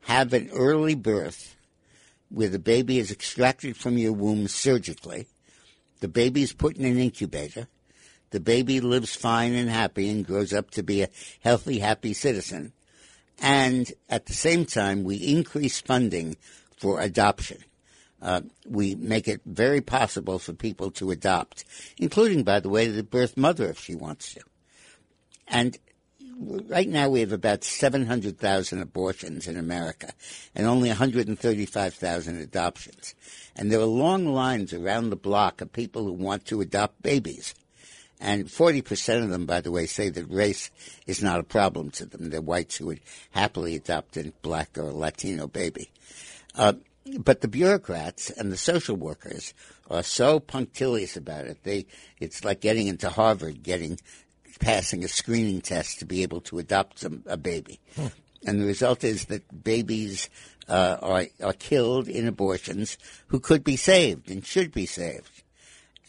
Have 0.05 0.33
an 0.33 0.49
early 0.51 0.95
birth 0.95 1.57
where 2.29 2.49
the 2.49 2.57
baby 2.57 2.97
is 2.97 3.11
extracted 3.11 3.77
from 3.77 3.99
your 3.99 4.13
womb 4.13 4.47
surgically. 4.47 5.27
The 5.99 6.07
baby 6.07 6.41
is 6.41 6.51
put 6.51 6.75
in 6.75 6.85
an 6.85 6.97
incubator. 6.97 7.67
The 8.31 8.39
baby 8.39 8.81
lives 8.81 9.15
fine 9.15 9.53
and 9.53 9.69
happy 9.69 10.09
and 10.09 10.25
grows 10.25 10.53
up 10.53 10.71
to 10.71 10.81
be 10.81 11.03
a 11.03 11.09
healthy, 11.41 11.77
happy 11.77 12.13
citizen. 12.13 12.73
And 13.37 13.93
at 14.09 14.25
the 14.25 14.33
same 14.33 14.65
time, 14.65 15.03
we 15.03 15.17
increase 15.17 15.79
funding 15.79 16.35
for 16.75 16.99
adoption. 16.99 17.59
Uh, 18.21 18.41
we 18.67 18.95
make 18.95 19.27
it 19.27 19.41
very 19.45 19.81
possible 19.81 20.39
for 20.39 20.53
people 20.53 20.91
to 20.91 21.11
adopt, 21.11 21.63
including, 21.97 22.43
by 22.43 22.59
the 22.59 22.69
way, 22.69 22.87
the 22.87 23.03
birth 23.03 23.37
mother 23.37 23.69
if 23.69 23.79
she 23.79 23.95
wants 23.95 24.33
to. 24.33 24.41
And 25.47 25.77
right 26.39 26.87
now 26.87 27.09
we 27.09 27.19
have 27.21 27.31
about 27.31 27.63
700,000 27.63 28.81
abortions 28.81 29.47
in 29.47 29.57
America 29.57 30.11
and 30.55 30.67
only 30.67 30.89
135,000 30.89 32.37
adoptions. 32.37 33.15
And 33.55 33.71
there 33.71 33.79
are 33.79 33.85
long 33.85 34.25
lines 34.25 34.73
around 34.73 35.09
the 35.09 35.15
block 35.15 35.61
of 35.61 35.73
people 35.73 36.03
who 36.03 36.13
want 36.13 36.45
to 36.45 36.61
adopt 36.61 37.01
babies. 37.01 37.53
And 38.21 38.47
40% 38.47 39.23
of 39.23 39.29
them, 39.29 39.45
by 39.45 39.61
the 39.61 39.71
way, 39.71 39.85
say 39.85 40.09
that 40.09 40.29
race 40.29 40.71
is 41.07 41.23
not 41.23 41.39
a 41.39 41.43
problem 41.43 41.89
to 41.91 42.05
them. 42.05 42.29
They're 42.29 42.41
whites 42.41 42.77
who 42.77 42.87
would 42.87 42.99
happily 43.31 43.75
adopt 43.75 44.17
a 44.17 44.33
black 44.41 44.77
or 44.77 44.91
Latino 44.91 45.47
baby. 45.47 45.89
Uh, 46.53 46.73
but 47.17 47.41
the 47.41 47.47
bureaucrats 47.47 48.29
and 48.29 48.51
the 48.51 48.57
social 48.57 48.95
workers 48.95 49.53
are 49.89 50.03
so 50.03 50.39
punctilious 50.39 51.17
about 51.17 51.45
it. 51.45 51.63
They, 51.63 51.85
it's 52.19 52.43
like 52.43 52.61
getting 52.61 52.87
into 52.87 53.09
Harvard, 53.09 53.63
getting, 53.63 53.99
passing 54.59 55.03
a 55.03 55.07
screening 55.07 55.61
test 55.61 55.99
to 55.99 56.05
be 56.05 56.23
able 56.23 56.41
to 56.41 56.59
adopt 56.59 56.99
some, 56.99 57.23
a 57.25 57.37
baby. 57.37 57.79
And 58.45 58.61
the 58.61 58.65
result 58.65 59.03
is 59.03 59.25
that 59.25 59.63
babies 59.63 60.29
uh, 60.67 60.97
are, 61.01 61.25
are 61.43 61.53
killed 61.53 62.07
in 62.07 62.27
abortions 62.27 62.97
who 63.27 63.39
could 63.39 63.63
be 63.63 63.75
saved 63.75 64.29
and 64.29 64.45
should 64.45 64.71
be 64.71 64.85
saved. 64.85 65.43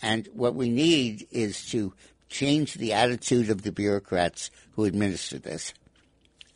And 0.02 0.28
what 0.32 0.54
we 0.54 0.68
need 0.68 1.26
is 1.30 1.68
to 1.70 1.92
change 2.28 2.74
the 2.74 2.92
attitude 2.92 3.50
of 3.50 3.62
the 3.62 3.72
bureaucrats 3.72 4.50
who 4.72 4.84
administer 4.84 5.38
this 5.38 5.74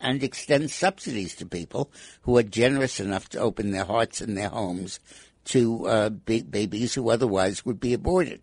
and 0.05 0.23
extend 0.23 0.71
subsidies 0.71 1.35
to 1.35 1.47
people 1.47 1.91
who 2.23 2.37
are 2.37 2.43
generous 2.43 3.01
enough 3.01 3.29
to 3.31 3.41
open 3.41 3.71
their 3.71 3.87
hearts 3.87 4.21
and 4.21 4.37
their 4.37 4.51
homes 4.51 5.01
to 5.47 5.87
uh, 5.87 6.11
ba- 6.11 6.45
babies 6.49 6.95
who 6.95 7.11
otherwise 7.11 7.65
would 7.65 7.81
be 7.81 7.95
aborted. 7.95 8.43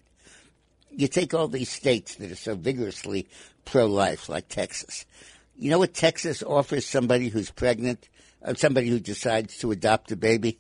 You 0.90 1.08
take 1.08 1.34
all 1.34 1.48
these 1.48 1.70
states 1.70 2.16
that 2.16 2.32
are 2.32 2.36
so 2.36 2.56
vigorously 2.56 3.28
pro 3.64 3.86
life, 3.86 4.28
like 4.28 4.50
Texas. 4.50 5.06
You 5.58 5.70
know 5.70 5.80
what 5.80 5.94
Texas 5.94 6.42
offers 6.42 6.86
somebody 6.86 7.30
who's 7.30 7.52
pregnant, 7.52 8.10
uh, 8.44 8.56
somebody 8.56 8.90
who 8.90 9.00
decides 9.00 9.58
to 9.60 9.72
adopt 9.72 10.12
a 10.12 10.16
baby? 10.16 10.58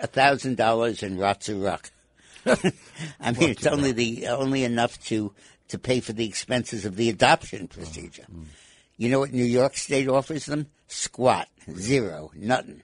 A 0.00 0.06
thousand 0.06 0.58
dollars 0.58 1.02
in 1.02 1.16
Ratsuruk. 1.16 1.90
I 2.46 3.32
mean, 3.32 3.50
it's 3.50 3.66
only 3.66 3.92
the 3.92 4.28
only 4.28 4.64
enough 4.64 5.02
to 5.06 5.32
to 5.68 5.78
pay 5.78 6.00
for 6.00 6.12
the 6.12 6.26
expenses 6.26 6.84
of 6.84 6.96
the 6.96 7.08
adoption 7.08 7.66
procedure. 7.66 8.26
You 8.96 9.10
know 9.10 9.20
what 9.20 9.32
New 9.32 9.44
York 9.44 9.76
State 9.76 10.08
offers 10.08 10.46
them? 10.46 10.68
Squat, 10.88 11.48
zero, 11.76 12.30
nothing. 12.34 12.82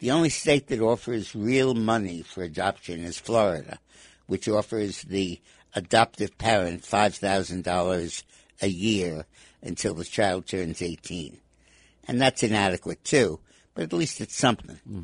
The 0.00 0.10
only 0.10 0.30
state 0.30 0.68
that 0.68 0.80
offers 0.80 1.34
real 1.34 1.74
money 1.74 2.22
for 2.22 2.42
adoption 2.42 3.00
is 3.00 3.18
Florida, 3.18 3.78
which 4.26 4.48
offers 4.48 5.02
the 5.02 5.40
adoptive 5.74 6.38
parent 6.38 6.84
five 6.84 7.14
thousand 7.14 7.64
dollars 7.64 8.24
a 8.60 8.68
year 8.68 9.26
until 9.62 9.94
the 9.94 10.04
child 10.04 10.46
turns 10.46 10.82
eighteen, 10.82 11.38
and 12.06 12.20
that's 12.20 12.42
inadequate 12.42 13.04
too. 13.04 13.40
But 13.74 13.84
at 13.84 13.92
least 13.92 14.20
it's 14.20 14.36
something 14.36 14.76
hmm. 14.88 15.02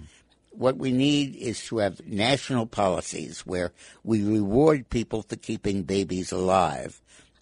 what 0.50 0.76
we 0.76 0.90
need 0.90 1.36
is 1.36 1.64
to 1.66 1.78
have 1.78 2.04
national 2.06 2.66
policies 2.66 3.40
where 3.46 3.72
we 4.02 4.24
reward 4.24 4.90
people 4.90 5.22
for 5.22 5.36
keeping 5.36 5.82
babies 5.82 6.32
alive 6.32 7.00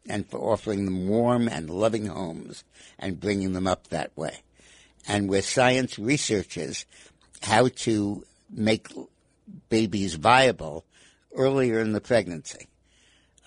and 0.09 0.29
for 0.29 0.39
offering 0.39 0.85
them 0.85 1.09
warm 1.09 1.49
and 1.49 1.71
loving 1.71 2.07
homes 2.07 2.65
and 2.99 3.21
bringing 3.21 3.53
them 3.53 3.67
up 3.67 3.89
that 3.89 4.17
way. 4.17 4.39
And 5.07 5.29
where 5.29 5.43
science 5.43 5.99
researches 5.99 6.87
how 7.43 7.69
to 7.69 8.25
make 8.51 8.89
babies 9.69 10.15
viable 10.15 10.85
earlier 11.35 11.81
in 11.81 11.93
the 11.93 12.01
pregnancy. 12.01 12.69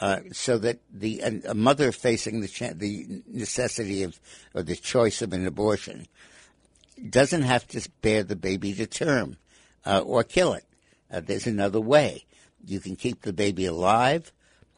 Uh, 0.02 0.20
so 0.34 0.58
that 0.58 0.80
the 0.94 1.22
a, 1.22 1.54
mother 1.54 1.94
facing 1.94 2.42
the 2.42 2.50
cha- 2.50 2.74
the 2.76 3.24
necessity 3.28 4.04
of 4.04 4.20
or 4.54 4.62
the 4.62 4.76
choice 4.76 5.22
of 5.22 5.32
an 5.32 5.48
abortion 5.48 6.06
doesn't 7.10 7.44
have 7.44 7.66
to 7.66 7.88
bear 8.02 8.22
the 8.22 8.36
baby 8.36 8.74
to 8.74 8.86
term 8.86 9.38
uh, 9.86 10.00
or 10.00 10.24
kill 10.24 10.54
it. 10.54 10.66
Uh, 11.10 11.22
there's 11.22 11.48
another 11.48 11.80
way. 11.80 12.26
You 12.66 12.82
can 12.82 12.98
keep 12.98 13.22
the 13.22 13.32
baby 13.32 13.66
alive. 13.66 14.34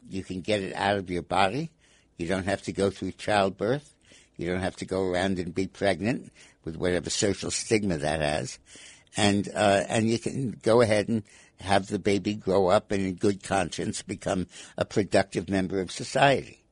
You 0.08 0.24
can 0.24 0.40
get 0.40 0.62
it 0.62 0.74
out 0.74 0.96
of 0.96 1.10
your 1.10 1.22
body. 1.22 1.70
You 2.16 2.26
don't 2.26 2.46
have 2.46 2.62
to 2.62 2.72
go 2.72 2.90
through 2.90 3.12
childbirth. 3.12 3.94
You 4.36 4.48
don't 4.48 4.60
have 4.60 4.76
to 4.76 4.84
go 4.84 5.02
around 5.02 5.38
and 5.38 5.54
be 5.54 5.66
pregnant 5.66 6.32
with 6.64 6.76
whatever 6.76 7.10
social 7.10 7.50
stigma 7.50 7.98
that 7.98 8.20
has. 8.20 8.58
And, 9.16 9.48
uh, 9.54 9.82
and 9.88 10.08
you 10.08 10.18
can 10.18 10.58
go 10.62 10.80
ahead 10.80 11.08
and 11.08 11.22
have 11.60 11.88
the 11.88 11.98
baby 11.98 12.34
grow 12.34 12.68
up 12.68 12.92
and 12.92 13.04
in 13.04 13.14
good 13.14 13.42
conscience 13.42 14.02
become 14.02 14.46
a 14.76 14.84
productive 14.84 15.48
member 15.48 15.80
of 15.80 15.90
society. 15.90 16.62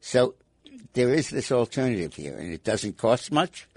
So 0.00 0.34
there 0.94 1.12
is 1.12 1.30
this 1.30 1.52
alternative 1.52 2.14
here, 2.14 2.36
and 2.38 2.52
it 2.52 2.64
doesn't 2.64 2.96
cost 2.96 3.32
much, 3.32 3.68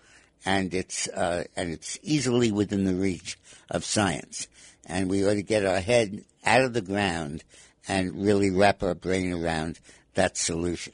and 0.46 0.74
it's 0.74 1.08
uh, 1.10 1.46
and 1.56 1.72
it's 1.72 2.00
easily 2.04 2.52
within 2.52 2.86
the 2.86 2.96
reach 2.96 3.38
of 3.70 3.84
science. 3.84 4.48
And 4.86 5.10
we 5.10 5.28
ought 5.28 5.34
to 5.34 5.44
get 5.44 5.66
our 5.66 5.82
head 5.82 6.24
out 6.46 6.62
of 6.62 6.74
the 6.74 6.82
ground 6.82 7.44
and 7.88 8.24
really 8.24 8.52
wrap 8.52 8.84
our 8.84 8.96
brain 8.96 9.32
around 9.34 9.80
that 10.16 10.38
solution. 10.38 10.94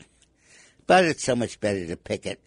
But 0.86 1.06
it's 1.06 1.24
so 1.24 1.36
much 1.36 1.60
better 1.60 1.88
to 1.88 1.98
pick 1.98 2.26
it 2.26 2.42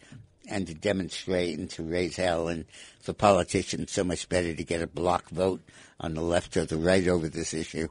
and 0.48 0.66
to 0.66 0.74
demonstrate 0.74 1.58
and 1.58 1.68
to 1.70 1.82
raise 1.82 2.16
hell, 2.16 2.48
and 2.48 2.64
for 3.00 3.12
politicians, 3.12 3.90
so 3.90 4.04
much 4.04 4.28
better 4.28 4.54
to 4.54 4.64
get 4.64 4.82
a 4.82 4.86
block 4.86 5.28
vote 5.30 5.60
on 5.98 6.14
the 6.14 6.20
left 6.20 6.56
or 6.56 6.64
the 6.64 6.76
right 6.76 7.08
over 7.08 7.28
this 7.28 7.52
issue. 7.52 7.88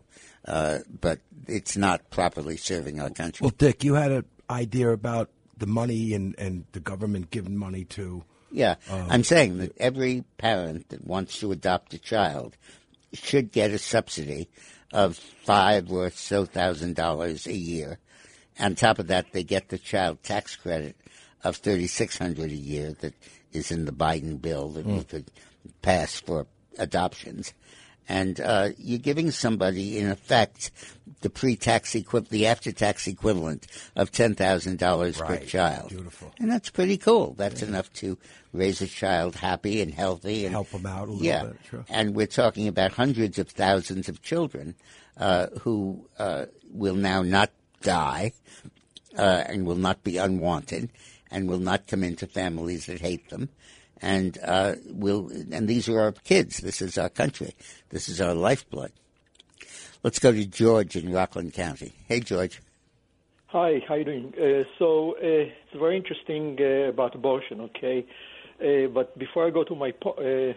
Uh, 0.47 0.79
but 1.01 1.19
it's 1.47 1.75
not 1.75 2.09
properly 2.11 2.55
serving 2.55 3.01
our 3.01 3.09
country. 3.09 3.43
Well, 3.43 3.53
Dick, 3.57 3.83
you 3.83 3.95
had 3.95 4.11
an 4.11 4.25
idea 4.49 4.91
about 4.91 5.29
the 5.57 5.65
money 5.65 6.13
and, 6.13 6.35
and 6.37 6.65
the 6.71 6.79
government 6.79 7.31
giving 7.31 7.57
money 7.57 7.83
to. 7.85 8.23
Yeah, 8.51 8.75
uh, 8.89 9.07
I'm 9.09 9.23
saying 9.23 9.57
that 9.57 9.75
every 9.77 10.23
parent 10.37 10.89
that 10.89 11.05
wants 11.05 11.39
to 11.39 11.51
adopt 11.51 11.93
a 11.93 11.99
child 11.99 12.55
should 13.11 13.51
get 13.51 13.71
a 13.71 13.79
subsidy 13.79 14.47
of 14.95 15.17
five 15.17 15.91
or 15.91 16.09
so 16.09 16.45
thousand 16.45 16.95
dollars 16.95 17.45
a 17.45 17.53
year. 17.53 17.99
On 18.59 18.73
top 18.73 18.97
of 18.97 19.07
that, 19.07 19.33
they 19.33 19.43
get 19.43 19.67
the 19.67 19.77
child 19.77 20.23
tax 20.23 20.55
credit 20.55 20.95
of 21.43 21.57
thirty 21.57 21.87
six 21.87 22.17
hundred 22.17 22.51
a 22.51 22.55
year 22.55 22.93
that 23.01 23.13
is 23.51 23.71
in 23.71 23.85
the 23.85 23.91
Biden 23.91 24.41
bill 24.41 24.69
that 24.69 24.85
we 24.85 24.93
hmm. 24.93 25.01
could 25.01 25.29
pass 25.81 26.19
for 26.21 26.47
adoptions. 26.79 27.53
And 28.07 28.39
uh, 28.39 28.69
you're 28.77 28.99
giving 28.99 29.31
somebody, 29.31 29.97
in 29.97 30.09
effect, 30.09 30.71
the 31.21 31.29
pre-tax 31.29 31.95
equivalent, 31.95 32.29
the 32.29 32.45
after-tax 32.45 33.07
equivalent 33.07 33.65
of 33.95 34.11
ten 34.11 34.35
thousand 34.35 34.77
dollars 34.77 35.17
per 35.17 35.37
child. 35.37 35.89
Beautiful. 35.89 36.31
And 36.39 36.51
that's 36.51 36.69
pretty 36.69 36.97
cool. 36.97 37.33
That's 37.33 37.63
enough 37.63 37.91
to 37.93 38.17
raise 38.53 38.81
a 38.81 38.87
child 38.87 39.35
happy 39.35 39.81
and 39.81 39.93
healthy 39.93 40.45
and 40.45 40.53
help 40.53 40.69
them 40.69 40.85
out 40.85 41.07
a 41.07 41.11
little 41.11 41.25
yeah. 41.25 41.43
bit, 41.45 41.55
sure. 41.69 41.85
And 41.89 42.15
we're 42.15 42.27
talking 42.27 42.67
about 42.67 42.91
hundreds 42.91 43.39
of 43.39 43.49
thousands 43.49 44.07
of 44.07 44.21
children 44.21 44.75
uh, 45.17 45.47
who 45.61 46.07
uh, 46.19 46.45
will 46.71 46.95
now 46.95 47.23
not 47.23 47.51
die 47.81 48.33
uh, 49.17 49.43
and 49.47 49.65
will 49.65 49.75
not 49.75 50.03
be 50.03 50.17
unwanted 50.17 50.89
and 51.31 51.49
will 51.49 51.59
not 51.59 51.87
come 51.87 52.03
into 52.03 52.27
families 52.27 52.85
that 52.85 53.01
hate 53.01 53.29
them. 53.29 53.49
And 54.01 54.37
uh, 54.43 54.75
will 54.85 55.29
and 55.51 55.67
these 55.67 55.87
are 55.89 55.99
our 55.99 56.11
kids. 56.11 56.57
This 56.57 56.81
is 56.81 56.97
our 56.97 57.09
country. 57.09 57.55
This 57.89 58.09
is 58.09 58.19
our 58.19 58.33
lifeblood. 58.33 58.91
Let's 60.03 60.19
go 60.19 60.31
to 60.31 60.45
George 60.45 60.95
in 60.95 61.11
Rockland 61.11 61.53
County. 61.53 61.93
Hey, 62.07 62.19
George. 62.19 62.61
Hi, 63.47 63.79
how 63.87 63.95
you 63.95 64.03
doing? 64.03 64.33
Uh, 64.37 64.63
so 64.77 65.13
uh, 65.13 65.17
it's 65.21 65.79
very 65.79 65.95
interesting 65.95 66.57
uh, 66.59 66.89
about 66.89 67.15
abortion, 67.15 67.61
okay? 67.61 68.05
Uh, 68.59 68.87
but 68.87 69.17
before 69.17 69.47
I 69.47 69.49
go 69.49 69.63
to 69.63 69.73
my 69.73 69.91
po- 69.91 70.11
uh, 70.11 70.53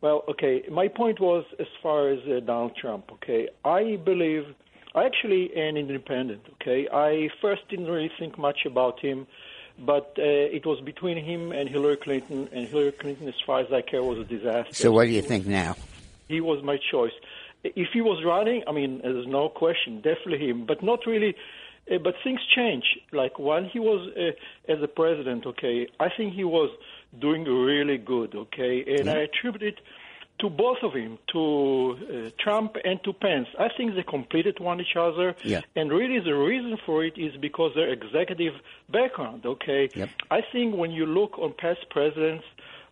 well, 0.00 0.24
okay, 0.28 0.64
my 0.70 0.88
point 0.88 1.20
was 1.20 1.44
as 1.58 1.66
far 1.82 2.10
as 2.10 2.18
Donald 2.44 2.76
Trump, 2.76 3.10
okay? 3.12 3.48
I 3.64 3.96
believe 4.04 4.42
I 4.94 5.04
actually 5.04 5.50
am 5.56 5.76
independent, 5.76 6.42
okay? 6.54 6.88
I 6.92 7.28
first 7.40 7.62
didn't 7.70 7.86
really 7.86 8.10
think 8.18 8.36
much 8.36 8.66
about 8.66 9.00
him, 9.00 9.26
but 9.78 10.14
uh, 10.18 10.22
it 10.22 10.64
was 10.64 10.80
between 10.80 11.22
him 11.22 11.52
and 11.52 11.68
Hillary 11.68 11.96
Clinton, 11.96 12.48
and 12.52 12.68
Hillary 12.68 12.92
Clinton, 12.92 13.28
as 13.28 13.34
far 13.44 13.60
as 13.60 13.72
I 13.72 13.82
care, 13.82 14.02
was 14.02 14.18
a 14.18 14.24
disaster. 14.24 14.74
So, 14.74 14.92
what 14.92 15.04
do 15.04 15.10
you 15.10 15.22
think 15.22 15.46
now? 15.46 15.76
He 16.28 16.40
was 16.40 16.62
my 16.62 16.78
choice. 16.90 17.12
If 17.64 17.88
he 17.92 18.00
was 18.00 18.22
running, 18.24 18.62
I 18.66 18.72
mean, 18.72 19.00
there's 19.02 19.26
no 19.26 19.48
question, 19.48 19.96
definitely 19.96 20.46
him, 20.46 20.66
but 20.66 20.82
not 20.82 21.06
really. 21.06 21.34
Uh, 21.90 21.98
but 21.98 22.14
things 22.24 22.40
change. 22.54 22.84
Like 23.12 23.38
while 23.38 23.64
he 23.64 23.78
was 23.78 24.10
uh, 24.16 24.72
as 24.72 24.82
a 24.82 24.88
president, 24.88 25.44
okay, 25.44 25.86
I 26.00 26.08
think 26.08 26.32
he 26.34 26.44
was 26.44 26.70
doing 27.18 27.44
really 27.44 27.98
good, 27.98 28.34
okay, 28.34 28.84
and 28.98 29.08
I 29.10 29.18
attribute 29.28 29.62
it 29.62 29.80
to 30.44 30.50
both 30.50 30.76
of 30.82 30.92
them, 30.92 31.18
to 31.32 31.96
uh, 31.96 32.30
Trump 32.38 32.76
and 32.84 33.02
to 33.02 33.14
Pence. 33.14 33.48
I 33.58 33.68
think 33.74 33.94
they 33.94 34.02
completed 34.02 34.60
one 34.60 34.78
each 34.78 34.94
other, 34.94 35.34
Yeah. 35.42 35.62
and 35.74 35.90
really 35.90 36.20
the 36.20 36.34
reason 36.34 36.76
for 36.84 37.02
it 37.02 37.14
is 37.16 37.34
because 37.40 37.72
their 37.74 37.90
executive 37.90 38.52
background. 38.90 39.46
Okay, 39.46 39.88
I 40.30 40.40
think 40.52 40.76
when 40.76 40.90
you 40.90 41.06
look 41.06 41.38
on 41.38 41.54
past 41.56 41.88
presidents, 41.88 42.44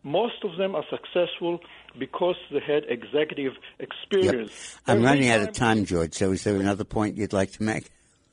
most 0.02 0.38
of 0.44 0.56
them 0.56 0.74
are 0.74 0.84
successful 0.88 1.60
because 1.98 2.36
they 2.50 2.60
had 2.60 2.84
executive 2.88 3.52
experience. 3.78 4.78
I'm 4.86 4.96
Every 4.96 5.04
running 5.08 5.28
out 5.28 5.42
of 5.42 5.52
time, 5.52 5.84
George. 5.84 6.14
So, 6.14 6.32
is 6.32 6.44
there 6.44 6.56
another 6.56 6.84
point 6.84 7.18
you'd 7.18 7.34
like 7.34 7.52
to 7.52 7.62
make? 7.62 7.90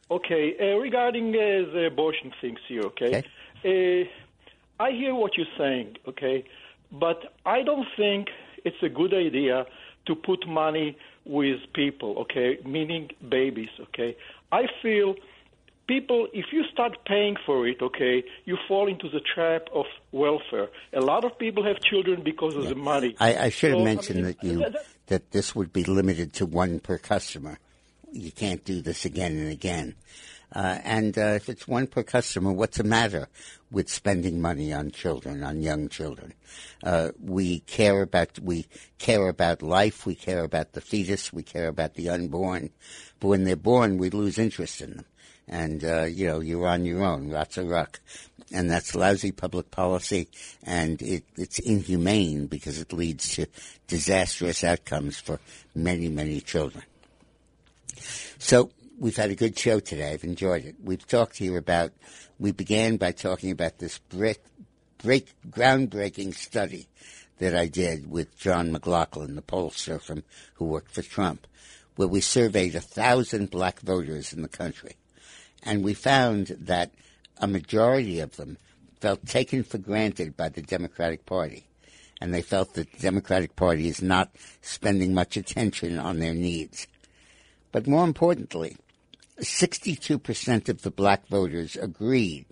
Okay, 0.10 0.56
uh, 0.62 0.78
regarding 0.78 1.36
uh, 1.36 1.72
the 1.74 1.88
abortion 1.92 2.32
things 2.40 2.60
here, 2.70 2.84
okay? 2.92 3.24
Uh, 3.66 4.08
I 4.82 4.92
hear 4.92 5.14
what 5.14 5.36
you're 5.36 5.56
saying, 5.58 5.98
okay? 6.08 6.46
But 6.92 7.34
I 7.46 7.62
don't 7.64 7.88
think 7.98 8.30
it's 8.66 8.82
a 8.82 8.90
good 8.90 9.14
idea 9.14 9.66
to 10.08 10.16
put 10.16 10.48
money 10.48 10.98
with 11.26 11.60
people, 11.74 12.18
okay? 12.20 12.58
Meaning 12.66 13.10
babies, 13.30 13.70
okay? 13.80 14.16
I 14.52 14.64
feel 14.82 15.16
people, 15.88 16.28
if 16.34 16.46
you 16.52 16.64
start 16.72 16.98
paying 17.06 17.36
for 17.46 17.68
it, 17.68 17.82
okay, 17.82 18.24
you 18.46 18.58
fall 18.68 18.88
into 18.88 19.10
the 19.10 19.20
trap 19.20 19.64
of 19.74 19.86
welfare. 20.12 20.68
A 20.94 21.02
lot 21.02 21.24
of 21.26 21.38
people 21.38 21.64
have 21.64 21.80
children 21.82 22.24
because 22.24 22.56
of 22.56 22.68
the 22.70 22.76
money. 22.76 23.16
I, 23.20 23.36
I 23.46 23.50
should 23.50 23.72
have 23.72 23.80
So, 23.80 23.84
mentioned 23.86 24.16
mean, 24.18 24.26
that 24.26 24.44
you 24.44 24.60
that- 24.60 24.74
that- 24.74 24.86
that 25.08 25.32
this 25.32 25.56
would 25.56 25.74
be 25.74 25.84
limited 25.84 26.34
to 26.34 26.46
one 26.46 26.80
per 26.80 27.00
customer. 27.00 27.58
You 28.12 28.32
can't 28.32 28.64
do 28.64 28.82
this 28.82 29.06
again 29.06 29.38
and 29.38 29.52
again. 29.52 29.96
Uh, 30.54 30.80
and 30.84 31.18
uh, 31.18 31.34
if 31.36 31.48
it's 31.48 31.68
one 31.68 31.86
per 31.86 32.04
customer, 32.04 32.52
what's 32.52 32.78
the 32.78 32.84
matter 32.84 33.28
with 33.72 33.88
spending 33.88 34.42
money 34.42 34.74
on 34.74 34.90
children, 34.90 35.44
on 35.44 35.62
young 35.62 35.90
children? 35.90 36.34
Uh, 36.84 37.10
we 37.24 37.60
care 37.62 38.02
about 38.02 38.40
we 38.40 38.66
care 38.98 39.28
about 39.28 39.62
life. 39.62 40.06
We 40.06 40.16
care 40.16 40.44
about 40.44 40.74
the 40.74 40.82
fetus. 40.82 41.32
We 41.32 41.44
care 41.44 41.68
about 41.68 41.94
the 41.94 42.10
unborn. 42.10 42.72
But 43.20 43.28
when 43.28 43.44
they're 43.44 43.56
born, 43.56 43.98
we 43.98 44.10
lose 44.10 44.40
interest 44.40 44.82
in 44.82 44.92
them. 44.92 45.06
And 45.48 45.84
uh, 45.84 46.04
you 46.04 46.28
know, 46.28 46.40
you're 46.40 46.68
on 46.68 46.86
your 46.86 47.04
own. 47.04 47.32
Rats 47.32 47.58
a 47.58 47.64
ruck, 47.64 48.00
and 48.52 48.70
that's 48.70 48.96
lousy 48.96 49.32
public 49.32 49.72
policy, 49.72 50.28
and 50.64 51.02
it, 51.02 51.24
it's 51.38 51.60
inhumane 51.60 52.48
because 52.48 52.80
it 52.80 52.94
leads 52.94 53.36
to 53.36 53.48
disastrous 53.88 54.64
outcomes 54.64 55.20
for 55.20 55.40
many, 55.74 56.08
many 56.08 56.40
children. 56.40 56.84
So 58.38 58.70
we've 59.00 59.16
had 59.16 59.30
a 59.30 59.36
good 59.36 59.58
show 59.58 59.80
today. 59.80 60.12
I've 60.12 60.24
enjoyed 60.24 60.66
it. 60.66 60.76
We've 60.84 61.06
talked 61.08 61.38
here 61.38 61.58
about. 61.58 61.92
We 62.38 62.52
began 62.52 62.98
by 62.98 63.14
talking 63.14 63.52
about 63.52 63.80
this 63.80 63.98
break, 63.98 64.40
break 65.02 65.34
groundbreaking 65.50 66.36
study 66.36 66.88
that 67.40 67.56
I 67.56 67.68
did 67.68 68.12
with 68.12 68.38
John 68.38 68.72
McLaughlin, 68.72 69.36
the 69.36 69.42
pollster 69.42 70.02
from 70.02 70.24
who 70.56 70.66
worked 70.66 70.92
for 70.92 71.02
Trump, 71.02 71.48
where 71.96 72.08
we 72.08 72.22
surveyed 72.22 72.76
a 72.76 72.82
thousand 72.82 73.50
black 73.50 73.80
voters 73.80 74.34
in 74.34 74.42
the 74.42 74.50
country, 74.50 74.98
and 75.64 75.84
we 75.84 75.94
found 75.94 76.48
that 76.60 76.92
a 77.38 77.48
majority 77.48 78.20
of 78.20 78.36
them 78.36 78.58
felt 79.00 79.26
taken 79.26 79.64
for 79.64 79.78
granted 79.78 80.36
by 80.36 80.50
the 80.50 80.62
Democratic 80.62 81.26
Party, 81.26 81.66
and 82.20 82.34
they 82.34 82.42
felt 82.42 82.74
that 82.74 82.92
the 82.92 83.00
Democratic 83.00 83.56
Party 83.56 83.88
is 83.88 84.02
not 84.02 84.30
spending 84.62 85.14
much 85.14 85.38
attention 85.38 85.98
on 85.98 86.20
their 86.20 86.34
needs. 86.34 86.88
But 87.72 87.88
more 87.88 88.04
importantly, 88.04 88.76
62% 89.40 90.70
of 90.70 90.82
the 90.82 90.92
black 90.92 91.28
voters 91.28 91.76
agreed 91.76 92.46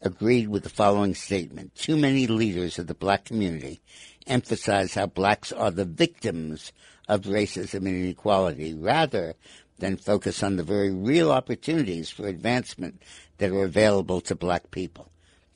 agreed 0.00 0.48
with 0.48 0.62
the 0.62 0.68
following 0.68 1.14
statement. 1.14 1.74
Too 1.74 1.96
many 1.96 2.26
leaders 2.26 2.78
of 2.78 2.86
the 2.86 2.94
black 2.94 3.24
community 3.24 3.80
emphasize 4.26 4.94
how 4.94 5.06
blacks 5.06 5.50
are 5.50 5.70
the 5.70 5.84
victims 5.84 6.72
of 7.08 7.22
racism 7.22 7.86
and 7.86 8.04
inequality 8.04 8.74
rather 8.74 9.34
than 9.78 9.96
focus 9.96 10.42
on 10.42 10.56
the 10.56 10.62
very 10.62 10.90
real 10.90 11.32
opportunities 11.32 12.10
for 12.10 12.26
advancement 12.26 13.00
that 13.38 13.50
are 13.50 13.64
available 13.64 14.20
to 14.20 14.34
black 14.34 14.70
people. 14.70 15.10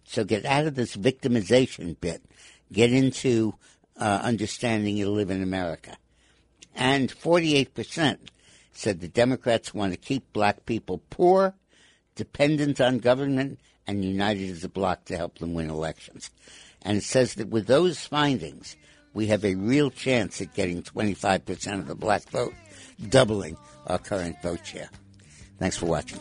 So 0.05 0.25
get 0.25 0.45
out 0.45 0.67
of 0.67 0.75
this 0.75 0.97
victimization 0.97 1.99
bit. 2.01 2.23
Get 2.73 2.93
into 2.93 3.55
uh, 3.97 4.21
understanding 4.23 4.97
you 4.97 5.11
live 5.11 5.31
in 5.31 5.43
America. 5.43 5.97
And 6.75 7.11
48% 7.11 8.19
said 8.73 9.01
the 9.01 9.09
Democrats 9.09 9.75
want 9.75 9.93
to 9.93 9.99
keep 9.99 10.33
black 10.33 10.67
people 10.67 11.03
poor, 11.11 11.55
dependent 12.15 12.81
on 12.81 12.99
government, 12.99 13.59
and 13.87 14.05
united 14.05 14.51
as 14.51 14.65
a 14.65 14.69
bloc 14.69 15.05
to 15.07 15.17
help 15.17 15.39
them 15.39 15.55
win 15.55 15.71
elections. 15.71 16.31
And 16.83 16.99
it 16.99 17.05
says 17.05 17.35
that 17.35 17.49
with 17.49 17.67
those 17.67 18.07
findings, 18.07 18.77
we 19.15 19.27
have 19.29 19.45
a 19.45 19.55
real 19.55 19.91
chance 19.91 20.41
at 20.41 20.55
getting 20.55 20.83
25% 20.83 21.81
of 21.81 21.87
the 21.87 21.95
black 21.95 22.29
vote, 22.31 22.55
doubling 23.09 23.57
our 23.87 23.99
current 23.99 24.37
vote 24.43 24.67
share. 24.67 24.89
Thanks 25.59 25.77
for 25.77 25.87
watching. 25.87 26.21